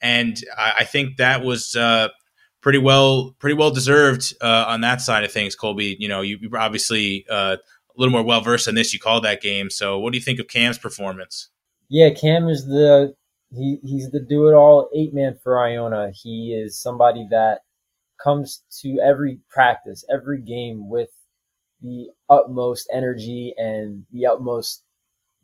and 0.00 0.40
I, 0.56 0.74
I 0.80 0.84
think 0.84 1.16
that 1.16 1.42
was. 1.42 1.74
Uh, 1.74 2.08
pretty 2.64 2.78
well 2.78 3.36
pretty 3.38 3.54
well 3.54 3.70
deserved 3.70 4.34
uh, 4.40 4.64
on 4.66 4.80
that 4.80 5.02
side 5.02 5.22
of 5.22 5.30
things. 5.30 5.54
Colby, 5.54 5.96
you 6.00 6.08
know, 6.08 6.22
you, 6.22 6.38
you 6.40 6.50
obviously 6.56 7.26
uh, 7.30 7.58
a 7.58 8.00
little 8.00 8.10
more 8.10 8.24
well 8.24 8.40
versed 8.40 8.66
in 8.66 8.74
this. 8.74 8.92
You 8.94 8.98
called 8.98 9.22
that 9.24 9.42
game, 9.42 9.68
so 9.68 9.98
what 9.98 10.12
do 10.12 10.18
you 10.18 10.24
think 10.24 10.40
of 10.40 10.48
Cam's 10.48 10.78
performance? 10.78 11.50
Yeah, 11.90 12.08
Cam 12.10 12.48
is 12.48 12.66
the 12.66 13.14
he 13.50 13.78
he's 13.84 14.10
the 14.10 14.18
do 14.18 14.48
it 14.48 14.54
all 14.54 14.88
eight 14.96 15.12
man 15.12 15.36
for 15.44 15.62
Iona. 15.62 16.10
He 16.14 16.54
is 16.54 16.80
somebody 16.80 17.28
that 17.30 17.60
comes 18.22 18.62
to 18.80 18.98
every 18.98 19.40
practice, 19.50 20.02
every 20.10 20.40
game 20.40 20.88
with 20.88 21.10
the 21.82 22.08
utmost 22.30 22.88
energy 22.90 23.52
and 23.58 24.06
the 24.10 24.24
utmost 24.24 24.82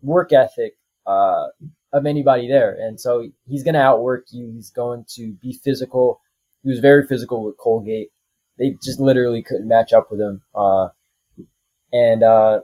work 0.01 0.33
ethic 0.33 0.73
uh, 1.07 1.49
of 1.93 2.07
anybody 2.07 2.49
there. 2.49 2.75
And 2.81 2.99
so 2.99 3.29
he's 3.47 3.63
going 3.63 3.75
to 3.75 3.83
outwork 3.83 4.25
you. 4.31 4.51
He's 4.55 4.71
going 4.71 5.05
to 5.17 5.35
be 5.35 5.53
physical 5.53 6.23
he 6.63 6.71
was 6.71 6.81
very 6.81 7.07
physical 7.07 7.45
with 7.45 7.57
Colgate. 7.59 8.11
They 8.59 8.77
just 8.83 9.01
literally 9.01 9.43
couldn't 9.43 9.69
match 9.69 9.93
up 9.93 10.11
with 10.11 10.21
him. 10.21 10.43
Uh, 10.55 10.89
and 11.93 12.23
uh, 12.23 12.61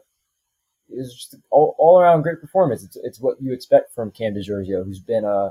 it 0.88 0.98
was 0.98 1.14
just 1.14 1.36
all, 1.50 1.74
all 1.78 1.98
around 2.00 2.22
great 2.22 2.40
performance. 2.40 2.84
It's, 2.84 2.96
it's 3.02 3.20
what 3.20 3.36
you 3.40 3.52
expect 3.52 3.94
from 3.94 4.10
Cam 4.10 4.34
DeGiorgio, 4.34 4.84
who's 4.84 5.00
been 5.00 5.24
a 5.24 5.28
uh, 5.28 5.50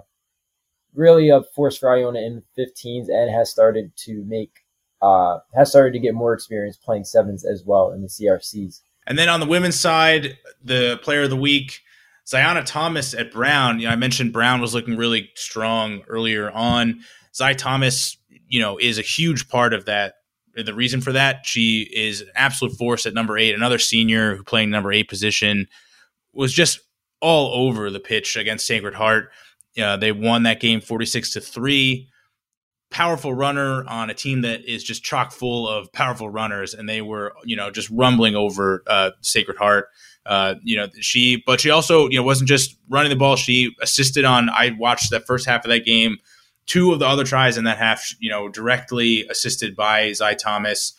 really 0.94 1.30
a 1.30 1.42
force 1.44 1.78
for 1.78 1.94
Iona 1.94 2.20
in 2.20 2.42
the 2.56 2.64
15s 2.64 3.10
and 3.10 3.30
has 3.30 3.52
started 3.52 3.92
to 3.98 4.24
make 4.26 4.52
uh, 5.02 5.40
has 5.54 5.70
started 5.70 5.92
to 5.92 6.00
get 6.00 6.14
more 6.14 6.34
experience 6.34 6.78
playing 6.78 7.04
sevens 7.04 7.46
as 7.46 7.64
well 7.66 7.92
in 7.92 8.02
the 8.02 8.08
CRCs. 8.08 8.82
And 9.06 9.20
then 9.20 9.30
on 9.30 9.40
the 9.40 9.46
women's 9.46 9.80
side, 9.80 10.38
the 10.64 11.00
player 11.04 11.24
of 11.24 11.30
the 11.30 11.36
week, 11.36 11.82
Ziana 12.26 12.66
Thomas 12.66 13.14
at 13.14 13.32
Brown. 13.32 13.80
You 13.80 13.88
know, 13.88 13.92
I 13.92 13.98
mentioned 13.98 14.34
Brown 14.34 14.62
was 14.62 14.74
looking 14.74 14.98
really 14.98 15.30
strong 15.36 16.02
earlier 16.08 16.50
on. 16.50 17.02
Zai 17.36 17.54
Thomas 17.54 18.18
you 18.48 18.60
know, 18.60 18.78
is 18.78 18.98
a 18.98 19.04
huge 19.04 19.48
part 19.50 19.74
of 19.74 19.86
that. 19.86 20.16
The 20.56 20.74
reason 20.74 21.02
for 21.02 21.12
that, 21.12 21.46
she 21.46 21.82
is 21.82 22.22
an 22.22 22.30
absolute 22.36 22.78
force 22.78 23.06
at 23.06 23.14
number 23.14 23.38
eight. 23.38 23.54
Another 23.56 23.80
senior 23.80 24.36
who 24.36 24.44
playing 24.44 24.70
number 24.70 24.92
eight 24.92 25.10
position 25.10 25.68
was 26.34 26.54
just 26.54 26.80
all 27.22 27.68
over 27.68 27.90
the 27.90 28.00
pitch 28.00 28.38
against 28.38 28.66
Sacred 28.68 28.94
Heart. 28.94 29.32
Uh, 29.82 29.98
they 29.98 30.12
won 30.12 30.44
that 30.44 30.62
game 30.62 30.80
46 30.80 31.34
to 31.34 31.42
3 31.42 32.08
powerful 32.92 33.34
runner 33.34 33.84
on 33.88 34.10
a 34.10 34.14
team 34.14 34.42
that 34.42 34.64
is 34.64 34.84
just 34.84 35.04
chock 35.04 35.32
full 35.32 35.68
of 35.68 35.92
powerful 35.92 36.30
runners 36.30 36.74
and 36.74 36.88
they 36.88 37.02
were 37.02 37.34
you 37.44 37.56
know 37.56 37.70
just 37.70 37.90
rumbling 37.90 38.36
over 38.36 38.84
uh, 38.88 39.12
sacred 39.22 39.58
heart 39.58 39.88
uh, 40.28 40.56
you 40.64 40.78
know 40.78 40.88
she 41.02 41.44
but 41.46 41.60
she 41.60 41.70
also 41.70 42.08
you 42.10 42.18
know 42.18 42.24
wasn't 42.24 42.48
just 42.48 42.78
running 42.90 43.10
the 43.10 43.16
ball 43.16 43.36
she 43.36 43.76
assisted 43.82 44.24
on 44.24 44.50
i 44.50 44.74
watched 44.78 45.12
that 45.12 45.26
first 45.26 45.46
half 45.46 45.66
of 45.66 45.70
that 45.70 45.84
game 45.84 46.18
two 46.66 46.92
of 46.92 47.00
the 47.00 47.08
other 47.08 47.24
tries 47.24 47.58
in 47.58 47.64
that 47.66 47.78
half, 47.78 48.14
you 48.20 48.30
know, 48.30 48.50
directly 48.50 49.26
assisted 49.30 49.76
by 49.76 50.12
Zai 50.14 50.34
Thomas. 50.34 50.94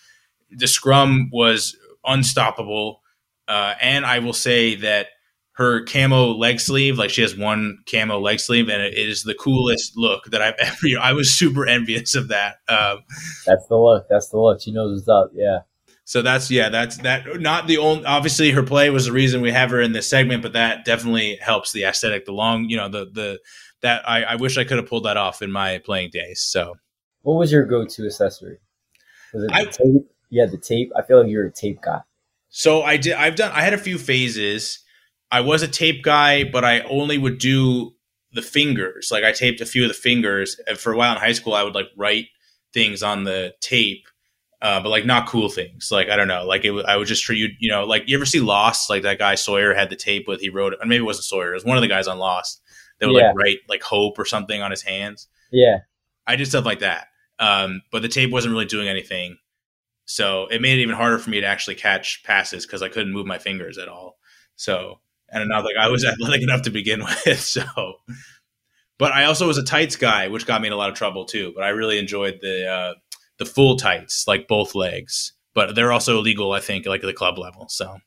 The 0.50 0.66
scrum 0.66 1.30
was 1.32 1.76
unstoppable. 2.04 3.02
Uh, 3.48 3.74
and 3.80 4.04
I 4.04 4.18
will 4.20 4.32
say 4.32 4.76
that 4.76 5.08
her 5.56 5.84
camo 5.84 6.32
leg 6.32 6.60
sleeve, 6.60 6.98
like 6.98 7.10
she 7.10 7.22
has 7.22 7.36
one 7.36 7.78
camo 7.90 8.18
leg 8.20 8.40
sleeve, 8.40 8.68
and 8.68 8.82
it 8.82 8.94
is 8.94 9.22
the 9.22 9.34
coolest 9.34 9.96
look 9.96 10.24
that 10.26 10.42
I've 10.42 10.54
ever. 10.58 10.86
You 10.86 10.96
know, 10.96 11.02
I 11.02 11.12
was 11.12 11.34
super 11.34 11.66
envious 11.66 12.14
of 12.14 12.28
that. 12.28 12.56
Um, 12.68 13.04
that's 13.46 13.66
the 13.66 13.76
look. 13.76 14.06
That's 14.08 14.28
the 14.28 14.38
look. 14.38 14.60
She 14.60 14.72
knows 14.72 14.94
what's 14.94 15.08
up. 15.08 15.30
Yeah. 15.34 15.60
So 16.04 16.22
that's 16.22 16.50
yeah, 16.50 16.68
that's 16.68 16.98
that. 16.98 17.40
Not 17.40 17.66
the 17.66 17.78
only. 17.78 18.04
Obviously, 18.04 18.52
her 18.52 18.62
play 18.62 18.90
was 18.90 19.06
the 19.06 19.12
reason 19.12 19.40
we 19.40 19.50
have 19.50 19.70
her 19.70 19.80
in 19.80 19.92
this 19.92 20.08
segment, 20.08 20.42
but 20.42 20.52
that 20.52 20.84
definitely 20.84 21.36
helps 21.36 21.72
the 21.72 21.82
aesthetic. 21.84 22.26
The 22.26 22.32
long, 22.32 22.68
you 22.68 22.76
know, 22.76 22.88
the 22.88 23.06
the 23.12 23.40
that 23.86 24.08
I, 24.08 24.22
I 24.22 24.36
wish 24.36 24.58
I 24.58 24.64
could 24.64 24.76
have 24.76 24.88
pulled 24.88 25.04
that 25.04 25.16
off 25.16 25.42
in 25.42 25.50
my 25.50 25.78
playing 25.78 26.10
days. 26.10 26.42
So, 26.42 26.76
what 27.22 27.34
was 27.34 27.50
your 27.50 27.64
go-to 27.64 28.06
accessory? 28.06 28.58
Was 29.32 29.44
it 29.44 29.48
the 29.48 29.54
I, 29.54 29.64
tape? 29.64 30.10
Yeah, 30.30 30.46
the 30.46 30.58
tape. 30.58 30.92
I 30.96 31.02
feel 31.02 31.20
like 31.20 31.30
you're 31.30 31.46
a 31.46 31.52
tape 31.52 31.80
guy. 31.82 32.00
So 32.48 32.82
I 32.82 32.96
did. 32.96 33.14
I've 33.14 33.36
done. 33.36 33.52
I 33.52 33.62
had 33.62 33.74
a 33.74 33.78
few 33.78 33.98
phases. 33.98 34.80
I 35.30 35.40
was 35.40 35.62
a 35.62 35.68
tape 35.68 36.02
guy, 36.02 36.44
but 36.44 36.64
I 36.64 36.80
only 36.80 37.18
would 37.18 37.38
do 37.38 37.94
the 38.32 38.42
fingers. 38.42 39.08
Like 39.10 39.24
I 39.24 39.32
taped 39.32 39.60
a 39.60 39.66
few 39.66 39.82
of 39.82 39.88
the 39.88 39.94
fingers. 39.94 40.58
And 40.66 40.78
for 40.78 40.92
a 40.92 40.96
while 40.96 41.12
in 41.12 41.18
high 41.18 41.32
school, 41.32 41.54
I 41.54 41.62
would 41.62 41.74
like 41.74 41.88
write 41.96 42.26
things 42.72 43.02
on 43.02 43.24
the 43.24 43.54
tape, 43.60 44.06
uh, 44.62 44.80
but 44.80 44.88
like 44.88 45.04
not 45.04 45.28
cool 45.28 45.48
things. 45.48 45.90
Like 45.90 46.08
I 46.08 46.16
don't 46.16 46.28
know. 46.28 46.44
Like 46.44 46.64
it, 46.64 46.72
I 46.86 46.96
would 46.96 47.08
just 47.08 47.24
treat 47.24 47.38
you. 47.38 47.48
You 47.58 47.70
know, 47.70 47.84
like 47.84 48.04
you 48.06 48.16
ever 48.16 48.26
see 48.26 48.40
Lost? 48.40 48.88
Like 48.88 49.02
that 49.02 49.18
guy 49.18 49.34
Sawyer 49.34 49.74
had 49.74 49.90
the 49.90 49.96
tape 49.96 50.26
with. 50.28 50.40
He 50.40 50.48
wrote 50.48 50.72
it, 50.72 50.78
or 50.80 50.86
maybe 50.86 51.02
it 51.02 51.06
wasn't 51.06 51.24
Sawyer. 51.24 51.50
It 51.50 51.56
was 51.56 51.64
one 51.64 51.76
of 51.76 51.82
the 51.82 51.88
guys 51.88 52.06
on 52.06 52.18
Lost. 52.18 52.62
They 52.98 53.06
would 53.06 53.16
Yeah. 53.16 53.28
like 53.28 53.36
write 53.36 53.58
like 53.68 53.82
hope 53.82 54.18
or 54.18 54.24
something 54.24 54.62
on 54.62 54.70
his 54.70 54.82
hands. 54.82 55.28
Yeah. 55.50 55.80
I 56.26 56.36
did 56.36 56.46
stuff 56.46 56.64
like 56.64 56.80
that. 56.80 57.08
Um, 57.38 57.82
but 57.92 58.02
the 58.02 58.08
tape 58.08 58.30
wasn't 58.30 58.52
really 58.52 58.64
doing 58.64 58.88
anything. 58.88 59.36
So 60.06 60.46
it 60.46 60.60
made 60.62 60.78
it 60.78 60.82
even 60.82 60.94
harder 60.94 61.18
for 61.18 61.30
me 61.30 61.40
to 61.40 61.46
actually 61.46 61.74
catch 61.74 62.22
passes 62.24 62.64
because 62.66 62.82
I 62.82 62.88
couldn't 62.88 63.12
move 63.12 63.26
my 63.26 63.38
fingers 63.38 63.76
at 63.78 63.88
all. 63.88 64.18
So, 64.54 65.00
and 65.30 65.48
not 65.48 65.64
like 65.64 65.76
I 65.78 65.88
was 65.88 66.04
athletic 66.06 66.42
enough 66.42 66.62
to 66.62 66.70
begin 66.70 67.04
with. 67.26 67.40
So, 67.40 67.64
but 68.98 69.12
I 69.12 69.24
also 69.24 69.46
was 69.46 69.58
a 69.58 69.64
tights 69.64 69.96
guy, 69.96 70.28
which 70.28 70.46
got 70.46 70.60
me 70.62 70.68
in 70.68 70.72
a 70.72 70.76
lot 70.76 70.88
of 70.90 70.94
trouble 70.96 71.24
too. 71.26 71.52
But 71.54 71.64
I 71.64 71.68
really 71.70 71.98
enjoyed 71.98 72.38
the, 72.40 72.66
uh, 72.66 72.94
the 73.38 73.44
full 73.44 73.76
tights, 73.76 74.24
like 74.26 74.48
both 74.48 74.74
legs, 74.74 75.32
but 75.54 75.74
they're 75.74 75.92
also 75.92 76.18
illegal, 76.18 76.52
I 76.52 76.60
think, 76.60 76.86
like 76.86 77.02
at 77.02 77.06
the 77.06 77.12
club 77.12 77.36
level. 77.38 77.66
So, 77.68 77.98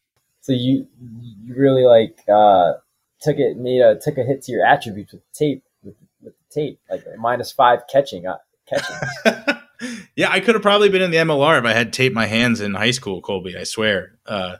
So 0.41 0.53
you 0.53 0.87
you 1.21 1.53
really 1.55 1.83
like 1.83 2.17
uh, 2.27 2.73
took 3.21 3.37
it 3.37 3.57
made 3.57 3.81
a 3.81 3.99
took 3.99 4.17
a 4.17 4.23
hit 4.23 4.43
to 4.43 4.51
your 4.51 4.65
attributes 4.65 5.13
with 5.13 5.21
the 5.21 5.33
tape 5.33 5.63
with, 5.83 5.95
with 6.21 6.33
the 6.37 6.53
tape 6.53 6.79
like 6.89 7.03
minus 7.17 7.51
five 7.51 7.81
catching 7.91 8.27
uh, 8.27 8.37
catching. 8.67 8.95
yeah, 10.15 10.29
I 10.31 10.39
could 10.39 10.55
have 10.55 10.61
probably 10.61 10.89
been 10.89 11.01
in 11.01 11.11
the 11.11 11.17
MLR 11.17 11.59
if 11.59 11.65
I 11.65 11.73
had 11.73 11.93
taped 11.93 12.15
my 12.15 12.25
hands 12.25 12.61
in 12.61 12.73
high 12.73 12.91
school, 12.91 13.21
Colby. 13.21 13.55
I 13.57 13.63
swear. 13.63 14.19
Uh, 14.25 14.57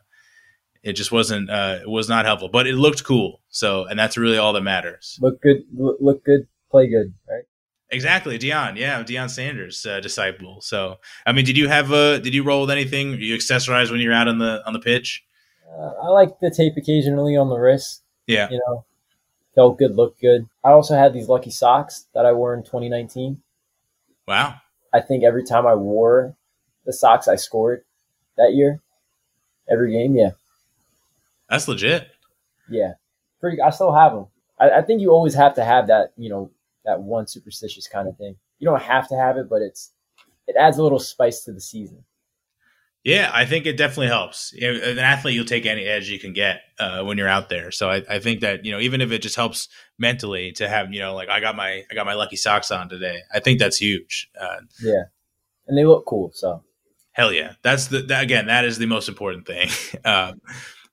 it 0.81 0.93
just 0.93 1.11
wasn't. 1.11 1.49
Uh, 1.49 1.79
it 1.81 1.89
was 1.89 2.07
not 2.07 2.25
helpful, 2.25 2.49
but 2.49 2.67
it 2.67 2.75
looked 2.75 3.03
cool. 3.03 3.41
So, 3.49 3.85
and 3.85 3.99
that's 3.99 4.17
really 4.17 4.37
all 4.37 4.53
that 4.53 4.61
matters. 4.61 5.17
look 5.21 5.41
good, 5.41 5.63
look, 5.73 6.23
good, 6.23 6.47
play 6.71 6.87
good, 6.89 7.13
right? 7.29 7.43
Exactly, 7.91 8.37
Deion. 8.37 8.77
Yeah, 8.77 9.03
Deion 9.03 9.29
Sanders 9.29 9.85
uh, 9.85 9.99
disciple. 9.99 10.61
So, 10.61 10.97
I 11.25 11.31
mean, 11.31 11.43
did 11.43 11.57
you 11.57 11.67
have 11.67 11.91
a? 11.91 12.19
Did 12.19 12.33
you 12.33 12.43
roll 12.43 12.61
with 12.61 12.71
anything? 12.71 13.19
You 13.19 13.35
accessorize 13.35 13.91
when 13.91 13.99
you're 13.99 14.13
out 14.13 14.27
on 14.27 14.37
the 14.37 14.61
on 14.65 14.73
the 14.73 14.79
pitch? 14.79 15.23
Uh, 15.67 15.91
I 16.03 16.07
like 16.07 16.39
the 16.39 16.51
tape 16.55 16.73
occasionally 16.77 17.35
on 17.35 17.49
the 17.49 17.57
wrist. 17.57 18.03
Yeah. 18.29 18.47
You 18.51 18.61
know, 18.67 18.85
felt 19.55 19.79
good, 19.79 19.95
looked 19.95 20.21
good. 20.21 20.47
I 20.63 20.69
also 20.69 20.95
had 20.95 21.13
these 21.13 21.27
lucky 21.27 21.49
socks 21.49 22.05
that 22.13 22.25
I 22.25 22.31
wore 22.31 22.53
in 22.53 22.61
2019. 22.61 23.41
Wow. 24.27 24.61
I 24.93 25.01
think 25.01 25.23
every 25.23 25.43
time 25.43 25.65
I 25.65 25.73
wore 25.73 26.35
the 26.85 26.93
socks, 26.93 27.27
I 27.27 27.35
scored 27.35 27.83
that 28.37 28.53
year. 28.53 28.81
Every 29.67 29.91
game, 29.91 30.15
yeah, 30.15 30.31
That's 31.49 31.67
legit. 31.67 32.07
yeah. 32.69 32.93
Pretty. 33.39 33.61
I 33.61 33.69
still 33.69 33.93
have 33.93 34.13
them. 34.13 34.27
I, 34.59 34.69
I 34.71 34.81
think 34.81 34.99
you 34.99 35.11
always 35.11 35.33
have 35.35 35.53
to 35.55 35.63
have 35.63 35.87
that. 35.87 36.11
You 36.17 36.29
know, 36.29 36.51
that 36.85 36.99
one 37.01 37.27
superstitious 37.27 37.87
kind 37.87 38.07
of 38.07 38.17
thing. 38.17 38.35
You 38.59 38.67
don't 38.67 38.81
have 38.81 39.07
to 39.09 39.15
have 39.15 39.37
it, 39.37 39.47
but 39.49 39.61
it's 39.61 39.91
it 40.47 40.55
adds 40.59 40.77
a 40.77 40.83
little 40.83 40.99
spice 40.99 41.43
to 41.45 41.51
the 41.53 41.61
season. 41.61 42.03
Yeah, 43.03 43.31
I 43.33 43.45
think 43.45 43.65
it 43.65 43.77
definitely 43.77 44.07
helps. 44.07 44.53
As 44.61 44.81
an 44.81 44.99
athlete, 44.99 45.33
you'll 45.33 45.45
take 45.45 45.65
any 45.65 45.85
edge 45.85 46.09
you 46.09 46.19
can 46.19 46.33
get 46.33 46.61
uh, 46.79 47.03
when 47.03 47.17
you're 47.17 47.29
out 47.29 47.47
there. 47.47 47.71
So 47.71 47.89
I, 47.89 48.03
I 48.09 48.19
think 48.19 48.41
that 48.41 48.65
you 48.65 48.71
know, 48.71 48.79
even 48.79 48.99
if 48.99 49.11
it 49.11 49.21
just 49.21 49.37
helps 49.37 49.69
mentally 49.97 50.51
to 50.53 50.67
have 50.67 50.93
you 50.93 50.99
know, 50.99 51.15
like 51.15 51.29
I 51.29 51.39
got 51.39 51.55
my 51.55 51.83
I 51.89 51.95
got 51.95 52.05
my 52.05 52.13
lucky 52.13 52.35
socks 52.35 52.71
on 52.71 52.89
today. 52.89 53.21
I 53.33 53.39
think 53.39 53.59
that's 53.59 53.77
huge. 53.77 54.29
Uh, 54.39 54.57
Yeah, 54.81 55.03
and 55.67 55.77
they 55.77 55.85
look 55.85 56.05
cool. 56.05 56.31
So 56.33 56.63
hell 57.13 57.31
yeah, 57.31 57.53
that's 57.61 57.87
the 57.87 58.01
that, 58.03 58.21
again 58.23 58.47
that 58.47 58.65
is 58.65 58.77
the 58.77 58.85
most 58.85 59.07
important 59.07 59.47
thing. 59.47 59.69
um, 60.05 60.41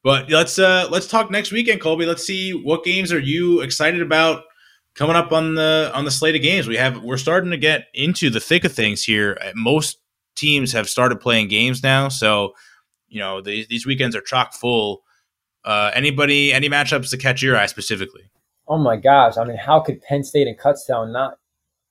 but 0.04 0.30
let's 0.30 0.60
uh, 0.60 0.86
let's 0.88 1.08
talk 1.08 1.30
next 1.32 1.50
weekend, 1.50 1.80
Colby. 1.80 2.06
Let's 2.06 2.24
see 2.24 2.52
what 2.52 2.84
games 2.84 3.12
are 3.12 3.18
you 3.18 3.62
excited 3.62 4.00
about 4.00 4.44
coming 4.94 5.16
up 5.16 5.32
on 5.32 5.56
the 5.56 5.90
on 5.92 6.04
the 6.04 6.12
slate 6.12 6.36
of 6.36 6.42
games. 6.42 6.68
We 6.68 6.76
have 6.76 7.02
we're 7.02 7.16
starting 7.16 7.50
to 7.50 7.56
get 7.56 7.88
into 7.94 8.30
the 8.30 8.38
thick 8.38 8.64
of 8.64 8.72
things 8.72 9.02
here. 9.02 9.36
Most 9.56 9.98
teams 10.36 10.72
have 10.72 10.88
started 10.88 11.20
playing 11.20 11.48
games 11.48 11.82
now, 11.82 12.08
so 12.08 12.54
you 13.08 13.20
know 13.20 13.40
these 13.40 13.66
these 13.68 13.86
weekends 13.86 14.14
are 14.14 14.20
chock 14.20 14.54
full. 14.54 15.02
Uh, 15.64 15.90
anybody 15.94 16.52
any 16.52 16.68
matchups 16.68 17.10
to 17.10 17.16
catch 17.16 17.42
your 17.42 17.56
eye 17.56 17.66
specifically? 17.66 18.30
Oh 18.68 18.78
my 18.78 18.96
gosh! 18.96 19.36
I 19.36 19.44
mean, 19.44 19.56
how 19.56 19.80
could 19.80 20.02
Penn 20.02 20.24
State 20.24 20.46
and 20.46 20.58
Kutztown 20.58 21.12
not 21.12 21.38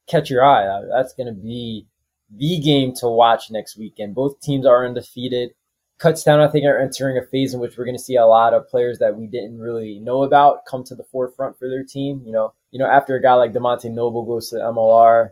catch 0.07 0.29
your 0.29 0.43
eye? 0.43 0.65
Uh, 0.65 0.81
That's 0.91 1.13
going 1.13 1.27
to 1.27 1.33
be 1.33 1.87
the 2.35 2.59
game 2.59 2.93
to 2.95 3.07
watch 3.07 3.51
next 3.51 3.77
weekend. 3.77 4.15
Both 4.15 4.39
teams 4.41 4.65
are 4.65 4.85
undefeated. 4.85 5.51
Kutztown, 5.99 6.45
I 6.45 6.51
think, 6.51 6.65
are 6.65 6.77
entering 6.77 7.17
a 7.17 7.25
phase 7.25 7.53
in 7.53 7.61
which 7.61 7.77
we're 7.77 7.85
going 7.85 7.97
to 7.97 8.03
see 8.03 8.17
a 8.17 8.25
lot 8.25 8.53
of 8.53 8.67
players 8.67 8.99
that 8.99 9.15
we 9.15 9.27
didn't 9.27 9.59
really 9.59 9.99
know 9.99 10.23
about 10.23 10.65
come 10.69 10.83
to 10.85 10.95
the 10.95 11.05
forefront 11.05 11.57
for 11.57 11.69
their 11.69 11.83
team. 11.83 12.21
You 12.25 12.33
know, 12.33 12.53
you 12.71 12.79
know, 12.79 12.87
after 12.87 13.15
a 13.15 13.21
guy 13.21 13.33
like 13.35 13.53
Demonte 13.53 13.89
Noble 13.89 14.25
goes 14.25 14.49
to 14.49 14.57
MLR, 14.57 15.29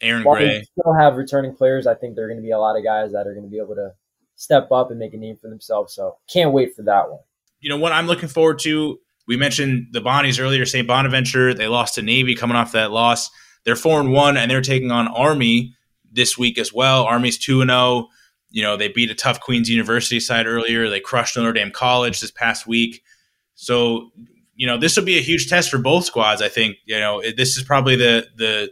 Aaron 0.00 0.24
while 0.24 0.38
we 0.38 0.46
Gray. 0.46 0.62
still 0.78 0.94
have 0.94 1.16
returning 1.16 1.54
players, 1.54 1.86
I 1.86 1.94
think 1.94 2.14
there 2.14 2.24
are 2.24 2.28
going 2.28 2.38
to 2.38 2.42
be 2.42 2.50
a 2.52 2.58
lot 2.58 2.76
of 2.76 2.84
guys 2.84 3.12
that 3.12 3.26
are 3.26 3.32
going 3.34 3.44
to 3.46 3.50
be 3.50 3.58
able 3.58 3.74
to 3.74 3.90
step 4.36 4.70
up 4.70 4.90
and 4.90 4.98
make 4.98 5.14
a 5.14 5.16
name 5.16 5.36
for 5.40 5.48
themselves. 5.48 5.94
So 5.94 6.16
can't 6.32 6.52
wait 6.52 6.74
for 6.76 6.82
that 6.82 7.10
one. 7.10 7.20
you 7.60 7.68
know 7.68 7.76
what 7.78 7.92
I'm 7.92 8.06
looking 8.06 8.28
forward 8.28 8.58
to. 8.60 8.98
We 9.26 9.36
mentioned 9.36 9.88
the 9.92 10.00
Bonnies 10.00 10.40
earlier. 10.40 10.64
St. 10.64 10.86
Bonaventure 10.86 11.52
they 11.52 11.66
lost 11.68 11.96
to 11.96 12.02
Navy, 12.02 12.34
coming 12.34 12.56
off 12.56 12.72
that 12.72 12.90
loss. 12.92 13.30
They're 13.64 13.76
four 13.76 14.00
and 14.00 14.12
one, 14.12 14.36
and 14.36 14.50
they're 14.50 14.60
taking 14.62 14.90
on 14.90 15.08
Army 15.08 15.74
this 16.10 16.38
week 16.38 16.56
as 16.58 16.72
well. 16.72 17.04
Army's 17.04 17.36
two 17.36 17.60
and 17.60 17.70
zero. 17.70 18.08
You 18.50 18.62
know 18.62 18.76
they 18.78 18.88
beat 18.88 19.10
a 19.10 19.14
tough 19.14 19.40
Queens 19.40 19.68
University 19.68 20.20
side 20.20 20.46
earlier. 20.46 20.88
They 20.88 21.00
crushed 21.00 21.36
Notre 21.36 21.52
Dame 21.52 21.70
College 21.70 22.20
this 22.20 22.30
past 22.30 22.66
week. 22.66 23.02
So 23.56 24.10
you 24.54 24.66
know 24.66 24.78
this 24.78 24.96
will 24.96 25.04
be 25.04 25.18
a 25.18 25.22
huge 25.22 25.48
test 25.50 25.68
for 25.70 25.78
both 25.78 26.04
squads. 26.06 26.40
I 26.40 26.48
think 26.48 26.76
you 26.86 26.98
know 26.98 27.20
this 27.36 27.58
is 27.58 27.64
probably 27.64 27.96
the 27.96 28.26
the 28.36 28.70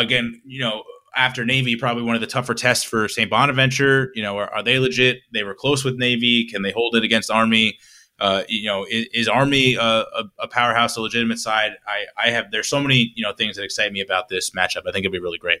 again 0.00 0.40
you 0.44 0.60
know 0.60 0.82
after 1.16 1.44
Navy 1.44 1.76
probably 1.76 2.02
one 2.02 2.14
of 2.14 2.20
the 2.20 2.26
tougher 2.26 2.54
tests 2.54 2.84
for 2.84 3.08
St. 3.08 3.30
Bonaventure. 3.30 4.10
You 4.14 4.22
know 4.22 4.38
are, 4.38 4.52
are 4.52 4.62
they 4.62 4.78
legit? 4.78 5.18
They 5.32 5.44
were 5.44 5.54
close 5.54 5.84
with 5.84 5.96
Navy. 5.96 6.46
Can 6.46 6.62
they 6.62 6.72
hold 6.72 6.94
it 6.96 7.04
against 7.04 7.30
Army? 7.30 7.78
Uh, 8.20 8.42
you 8.48 8.66
know, 8.66 8.84
is, 8.84 9.06
is 9.14 9.28
Army 9.28 9.76
a, 9.76 9.82
a, 9.82 10.24
a 10.40 10.48
powerhouse, 10.48 10.94
a 10.96 11.00
legitimate 11.00 11.38
side? 11.38 11.72
I, 11.86 12.04
I 12.22 12.30
have. 12.30 12.50
There's 12.50 12.68
so 12.68 12.80
many 12.80 13.12
you 13.14 13.24
know 13.24 13.32
things 13.32 13.56
that 13.56 13.64
excite 13.64 13.92
me 13.92 14.00
about 14.00 14.28
this 14.28 14.50
matchup. 14.50 14.82
I 14.86 14.92
think 14.92 15.06
it'll 15.06 15.12
be 15.12 15.20
really 15.20 15.38
great. 15.38 15.60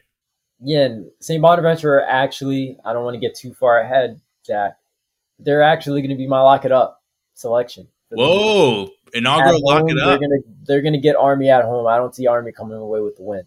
Yeah, 0.62 0.84
and 0.84 1.10
St. 1.20 1.40
Bonaventure 1.40 1.94
are 1.94 2.06
actually, 2.06 2.76
I 2.84 2.92
don't 2.92 3.02
want 3.02 3.14
to 3.14 3.20
get 3.20 3.34
too 3.34 3.54
far 3.54 3.80
ahead, 3.80 4.20
Jack. 4.46 4.76
They're 5.38 5.62
actually 5.62 6.02
going 6.02 6.10
to 6.10 6.16
be 6.16 6.26
my 6.26 6.42
lock 6.42 6.66
it 6.66 6.72
up 6.72 7.02
selection. 7.32 7.88
Whoa! 8.10 8.90
Inaugural 9.14 9.60
lock 9.64 9.84
it 9.88 9.98
up. 9.98 10.20
they're 10.64 10.82
gonna 10.82 11.00
get 11.00 11.16
Army 11.16 11.48
at 11.48 11.64
home. 11.64 11.86
I 11.86 11.96
don't 11.96 12.14
see 12.14 12.26
Army 12.26 12.52
coming 12.52 12.76
away 12.76 13.00
with 13.00 13.16
the 13.16 13.22
win. 13.22 13.44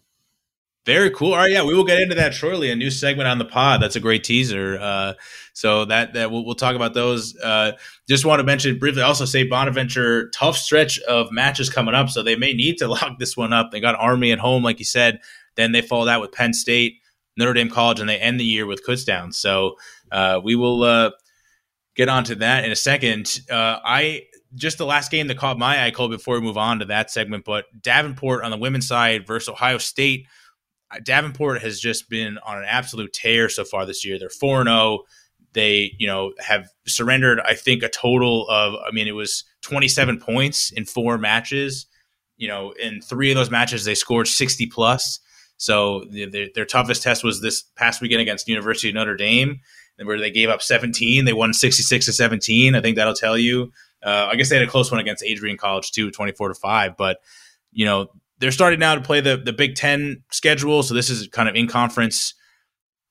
Very 0.86 1.10
cool. 1.10 1.32
All 1.32 1.38
right, 1.38 1.50
yeah, 1.50 1.64
we 1.64 1.74
will 1.74 1.84
get 1.84 2.00
into 2.00 2.14
that 2.16 2.34
shortly. 2.34 2.70
A 2.70 2.76
new 2.76 2.90
segment 2.90 3.26
on 3.26 3.38
the 3.38 3.46
pod. 3.46 3.80
That's 3.80 3.96
a 3.96 4.00
great 4.00 4.22
teaser. 4.22 4.78
Uh, 4.78 5.14
so 5.54 5.86
that 5.86 6.12
that 6.12 6.30
we'll, 6.30 6.44
we'll 6.44 6.54
talk 6.54 6.76
about 6.76 6.92
those. 6.92 7.34
Uh, 7.38 7.72
just 8.06 8.26
want 8.26 8.40
to 8.40 8.44
mention 8.44 8.78
briefly. 8.78 9.00
Also, 9.00 9.24
St. 9.24 9.48
Bonaventure 9.48 10.28
tough 10.30 10.58
stretch 10.58 10.98
of 11.00 11.32
matches 11.32 11.70
coming 11.70 11.94
up, 11.94 12.10
so 12.10 12.22
they 12.22 12.36
may 12.36 12.52
need 12.52 12.76
to 12.78 12.88
lock 12.88 13.18
this 13.18 13.34
one 13.34 13.54
up. 13.54 13.70
They 13.70 13.80
got 13.80 13.94
Army 13.94 14.30
at 14.30 14.38
home, 14.38 14.62
like 14.62 14.78
you 14.78 14.84
said. 14.84 15.20
Then 15.56 15.72
they 15.72 15.80
followed 15.80 16.06
that 16.06 16.20
with 16.20 16.32
Penn 16.32 16.52
State, 16.52 16.96
Notre 17.38 17.54
Dame 17.54 17.70
College, 17.70 18.00
and 18.00 18.08
they 18.08 18.18
end 18.18 18.38
the 18.38 18.44
year 18.44 18.66
with 18.66 18.84
Kutztown. 18.84 19.32
So 19.32 19.76
uh, 20.12 20.40
we 20.44 20.54
will 20.54 20.82
uh, 20.82 21.12
get 21.94 22.10
onto 22.10 22.34
that 22.36 22.64
in 22.66 22.72
a 22.72 22.76
second. 22.76 23.40
Uh, 23.50 23.78
I 23.82 24.24
just 24.54 24.76
the 24.76 24.86
last 24.86 25.10
game 25.10 25.28
that 25.28 25.38
caught 25.38 25.58
my 25.58 25.84
eye, 25.84 25.90
Cole, 25.92 26.08
before 26.08 26.34
we 26.34 26.42
move 26.42 26.58
on 26.58 26.80
to 26.80 26.84
that 26.86 27.10
segment. 27.10 27.44
But 27.46 27.64
Davenport 27.80 28.44
on 28.44 28.50
the 28.50 28.58
women's 28.58 28.86
side 28.86 29.26
versus 29.26 29.48
Ohio 29.48 29.78
State. 29.78 30.26
Davenport 31.02 31.62
has 31.62 31.80
just 31.80 32.08
been 32.08 32.38
on 32.38 32.58
an 32.58 32.64
absolute 32.66 33.12
tear 33.12 33.48
so 33.48 33.64
far 33.64 33.86
this 33.86 34.04
year. 34.04 34.18
They're 34.18 34.28
4 34.28 34.64
0. 34.64 35.00
They, 35.52 35.94
you 35.98 36.06
know, 36.06 36.32
have 36.40 36.68
surrendered, 36.86 37.40
I 37.40 37.54
think, 37.54 37.82
a 37.82 37.88
total 37.88 38.48
of, 38.48 38.74
I 38.74 38.90
mean, 38.92 39.06
it 39.06 39.12
was 39.12 39.44
27 39.62 40.18
points 40.18 40.72
in 40.72 40.84
four 40.84 41.16
matches. 41.16 41.86
You 42.36 42.48
know, 42.48 42.72
in 42.72 43.00
three 43.00 43.30
of 43.30 43.36
those 43.36 43.50
matches, 43.50 43.84
they 43.84 43.94
scored 43.94 44.26
60 44.26 44.66
plus. 44.66 45.20
So 45.56 46.04
the, 46.10 46.26
the, 46.26 46.50
their 46.54 46.64
toughest 46.64 47.04
test 47.04 47.22
was 47.22 47.40
this 47.40 47.62
past 47.76 48.00
weekend 48.00 48.20
against 48.20 48.48
University 48.48 48.88
of 48.88 48.96
Notre 48.96 49.16
Dame, 49.16 49.60
where 50.02 50.18
they 50.18 50.32
gave 50.32 50.48
up 50.48 50.60
17. 50.60 51.24
They 51.24 51.32
won 51.32 51.54
66 51.54 52.06
to 52.06 52.12
17. 52.12 52.74
I 52.74 52.80
think 52.80 52.96
that'll 52.96 53.14
tell 53.14 53.38
you. 53.38 53.72
Uh, 54.02 54.28
I 54.30 54.34
guess 54.34 54.50
they 54.50 54.56
had 54.56 54.66
a 54.66 54.70
close 54.70 54.90
one 54.90 55.00
against 55.00 55.22
Adrian 55.24 55.56
College 55.56 55.92
too, 55.92 56.10
24 56.10 56.48
to 56.48 56.54
five. 56.54 56.96
But 56.96 57.18
you 57.72 57.84
know, 57.84 58.08
they're 58.44 58.52
starting 58.52 58.78
now 58.78 58.94
to 58.94 59.00
play 59.00 59.22
the 59.22 59.38
the 59.38 59.54
Big 59.54 59.74
Ten 59.74 60.22
schedule, 60.30 60.82
so 60.82 60.92
this 60.92 61.08
is 61.08 61.28
kind 61.28 61.48
of 61.48 61.54
in 61.54 61.66
conference 61.66 62.34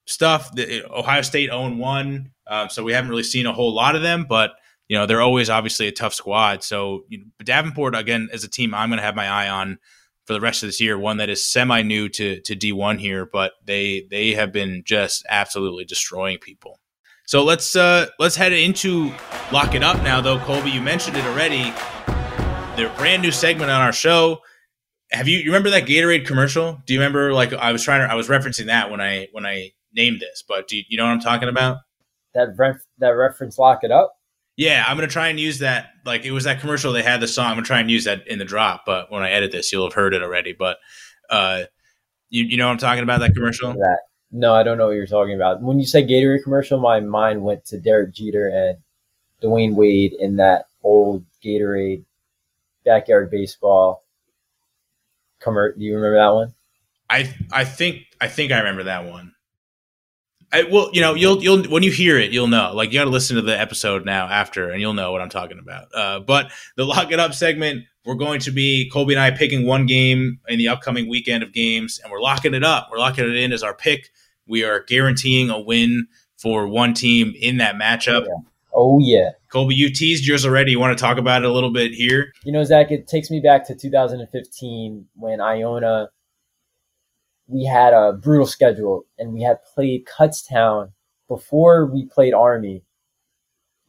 stuff. 0.06 0.54
The, 0.54 0.86
Ohio 0.94 1.24
State 1.24 1.50
own 1.50 1.80
1, 1.80 2.32
um, 2.46 2.70
so 2.70 2.84
we 2.84 2.94
haven't 2.94 3.10
really 3.10 3.24
seen 3.24 3.48
a 3.48 3.52
whole 3.52 3.74
lot 3.74 3.96
of 3.96 4.04
them, 4.04 4.28
but 4.30 4.52
you 4.88 4.96
know 4.96 5.08
they're 5.08 5.24
always 5.24 5.50
obviously 5.50 5.88
a 5.88 5.92
tough 5.92 6.14
squad. 6.14 6.64
So 6.64 7.06
you 7.08 7.18
know, 7.18 7.26
Davenport 7.44 7.96
again 7.96 8.30
as 8.32 8.44
a 8.44 8.48
team, 8.48 8.76
I'm 8.76 8.90
going 8.90 9.00
to 9.00 9.04
have 9.04 9.16
my 9.16 9.28
eye 9.28 9.50
on 9.50 9.80
for 10.28 10.34
the 10.34 10.40
rest 10.40 10.62
of 10.62 10.68
this 10.68 10.80
year. 10.80 11.00
One 11.00 11.18
that 11.18 11.32
is 11.32 11.44
semi 11.44 11.82
new 11.82 12.10
to 12.10 12.40
to 12.42 12.56
D1 12.56 13.00
here, 13.00 13.26
but 13.26 13.54
they 13.66 14.06
they 14.12 14.36
have 14.36 14.52
been 14.52 14.84
just 14.86 15.26
absolutely 15.30 15.84
destroying 15.84 16.38
people. 16.38 16.80
So 17.26 17.44
let's 17.44 17.76
uh 17.76 18.06
let's 18.20 18.36
head 18.36 18.54
into 18.54 19.12
lock 19.52 19.74
it 19.74 19.82
up 19.82 19.98
now, 20.04 20.22
though. 20.22 20.38
Colby, 20.38 20.70
you 20.70 20.82
mentioned 20.82 21.18
it 21.18 21.26
already. 21.26 21.74
Their 22.76 22.96
brand 22.98 23.24
new 23.24 23.32
segment 23.32 23.72
on 23.72 23.82
our 23.82 23.94
show 23.94 24.42
have 25.14 25.28
you 25.28 25.38
you 25.38 25.46
remember 25.46 25.70
that 25.70 25.86
Gatorade 25.86 26.26
commercial? 26.26 26.82
Do 26.86 26.94
you 26.94 27.00
remember 27.00 27.34
like 27.34 27.54
I 27.54 27.72
was 27.72 27.84
trying 27.84 28.02
to 28.02 28.12
I 28.12 28.16
was 28.16 28.28
referencing 28.28 28.66
that 28.66 28.90
when 28.90 29.00
I 29.00 29.28
when 29.32 29.46
I 29.46 29.72
named 29.94 30.20
this, 30.20 30.44
but 30.48 30.68
do 30.68 30.78
you, 30.78 30.84
you 30.90 30.98
know 30.98 31.06
what 31.06 31.12
I'm 31.12 31.20
talking 31.20 31.50
about? 31.50 31.78
That 32.34 32.56
ref, 32.58 32.78
that 32.98 33.10
reference 33.10 33.60
lock 33.60 33.84
it 33.84 33.92
up. 33.92 34.16
Yeah, 34.58 34.84
I'm 34.88 34.98
gonna 34.98 35.08
try 35.08 35.28
and 35.28 35.40
use 35.40 35.60
that. 35.60 35.90
Like 36.06 36.26
it 36.26 36.32
was 36.32 36.46
that 36.46 36.60
commercial 36.60 36.92
they 36.94 37.04
had 37.04 37.22
the 37.22 37.28
song. 37.28 37.48
I'm 37.48 37.56
gonna 37.56 37.66
try 37.66 37.80
and 37.80 37.90
use 37.90 38.06
that 38.06 38.28
in 38.28 38.40
the 38.40 38.46
drop. 38.46 38.84
But 38.86 39.12
when 39.12 39.24
I 39.24 39.32
edit 39.32 39.52
this, 39.52 39.72
you'll 39.72 39.86
have 39.86 39.94
heard 39.94 40.14
it 40.14 40.24
already. 40.24 40.54
But 40.54 40.78
uh, 41.30 41.64
you 42.30 42.44
you 42.46 42.58
know 42.58 42.68
what 42.68 42.74
I'm 42.74 42.78
talking 42.80 43.04
about 43.04 43.20
that 43.20 43.34
commercial? 43.34 43.74
That 43.74 44.00
no, 44.32 44.54
I 44.54 44.64
don't 44.64 44.78
know 44.78 44.88
what 44.88 44.96
you're 44.96 45.06
talking 45.06 45.36
about. 45.36 45.62
When 45.62 45.80
you 45.80 45.86
say 45.86 46.06
Gatorade 46.06 46.44
commercial, 46.44 46.80
my 46.80 47.00
mind 47.00 47.44
went 47.44 47.66
to 47.66 47.80
Derek 47.80 48.14
Jeter 48.14 48.48
and 48.50 48.78
Dwyane 49.44 49.76
Wade 49.76 50.14
in 50.14 50.38
that 50.38 50.66
old 50.84 51.24
Gatorade 51.44 52.04
backyard 52.84 53.30
baseball 53.32 54.03
commercial. 55.44 55.80
Do 55.80 55.86
you 55.86 55.96
remember 55.96 56.18
that 56.18 56.34
one? 56.34 56.54
I 57.10 57.34
I 57.52 57.66
think 57.66 58.04
I 58.20 58.28
think 58.28 58.52
I 58.52 58.60
remember 58.60 58.84
that 58.84 59.06
one. 59.06 59.34
I, 60.52 60.64
well, 60.64 60.92
you 60.94 61.02
know, 61.02 61.16
you'll 61.16 61.42
you'll 61.42 61.64
when 61.64 61.82
you 61.82 61.92
hear 61.92 62.20
it, 62.20 62.32
you'll 62.32 62.48
know. 62.48 62.74
Like 62.76 62.92
you 62.92 63.00
got 63.00 63.06
to 63.06 63.10
listen 63.10 63.38
to 63.38 63.42
the 63.42 63.60
episode 63.60 64.06
now 64.06 64.28
after, 64.28 64.70
and 64.70 64.80
you'll 64.80 64.94
know 64.94 65.12
what 65.12 65.20
I'm 65.20 65.30
talking 65.30 65.58
about. 65.58 65.88
Uh, 65.94 66.20
but 66.20 66.52
the 66.78 66.86
lock 66.86 67.12
it 67.12 67.20
up 67.20 67.34
segment, 67.34 67.86
we're 68.06 68.16
going 68.16 68.40
to 68.42 68.52
be 68.52 68.88
Colby 68.92 69.16
and 69.16 69.22
I 69.22 69.32
picking 69.32 69.66
one 69.66 69.88
game 69.88 70.40
in 70.48 70.60
the 70.60 70.68
upcoming 70.68 71.10
weekend 71.10 71.42
of 71.42 71.54
games, 71.54 72.00
and 72.04 72.12
we're 72.12 72.22
locking 72.22 72.54
it 72.54 72.64
up. 72.64 72.90
We're 72.92 73.00
locking 73.00 73.26
it 73.26 73.36
in 73.36 73.52
as 73.52 73.64
our 73.64 73.74
pick. 73.74 74.12
We 74.46 74.64
are 74.64 74.84
guaranteeing 74.84 75.50
a 75.50 75.60
win 75.60 76.08
for 76.38 76.68
one 76.68 76.94
team 76.94 77.34
in 77.36 77.58
that 77.58 77.76
matchup. 77.76 78.26
Yeah. 78.28 78.50
Oh 78.74 79.00
yeah, 79.00 79.32
Colby, 79.52 79.76
you 79.76 79.92
teased 79.92 80.26
yours 80.26 80.46
already. 80.46 80.72
You 80.72 80.80
want 80.80 80.98
to 80.98 81.02
talk 81.02 81.18
about 81.18 81.44
it 81.44 81.50
a 81.50 81.54
little 81.54 81.72
bit 81.72 81.94
here? 81.94 82.32
You 82.44 82.52
know, 82.52 82.64
Zach, 82.64 82.92
it 82.92 83.08
takes 83.08 83.30
me 83.30 83.40
back 83.40 83.68
to 83.68 83.76
2015 83.76 85.06
when 85.16 85.42
Iona 85.42 86.10
we 87.48 87.66
had 87.66 87.94
a 87.94 88.14
brutal 88.14 88.48
schedule 88.48 89.06
and 89.18 89.34
we 89.34 89.42
had 89.42 89.64
played 89.74 90.06
Kutztown 90.06 90.92
before 91.28 91.86
we 91.86 92.06
played 92.06 92.34
Army. 92.34 92.84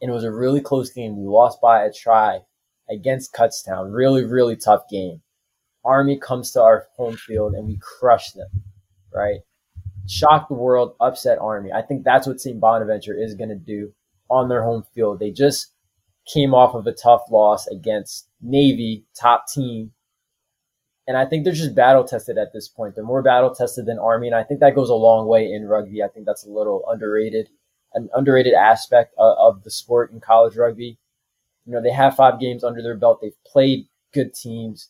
And 0.01 0.11
it 0.11 0.15
was 0.15 0.25
a 0.25 0.33
really 0.33 0.61
close 0.61 0.91
game. 0.91 1.17
We 1.17 1.27
lost 1.27 1.61
by 1.63 1.85
a 1.85 1.93
try 1.93 2.41
against 2.91 3.33
Kutztown. 3.33 3.95
Really, 3.95 4.25
really 4.25 4.57
tough 4.57 4.83
game. 4.91 5.23
Army 5.85 6.19
comes 6.19 6.51
to 6.53 6.63
our 6.63 6.89
home 6.97 7.17
field 7.17 7.55
and 7.55 7.67
we 7.67 7.79
crush 7.81 8.33
them, 8.33 8.49
right? 9.13 9.41
Shock 10.07 10.49
the 10.49 10.55
world, 10.55 10.95
upset 11.01 11.39
Army. 11.39 11.71
I 11.73 11.83
think 11.83 12.05
that's 12.05 12.27
what 12.27 12.41
St. 12.41 12.61
Bonaventure 12.61 13.15
is 13.17 13.35
going 13.35 13.51
to 13.51 13.55
do 13.55 13.93
on 14.31 14.49
their 14.49 14.65
home 14.65 14.85
field. 14.95 15.19
They 15.19 15.31
just 15.31 15.73
came 16.27 16.55
off 16.55 16.75
of 16.75 16.87
a 16.87 16.93
tough 16.93 17.23
loss 17.31 17.67
against 17.67 18.29
Navy, 18.41 19.05
top 19.15 19.47
team 19.49 19.93
and 21.07 21.17
I 21.17 21.27
think 21.27 21.45
they're 21.45 21.53
just 21.53 21.75
battle 21.75 22.05
tested 22.05 22.39
at 22.39 22.53
this 22.53 22.69
point. 22.69 22.95
They're 22.95 23.05
more 23.05 23.23
battle 23.23 23.55
tested 23.55 23.87
than 23.87 23.99
Army, 23.99 24.27
and 24.27 24.37
I 24.37 24.43
think 24.43 24.61
that 24.61 24.75
goes 24.75 24.89
a 24.89 24.95
long 24.95 25.27
way 25.27 25.51
in 25.53 25.67
rugby. 25.67 26.03
I 26.03 26.09
think 26.09 26.25
that's 26.25 26.47
a 26.47 26.51
little 26.51 26.83
underrated, 26.89 27.51
an 27.93 28.09
underrated 28.15 28.55
aspect 28.55 29.15
of, 29.19 29.37
of 29.39 29.65
the 29.65 29.71
sport 29.71 30.13
in 30.13 30.21
college 30.21 30.57
rugby. 30.57 30.99
You 31.67 31.73
know, 31.73 31.83
they 31.83 31.93
have 31.93 32.17
five 32.17 32.41
games 32.41 32.65
under 32.65 32.83
their 32.83 32.97
belt. 32.97 33.21
They've 33.21 33.45
played 33.47 33.87
good 34.13 34.35
teams. 34.35 34.89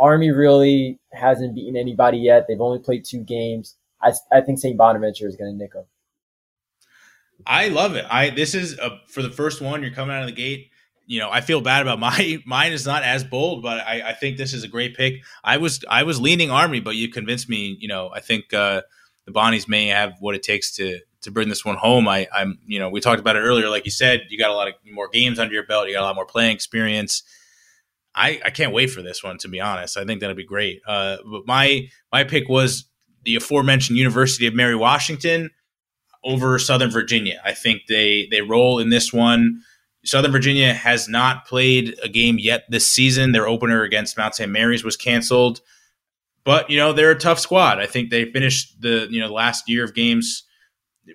Army 0.00 0.30
really 0.30 0.98
hasn't 1.12 1.54
beaten 1.54 1.76
anybody 1.76 2.18
yet. 2.18 2.46
They've 2.48 2.60
only 2.60 2.80
played 2.80 3.04
two 3.04 3.22
games. 3.22 3.76
I, 4.02 4.12
I 4.32 4.40
think 4.40 4.58
St. 4.58 4.76
Bonaventure 4.76 5.26
is 5.26 5.36
going 5.36 5.52
to 5.52 5.56
nick 5.56 5.72
them. 5.72 5.84
I 7.44 7.68
love 7.68 7.94
it. 7.94 8.04
I 8.08 8.30
this 8.30 8.54
is 8.54 8.78
a, 8.78 9.00
for 9.08 9.22
the 9.22 9.30
first 9.30 9.60
one. 9.60 9.82
You're 9.82 9.92
coming 9.92 10.14
out 10.14 10.22
of 10.22 10.28
the 10.28 10.32
gate 10.32 10.70
you 11.06 11.20
know, 11.20 11.30
I 11.30 11.40
feel 11.40 11.60
bad 11.60 11.82
about 11.82 11.98
my 12.00 12.38
mine 12.44 12.72
is 12.72 12.84
not 12.84 13.02
as 13.02 13.24
bold, 13.24 13.62
but 13.62 13.78
I, 13.78 14.02
I 14.08 14.12
think 14.12 14.36
this 14.36 14.52
is 14.52 14.64
a 14.64 14.68
great 14.68 14.96
pick. 14.96 15.22
I 15.42 15.56
was 15.56 15.84
I 15.88 16.02
was 16.02 16.20
leaning 16.20 16.50
Army, 16.50 16.80
but 16.80 16.96
you 16.96 17.08
convinced 17.08 17.48
me. 17.48 17.76
You 17.80 17.88
know, 17.88 18.10
I 18.12 18.20
think 18.20 18.52
uh, 18.52 18.82
the 19.24 19.32
Bonnies 19.32 19.68
may 19.68 19.86
have 19.88 20.14
what 20.20 20.34
it 20.34 20.42
takes 20.42 20.72
to 20.76 21.00
to 21.22 21.30
bring 21.30 21.48
this 21.48 21.64
one 21.64 21.76
home. 21.76 22.06
I, 22.08 22.28
I'm 22.34 22.58
you 22.66 22.78
know 22.78 22.90
we 22.90 23.00
talked 23.00 23.20
about 23.20 23.36
it 23.36 23.40
earlier. 23.40 23.68
Like 23.68 23.84
you 23.84 23.90
said, 23.90 24.26
you 24.28 24.38
got 24.38 24.50
a 24.50 24.54
lot 24.54 24.68
of 24.68 24.74
more 24.90 25.08
games 25.08 25.38
under 25.38 25.54
your 25.54 25.66
belt. 25.66 25.88
You 25.88 25.94
got 25.94 26.02
a 26.02 26.06
lot 26.06 26.14
more 26.14 26.26
playing 26.26 26.54
experience. 26.54 27.22
I, 28.18 28.40
I 28.46 28.48
can't 28.48 28.72
wait 28.72 28.86
for 28.86 29.02
this 29.02 29.22
one 29.22 29.36
to 29.38 29.48
be 29.48 29.60
honest. 29.60 29.98
I 29.98 30.06
think 30.06 30.20
that'll 30.20 30.34
be 30.34 30.44
great. 30.44 30.80
Uh, 30.86 31.18
but 31.30 31.46
my 31.46 31.88
my 32.12 32.24
pick 32.24 32.48
was 32.48 32.86
the 33.24 33.36
aforementioned 33.36 33.98
University 33.98 34.46
of 34.46 34.54
Mary 34.54 34.76
Washington 34.76 35.50
over 36.24 36.58
Southern 36.58 36.90
Virginia. 36.90 37.40
I 37.44 37.52
think 37.52 37.82
they 37.88 38.28
they 38.30 38.42
roll 38.42 38.78
in 38.78 38.90
this 38.90 39.12
one. 39.12 39.62
Southern 40.04 40.32
Virginia 40.32 40.72
has 40.72 41.08
not 41.08 41.46
played 41.46 41.96
a 42.02 42.08
game 42.08 42.38
yet 42.38 42.64
this 42.68 42.86
season. 42.86 43.32
Their 43.32 43.48
opener 43.48 43.82
against 43.82 44.16
Mount 44.16 44.34
St. 44.36 44.50
Mary's 44.50 44.84
was 44.84 44.96
canceled, 44.96 45.60
but 46.44 46.70
you 46.70 46.76
know 46.76 46.92
they're 46.92 47.10
a 47.10 47.18
tough 47.18 47.38
squad. 47.38 47.78
I 47.78 47.86
think 47.86 48.10
they 48.10 48.30
finished 48.30 48.80
the 48.80 49.08
you 49.10 49.20
know 49.20 49.32
last 49.32 49.68
year 49.68 49.84
of 49.84 49.94
games 49.94 50.44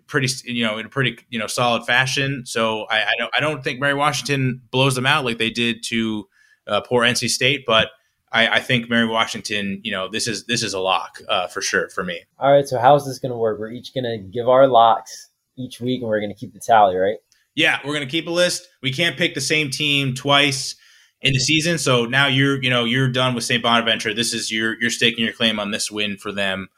pretty 0.08 0.28
you 0.45 0.66
know 0.66 0.78
in 0.78 0.86
a 0.86 0.89
pretty 0.89 1.18
you 1.30 1.39
know 1.39 1.47
solid 1.47 1.86
fashion. 1.86 2.43
So 2.45 2.84
I, 2.84 3.04
I 3.04 3.12
don't 3.18 3.32
I 3.38 3.39
don't 3.39 3.64
think 3.64 3.80
Mary 3.80 3.93
Washington 3.93 4.62
blows 4.72 4.95
them 4.95 5.06
out 5.06 5.26
like 5.26 5.38
they 5.38 5.49
did 5.49 5.84
to 5.88 6.28
uh, 6.68 6.82
poor 6.82 7.04
NC 7.04 7.30
State, 7.30 7.64
but. 7.66 7.89
I, 8.32 8.47
I, 8.47 8.59
think 8.59 8.89
Mary 8.89 9.07
Washington, 9.07 9.82
you 9.84 9.91
know, 9.91 10.07
this 10.09 10.27
is 10.27 10.45
this 10.45 10.63
is 10.63 10.73
a 10.73 10.79
lock 10.79 11.19
uh, 11.27 11.47
for 11.47 11.61
sure 11.61 11.89
for 11.89 12.03
me. 12.03 12.21
All 12.39 12.51
right, 12.51 12.67
so 12.67 12.79
how's 12.79 13.05
this 13.05 13.19
going 13.19 13.32
to 13.32 13.38
work? 13.38 13.59
We're 13.59 13.71
each 13.71 13.93
going 13.93 14.05
to 14.05 14.17
give 14.17 14.47
our 14.47 14.67
locks 14.67 15.29
each 15.57 15.82
week, 15.82 16.01
and 16.01 16.09
we're 16.09 16.21
going 16.21 16.34
to 16.34 16.39
keep 16.39 16.53
the 16.53 16.59
tally, 16.59 16.95
right? 16.95 17.17
Yeah, 17.55 17.79
we're 17.86 17.93
gonna 17.93 18.05
keep 18.05 18.27
a 18.27 18.32
list. 18.32 18.67
We 18.82 18.91
can't 18.91 19.17
pick 19.17 19.34
the 19.34 19.41
same 19.41 19.69
team 19.69 20.13
twice 20.13 20.75
in 21.21 21.34
the 21.34 21.39
season. 21.39 21.77
So 21.77 22.05
now 22.05 22.27
you're, 22.27 22.61
you 22.63 22.69
know, 22.69 22.86
you're 22.86 23.09
done 23.09 23.36
with 23.36 23.43
St. 23.43 23.61
Bonaventure. 23.61 24.13
This 24.13 24.34
is 24.34 24.51
your 24.51 24.79
you're 24.82 24.89
staking 24.89 25.25
your 25.25 25.34
claim 25.34 25.59
on 25.59 25.71
this 25.71 25.91
win 25.91 26.17
for 26.17 26.32
them. 26.32 26.69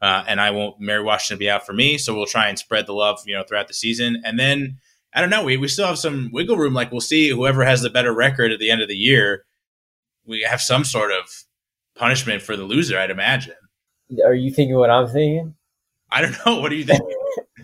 Uh, 0.00 0.24
and 0.26 0.40
I 0.40 0.50
won't 0.50 0.80
Mary 0.80 1.02
Washington 1.02 1.38
be 1.38 1.50
out 1.50 1.64
for 1.64 1.72
me. 1.72 1.98
So 1.98 2.14
we'll 2.14 2.26
try 2.26 2.48
and 2.48 2.58
spread 2.58 2.86
the 2.86 2.92
love, 2.92 3.20
you 3.26 3.34
know, 3.34 3.44
throughout 3.44 3.68
the 3.68 3.74
season. 3.74 4.20
And 4.24 4.38
then 4.38 4.78
I 5.14 5.20
don't 5.20 5.30
know, 5.30 5.44
we, 5.44 5.58
we 5.58 5.68
still 5.68 5.86
have 5.86 5.98
some 5.98 6.30
wiggle 6.32 6.56
room. 6.56 6.74
Like 6.74 6.90
we'll 6.90 7.00
see 7.00 7.28
whoever 7.28 7.64
has 7.64 7.82
the 7.82 7.90
better 7.90 8.12
record 8.12 8.50
at 8.50 8.58
the 8.58 8.70
end 8.70 8.82
of 8.82 8.88
the 8.88 8.96
year. 8.96 9.44
We 10.26 10.42
have 10.42 10.60
some 10.60 10.84
sort 10.84 11.10
of 11.12 11.24
punishment 11.94 12.42
for 12.42 12.56
the 12.56 12.64
loser, 12.64 12.98
I'd 12.98 13.10
imagine. 13.10 13.54
Are 14.24 14.34
you 14.34 14.52
thinking 14.52 14.76
what 14.76 14.90
I'm 14.90 15.06
thinking? 15.06 15.54
I 16.10 16.20
don't 16.22 16.36
know. 16.46 16.60
What 16.60 16.68
do 16.70 16.76
you 16.76 16.84
think? 16.84 17.00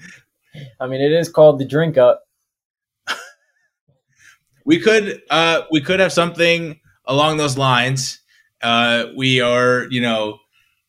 I 0.81 0.87
mean, 0.87 1.01
it 1.01 1.13
is 1.13 1.29
called 1.29 1.59
the 1.59 1.65
drink 1.65 1.99
up 1.99 2.25
we 4.69 4.79
could 4.79 5.23
uh, 5.31 5.63
we 5.71 5.81
could 5.81 5.99
have 5.99 6.13
something 6.13 6.79
along 7.07 7.39
those 7.39 7.57
lines. 7.57 8.21
Uh, 8.61 9.07
we 9.17 9.41
are, 9.41 9.87
you 9.89 10.03
know, 10.03 10.41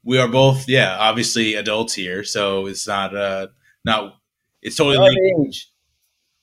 we 0.04 0.20
are 0.20 0.28
both, 0.28 0.68
yeah, 0.68 0.98
obviously 1.00 1.56
adults 1.56 1.94
here, 1.94 2.26
so 2.26 2.66
it's 2.66 2.86
not 2.86 3.16
uh, 3.16 3.48
not 3.86 4.16
it's 4.62 4.76
totally 4.76 4.98
like, 4.98 5.48
age. 5.48 5.72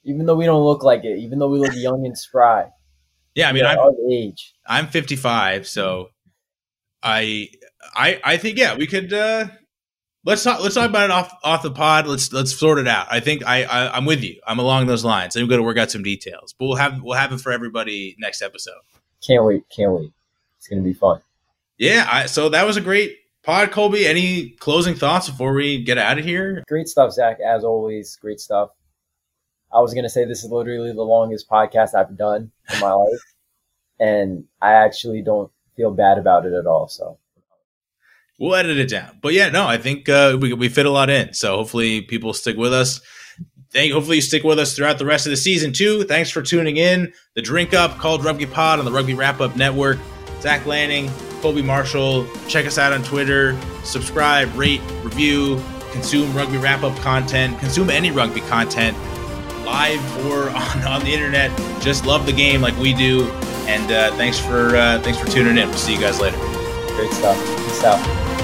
Even 0.04 0.24
though 0.24 0.34
we 0.34 0.46
don't 0.46 0.64
look 0.64 0.82
like 0.82 1.04
it, 1.04 1.18
even 1.18 1.38
though 1.38 1.50
we 1.50 1.58
look 1.58 1.74
young 1.74 2.06
and 2.06 2.16
spry. 2.16 2.70
Yeah, 3.36 3.48
I 3.48 3.52
mean, 3.52 3.64
I'm 3.64 3.78
age. 4.10 4.54
I'm 4.66 4.88
55, 4.88 5.68
so 5.68 6.08
I 7.02 7.50
I 7.94 8.20
I 8.24 8.36
think 8.38 8.58
yeah, 8.58 8.74
we 8.74 8.88
could. 8.88 9.12
uh 9.12 9.46
let's 10.24 10.42
talk. 10.42 10.60
Let's 10.60 10.74
talk 10.74 10.90
about 10.90 11.04
it 11.04 11.10
off 11.10 11.32
off 11.44 11.62
the 11.62 11.70
pod. 11.70 12.06
Let's 12.06 12.32
let's 12.32 12.58
sort 12.58 12.78
it 12.78 12.88
out. 12.88 13.06
I 13.10 13.20
think 13.20 13.46
I, 13.46 13.62
I 13.64 13.96
am 13.96 14.04
with 14.04 14.22
you. 14.22 14.40
I'm 14.46 14.58
along 14.58 14.86
those 14.86 15.04
lines. 15.04 15.36
I'm 15.36 15.46
going 15.46 15.60
to 15.60 15.64
work 15.64 15.78
out 15.78 15.90
some 15.90 16.02
details, 16.02 16.54
but 16.58 16.66
we'll 16.66 16.76
have 16.76 17.00
we'll 17.02 17.16
have 17.16 17.32
it 17.32 17.40
for 17.40 17.52
everybody 17.52 18.16
next 18.18 18.42
episode. 18.42 18.80
Can't 19.26 19.44
wait! 19.44 19.64
Can't 19.70 19.92
wait! 19.92 20.12
It's 20.58 20.66
going 20.66 20.82
to 20.82 20.86
be 20.86 20.94
fun. 20.94 21.20
Yeah. 21.78 22.06
I, 22.10 22.26
so 22.26 22.48
that 22.48 22.66
was 22.66 22.76
a 22.76 22.80
great 22.80 23.18
pod, 23.42 23.70
Colby. 23.70 24.06
Any 24.06 24.50
closing 24.50 24.94
thoughts 24.94 25.28
before 25.28 25.52
we 25.52 25.82
get 25.82 25.98
out 25.98 26.18
of 26.18 26.24
here? 26.24 26.64
Great 26.68 26.88
stuff, 26.88 27.12
Zach. 27.12 27.38
As 27.40 27.64
always, 27.64 28.16
great 28.16 28.40
stuff. 28.40 28.70
I 29.76 29.80
was 29.80 29.92
to 29.92 30.08
say 30.08 30.24
this 30.24 30.42
is 30.42 30.50
literally 30.50 30.92
the 30.92 31.02
longest 31.02 31.50
podcast 31.50 31.94
I've 31.94 32.16
done 32.16 32.50
in 32.72 32.80
my 32.80 32.92
life, 32.92 33.20
and 34.00 34.44
I 34.62 34.72
actually 34.72 35.22
don't 35.22 35.50
feel 35.76 35.90
bad 35.90 36.18
about 36.18 36.46
it 36.46 36.54
at 36.54 36.66
all. 36.66 36.88
So 36.88 37.18
We'll 38.38 38.54
edit 38.54 38.78
it 38.78 38.88
down. 38.88 39.18
But 39.22 39.32
yeah, 39.32 39.48
no, 39.48 39.66
I 39.66 39.78
think 39.78 40.08
uh, 40.08 40.36
we 40.40 40.52
we 40.52 40.68
fit 40.68 40.86
a 40.86 40.90
lot 40.90 41.08
in. 41.08 41.32
So 41.32 41.56
hopefully 41.56 42.02
people 42.02 42.32
stick 42.34 42.56
with 42.56 42.72
us. 42.72 43.00
Thank, 43.72 43.92
hopefully 43.92 44.16
you 44.16 44.22
stick 44.22 44.44
with 44.44 44.58
us 44.58 44.74
throughout 44.74 44.98
the 44.98 45.06
rest 45.06 45.26
of 45.26 45.30
the 45.30 45.36
season 45.36 45.72
too. 45.72 46.04
Thanks 46.04 46.30
for 46.30 46.42
tuning 46.42 46.76
in. 46.76 47.12
The 47.34 47.42
Drink 47.42 47.74
Up 47.74 47.98
College 47.98 48.22
Rugby 48.22 48.46
Pod 48.46 48.78
on 48.78 48.84
the 48.84 48.92
Rugby 48.92 49.14
Wrap 49.14 49.40
Up 49.40 49.56
Network. 49.56 49.98
Zach 50.40 50.64
Lanning, 50.66 51.10
Colby 51.40 51.62
Marshall. 51.62 52.26
Check 52.46 52.66
us 52.66 52.78
out 52.78 52.92
on 52.92 53.02
Twitter. 53.02 53.58
Subscribe, 53.84 54.54
rate, 54.54 54.80
review, 55.02 55.62
consume 55.92 56.34
Rugby 56.34 56.58
Wrap 56.58 56.82
Up 56.82 56.96
content. 56.98 57.58
Consume 57.58 57.90
any 57.90 58.10
rugby 58.10 58.40
content, 58.42 58.96
live 59.66 60.26
or 60.26 60.48
on, 60.56 60.84
on 60.84 61.04
the 61.04 61.12
internet. 61.12 61.50
Just 61.82 62.06
love 62.06 62.24
the 62.24 62.32
game 62.32 62.62
like 62.62 62.76
we 62.78 62.94
do. 62.94 63.24
And 63.68 63.90
uh, 63.90 64.16
thanks 64.16 64.38
for 64.38 64.76
uh, 64.76 65.00
thanks 65.02 65.18
for 65.18 65.26
tuning 65.26 65.58
in. 65.58 65.68
We'll 65.68 65.76
see 65.76 65.92
you 65.94 66.00
guys 66.00 66.20
later. 66.20 66.38
Great 66.94 67.12
stuff. 67.12 67.36
Peace 67.66 67.84
out. 67.84 68.35